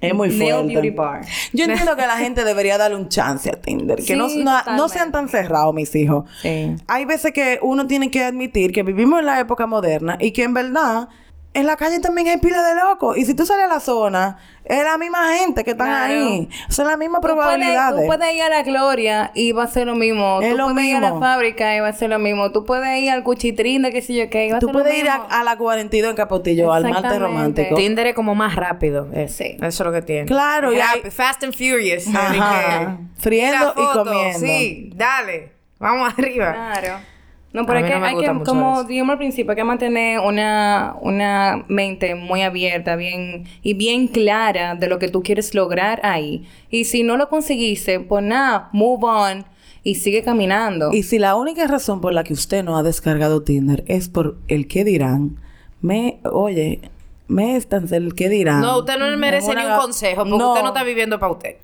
Es 0.00 0.14
muy 0.14 0.28
Nail 0.28 0.38
fuerte. 0.52 0.72
Beauty 0.72 0.90
Bar. 0.90 1.20
Yo 1.52 1.64
entiendo 1.64 1.96
que 1.96 2.06
la 2.06 2.16
gente 2.18 2.44
debería 2.44 2.78
darle 2.78 2.96
un 2.96 3.08
chance 3.08 3.50
a 3.50 3.60
Tinder. 3.60 3.96
Que 3.96 4.02
Sí, 4.04 4.16
no, 4.16 4.28
no, 4.76 4.88
sean 4.88 5.12
tan 5.12 5.28
cerrados, 5.28 5.74
mis 5.74 5.94
hijos. 5.94 6.24
Sí. 6.42 6.76
Hay 6.86 7.04
veces 7.04 7.32
que 7.32 7.58
uno 7.62 7.86
tiene 7.86 8.10
que 8.10 8.22
admitir 8.24 8.72
que 8.72 8.82
vivimos 8.82 9.20
en 9.20 9.26
la 9.26 9.40
época 9.40 9.66
moderna 9.66 10.16
y 10.20 10.32
que 10.32 10.44
en 10.44 10.54
verdad 10.54 11.08
en 11.56 11.66
la 11.66 11.76
calle 11.76 11.98
también 12.00 12.28
hay 12.28 12.36
pila 12.38 12.62
de 12.62 12.74
locos. 12.74 13.16
Y 13.16 13.24
si 13.24 13.34
tú 13.34 13.44
sales 13.46 13.64
a 13.64 13.68
la 13.68 13.80
zona, 13.80 14.38
es 14.64 14.82
la 14.84 14.98
misma 14.98 15.36
gente 15.36 15.64
que 15.64 15.72
están 15.72 15.88
Claro. 15.88 16.12
ahí. 16.12 16.48
Son 16.68 16.86
las 16.86 16.98
mismas 16.98 17.20
Tú 17.20 17.28
puedes, 17.28 17.36
probabilidades. 17.38 18.00
tú 18.02 18.06
puedes 18.06 18.34
ir 18.34 18.42
a 18.42 18.48
la 18.48 18.62
Gloria 18.62 19.30
y 19.34 19.52
va 19.52 19.64
a 19.64 19.66
ser 19.66 19.86
lo 19.86 19.94
mismo. 19.94 20.40
Es 20.42 20.50
tú 20.50 20.56
lo 20.56 20.68
puedes 20.72 20.84
ir 20.88 20.96
a 20.96 21.00
la 21.00 21.18
fábrica 21.18 21.74
y 21.76 21.80
va 21.80 21.88
a 21.88 21.92
ser 21.92 22.10
lo 22.10 22.18
mismo. 22.18 22.52
Tú 22.52 22.64
puedes 22.64 23.00
ir 23.02 23.10
al 23.10 23.22
cuchitrín 23.22 23.82
de 23.82 23.90
qué 23.92 24.02
sé 24.02 24.14
yo 24.14 24.28
qué 24.30 24.46
y 24.46 24.50
va 24.50 24.58
a 24.58 24.60
Tú 24.60 24.66
ser 24.66 24.74
lo 24.74 24.82
puedes 24.82 24.98
ir 24.98 25.08
a, 25.08 25.18
mismo. 25.18 25.28
a 25.30 25.44
la 25.44 25.56
42 25.56 26.10
en 26.10 26.16
Capotillo, 26.16 26.72
al 26.72 26.88
Marte. 26.88 27.18
Romántico. 27.18 27.74
Tinder 27.76 28.06
es 28.08 28.14
como 28.14 28.34
más 28.34 28.54
rápido. 28.56 29.08
eh. 29.12 29.28
Sí. 29.28 29.56
Eso 29.56 29.66
es 29.66 29.80
lo 29.80 29.92
que 29.92 30.02
tiene. 30.02 30.26
Claro, 30.26 30.72
y 30.72 30.80
hay- 30.80 31.10
Fast 31.10 31.42
and 31.44 31.54
Furious. 31.54 32.06
Ajá. 32.14 32.98
Friendo 33.18 33.72
y 33.76 33.80
foto, 33.80 34.04
comiendo. 34.04 34.38
Sí, 34.40 34.90
dale. 34.94 35.52
Vamos 35.78 36.12
arriba. 36.18 36.52
Claro. 36.52 37.15
No, 37.56 37.62
A 37.62 37.64
pero 37.64 37.78
hay 37.78 37.84
mí 37.84 37.88
que, 37.88 37.98
no 37.98 38.04
hay 38.04 38.16
que 38.16 38.44
como 38.44 38.84
dijimos 38.84 39.12
al 39.12 39.16
principio, 39.16 39.52
hay 39.52 39.56
que 39.56 39.64
mantener 39.64 40.20
una, 40.20 40.94
una 41.00 41.64
mente 41.68 42.14
muy 42.14 42.42
abierta, 42.42 42.96
bien, 42.96 43.44
y 43.62 43.72
bien 43.72 44.08
clara 44.08 44.74
de 44.74 44.88
lo 44.88 44.98
que 44.98 45.08
tú 45.08 45.22
quieres 45.22 45.54
lograr 45.54 46.00
ahí. 46.02 46.46
Y 46.68 46.84
si 46.84 47.02
no 47.02 47.16
lo 47.16 47.30
conseguiste, 47.30 47.98
pues 48.00 48.22
nada, 48.22 48.68
move 48.72 49.06
on 49.06 49.46
y 49.82 49.94
sigue 49.94 50.22
caminando. 50.22 50.92
Y 50.92 51.02
si 51.04 51.18
la 51.18 51.34
única 51.34 51.66
razón 51.66 52.02
por 52.02 52.12
la 52.12 52.24
que 52.24 52.34
usted 52.34 52.62
no 52.62 52.76
ha 52.76 52.82
descargado 52.82 53.42
Tinder 53.42 53.84
es 53.86 54.10
por 54.10 54.36
el 54.48 54.68
que 54.68 54.84
dirán, 54.84 55.38
me, 55.80 56.20
oye, 56.30 56.82
me 57.26 57.56
están 57.56 57.88
el 57.90 58.14
que 58.14 58.28
dirán. 58.28 58.60
No, 58.60 58.80
usted 58.80 58.98
no 58.98 59.16
merece 59.16 59.50
Una 59.50 59.64
ni 59.64 59.70
un 59.70 59.78
consejo 59.78 60.24
porque 60.28 60.44
usted 60.44 60.62
no 60.62 60.68
está 60.68 60.84
viviendo 60.84 61.18
para 61.18 61.32
usted. 61.32 61.56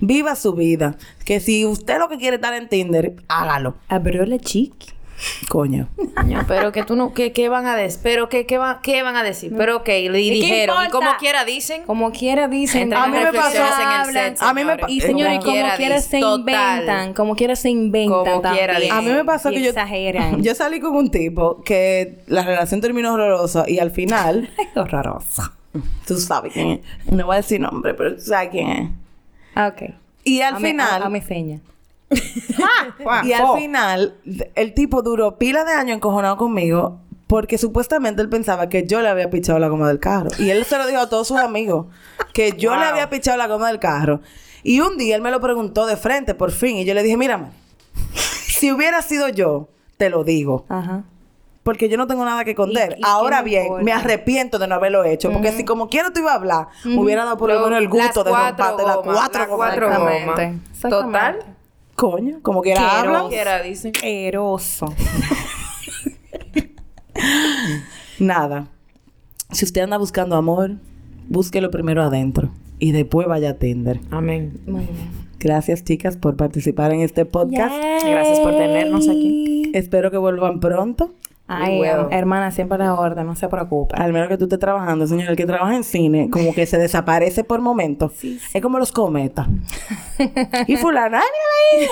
Viva 0.00 0.34
su 0.34 0.54
vida. 0.54 0.96
Que 1.26 1.40
si 1.40 1.66
usted 1.66 1.98
lo 1.98 2.08
que 2.08 2.16
quiere 2.16 2.36
estar 2.36 2.54
en 2.54 2.70
Tinder, 2.70 3.16
hágalo. 3.28 3.74
Abrió 3.88 4.24
la 4.24 4.38
chiqui. 4.38 4.95
Coño. 5.48 5.88
Coño, 6.16 6.44
pero 6.46 6.72
que 6.72 6.82
tú 6.84 6.94
no, 6.96 7.12
¿qué, 7.14 7.32
qué 7.32 7.48
van 7.48 7.66
a 7.66 7.74
decir? 7.76 8.00
Pero 8.02 8.28
que, 8.28 8.44
¿qué, 8.46 8.58
va- 8.58 8.80
qué 8.82 9.02
van 9.02 9.16
a 9.16 9.22
decir? 9.22 9.52
Pero 9.56 9.78
ok, 9.78 9.86
le 9.88 10.10
dijeron. 10.18 10.76
Y 10.86 10.90
como 10.90 11.08
quiera 11.18 11.44
dicen. 11.44 11.82
Como 11.84 12.12
quiera 12.12 12.48
dicen. 12.48 12.92
A 12.92 13.06
mí 13.06 13.12
me 13.12 13.26
pasó- 13.32 13.32
reflexiones 13.32 13.72
en 13.80 14.00
el 14.00 14.12
set, 14.36 14.42
a 14.42 14.52
mí 14.54 14.64
me 14.64 14.72
señores. 14.72 14.80
pa- 14.86 14.90
Y 14.90 15.00
señores, 15.00 15.38
como 15.40 15.52
quiera, 15.52 15.76
dice, 15.76 16.00
se 16.00 16.20
total. 16.20 16.80
inventan, 16.80 17.14
como 17.14 17.36
quiera 17.36 17.56
se 17.56 17.70
inventan 17.70 18.24
Como 18.24 18.42
quiera 18.42 18.74
también. 18.74 18.92
A 18.92 19.00
mí 19.02 19.08
me 19.10 19.24
pasó 19.24 19.50
que 19.50 19.62
yo... 19.62 19.70
exageran. 19.70 20.42
Yo 20.46 20.54
salí 20.54 20.80
con 20.80 20.94
un 20.96 21.10
tipo 21.10 21.62
que 21.62 22.18
la 22.26 22.42
relación 22.42 22.80
terminó 22.80 23.14
horrorosa 23.14 23.64
y 23.68 23.78
al 23.78 23.90
final... 23.90 24.50
Ay, 24.58 24.66
horroroso. 24.74 25.42
tú 26.06 26.16
sabes 26.18 26.52
quién 26.52 26.70
es. 27.06 27.12
No 27.12 27.26
voy 27.26 27.34
a 27.34 27.36
decir 27.38 27.60
nombre, 27.60 27.94
pero 27.94 28.14
tú 28.16 28.22
sabes 28.22 28.50
quién 28.50 28.68
es. 28.68 28.90
Ah, 29.54 29.68
ok. 29.74 29.90
Y 30.24 30.40
al 30.42 30.56
A 30.56 30.58
mi- 30.58 30.68
final... 30.68 31.02
A, 31.02 31.06
a 31.06 31.10
mi 31.10 31.20
seña. 31.20 31.60
Y 33.24 33.32
al 33.32 33.58
final, 33.58 34.14
el 34.54 34.74
tipo 34.74 35.02
duró 35.02 35.38
pila 35.38 35.64
de 35.64 35.72
años 35.72 35.96
encojonado 35.96 36.36
conmigo 36.36 37.00
porque 37.26 37.58
supuestamente 37.58 38.22
él 38.22 38.28
pensaba 38.28 38.68
que 38.68 38.86
yo 38.86 39.02
le 39.02 39.08
había 39.08 39.30
pichado 39.30 39.58
la 39.58 39.66
goma 39.68 39.88
del 39.88 39.98
carro. 39.98 40.30
Y 40.38 40.50
él 40.50 40.64
se 40.64 40.78
lo 40.78 40.86
dijo 40.86 41.00
a 41.00 41.08
todos 41.08 41.26
sus 41.26 41.38
amigos, 41.38 41.86
que 42.32 42.52
yo 42.52 42.76
le 42.76 42.84
había 42.84 43.10
pichado 43.10 43.36
la 43.36 43.48
goma 43.48 43.66
del 43.68 43.80
carro. 43.80 44.20
Y 44.62 44.78
un 44.80 44.96
día 44.96 45.16
él 45.16 45.22
me 45.22 45.32
lo 45.32 45.40
preguntó 45.40 45.86
de 45.86 45.96
frente, 45.96 46.34
por 46.34 46.52
fin, 46.52 46.76
y 46.76 46.84
yo 46.84 46.94
le 46.94 47.02
dije, 47.02 47.16
mírame, 47.16 47.48
si 48.46 48.70
hubiera 48.70 49.02
sido 49.02 49.28
yo, 49.28 49.68
te 49.96 50.08
lo 50.08 50.22
digo. 50.22 50.64
Ajá. 50.68 51.02
Porque 51.64 51.88
yo 51.88 51.96
no 51.96 52.06
tengo 52.06 52.24
nada 52.24 52.44
que 52.44 52.50
esconder. 52.52 52.94
¿Y- 52.96 53.00
y 53.00 53.02
Ahora 53.04 53.42
bien, 53.42 53.64
importa? 53.64 53.84
me 53.84 53.92
arrepiento 53.92 54.58
de 54.60 54.68
no 54.68 54.76
haberlo 54.76 55.02
hecho. 55.02 55.32
Porque 55.32 55.50
si 55.50 55.64
como 55.64 55.88
quiero 55.88 56.12
te 56.12 56.20
iba 56.20 56.30
a 56.30 56.36
hablar, 56.36 56.68
me 56.84 56.96
hubiera 57.00 57.24
dado 57.24 57.36
por 57.38 57.50
lo 57.52 57.58
menos 57.60 57.78
el 57.80 57.88
gusto 57.88 58.22
las 58.22 58.24
de 58.24 58.30
romparte 58.30 58.82
las 58.84 58.96
cuatro 58.98 59.40
las 59.40 59.48
gomas. 59.48 59.56
cuatro 59.56 59.86
Exactamente. 59.88 60.24
gomas. 60.26 60.38
Exactamente. 60.74 61.38
Total. 61.40 61.56
Coño, 61.96 62.38
como 62.42 62.60
quiera 62.62 62.80
Quiero- 62.80 62.92
habla. 62.94 63.18
Como 63.18 63.30
quiera 63.30 63.62
dicen. 63.62 63.92
Asqueroso. 63.94 64.94
Nada. 68.18 68.68
Si 69.52 69.64
usted 69.64 69.82
anda 69.82 69.98
buscando 69.98 70.36
amor, 70.36 70.76
búsquelo 71.28 71.70
primero 71.70 72.02
adentro 72.02 72.50
y 72.78 72.92
después 72.92 73.26
vaya 73.26 73.50
a 73.50 73.54
Tinder. 73.54 74.00
Amén. 74.10 74.60
Muy 74.66 74.82
bien. 74.82 75.26
Gracias, 75.38 75.84
chicas, 75.84 76.16
por 76.16 76.36
participar 76.36 76.92
en 76.92 77.00
este 77.00 77.24
podcast. 77.24 77.74
Gracias 78.04 78.40
por 78.40 78.52
tenernos 78.56 79.08
aquí. 79.08 79.70
Espero 79.74 80.10
que 80.10 80.16
vuelvan 80.16 80.60
pronto. 80.60 81.14
Ay, 81.48 81.80
Huevo. 81.80 82.08
hermana, 82.10 82.50
siempre 82.50 82.74
a 82.76 82.86
la 82.86 82.94
orden, 82.94 83.24
no 83.26 83.36
se 83.36 83.48
preocupe. 83.48 83.94
Al 83.96 84.12
menos 84.12 84.28
que 84.28 84.36
tú 84.36 84.44
estés 84.44 84.58
trabajando, 84.58 85.06
señor. 85.06 85.30
El 85.30 85.36
que 85.36 85.46
trabaja 85.46 85.76
en 85.76 85.84
cine, 85.84 86.28
como 86.30 86.52
que 86.52 86.66
se 86.66 86.76
desaparece 86.76 87.44
por 87.44 87.60
momentos. 87.60 88.12
Es 88.52 88.60
como 88.62 88.78
los 88.80 88.90
cometas. 88.90 89.46
y 90.66 90.76
fulana. 90.76 91.20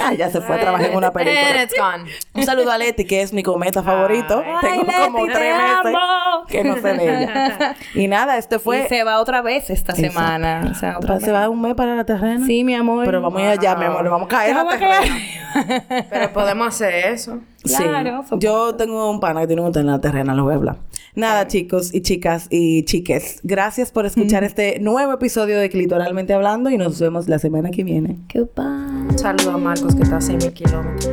Ah, 0.03 0.13
ya 0.15 0.31
se 0.31 0.41
fue 0.41 0.57
a 0.57 0.61
trabajar 0.61 0.91
en 0.91 0.97
una 0.97 1.07
And 1.09 1.17
película. 1.17 1.63
it's 1.63 1.75
gone. 1.79 2.05
Un 2.35 2.43
saludo 2.45 2.71
a 2.73 2.79
Leti, 2.79 3.05
que 3.05 3.23
es 3.23 3.33
mi 3.33 3.43
cometa 3.43 3.83
favorito. 3.83 4.43
Ay, 4.45 4.71
Tengo 4.71 4.85
Leti, 4.87 4.99
como 5.13 5.27
te 5.27 5.33
tres 5.33 5.57
meses 5.57 5.87
amo. 5.87 6.47
que 6.49 6.65
no 6.65 6.75
sé 6.75 6.83
de 6.83 7.05
ella. 7.23 7.77
Y 7.95 8.09
nada, 8.09 8.37
este 8.39 8.59
fue... 8.59 8.85
Y 8.85 8.89
se 8.89 9.05
va 9.05 9.21
otra 9.21 9.41
vez 9.43 9.71
esta 9.71 9.93
Exacto. 9.93 10.13
semana. 10.13 10.69
O 10.71 10.75
sea, 10.75 10.99
otra 10.99 11.21
Se 11.21 11.31
va 11.31 11.49
un 11.49 11.61
mes 11.61 11.75
para 11.75 11.95
la 11.95 12.05
terrena. 12.05 12.45
Sí, 12.47 12.65
mi 12.65 12.75
amor. 12.75 13.05
Pero 13.05 13.21
vamos 13.23 13.41
a 13.41 13.45
ir 13.45 13.51
allá, 13.61 13.77
mi 13.77 13.85
amor. 13.85 14.03
le 14.03 14.11
Vamos 14.11 14.27
a 14.27 14.31
caer 14.31 14.57
a 14.57 14.65
la 14.65 14.71
terrena. 14.71 15.17
Pero 16.11 16.33
podemos 16.33 16.67
hacer 16.69 16.95
eso. 17.13 17.39
Claro, 17.63 18.25
Sí. 18.29 18.35
Yo 18.41 18.75
tengo 18.75 19.11
un 19.11 19.21
pana 19.21 19.44
que 19.45 19.49
tiene 19.49 19.63
un 19.63 19.69
hotel 19.69 19.83
en 19.83 19.93
la 19.93 20.01
terrena, 20.01 20.35
lo 20.35 20.45
voy 20.45 20.55
a 20.55 20.57
hablar. 20.57 20.77
Nada, 21.15 21.47
chicos 21.47 21.95
y 21.95 22.01
chicas 22.01 22.49
y 22.51 22.85
chiques, 22.85 23.41
gracias 23.43 23.93
por 23.93 24.07
escuchar 24.07 24.43
este 24.45 24.81
nuevo 24.81 25.13
episodio 25.13 25.59
de 25.59 25.71
Clitoralmente 25.71 26.35
Hablando 26.35 26.71
y 26.71 26.79
nos 26.79 26.99
vemos 26.99 27.29
la 27.29 27.39
semana 27.39 27.71
que 27.71 27.85
viene. 27.85 28.19
Goodbye. 28.35 29.19
Saludo 29.19 29.53
a 29.53 29.59
Marcos 29.59 29.95
que 29.95 30.03
está 30.03 30.17
a 30.17 30.21
6.000 30.21 30.53
kilómetros. 30.53 31.13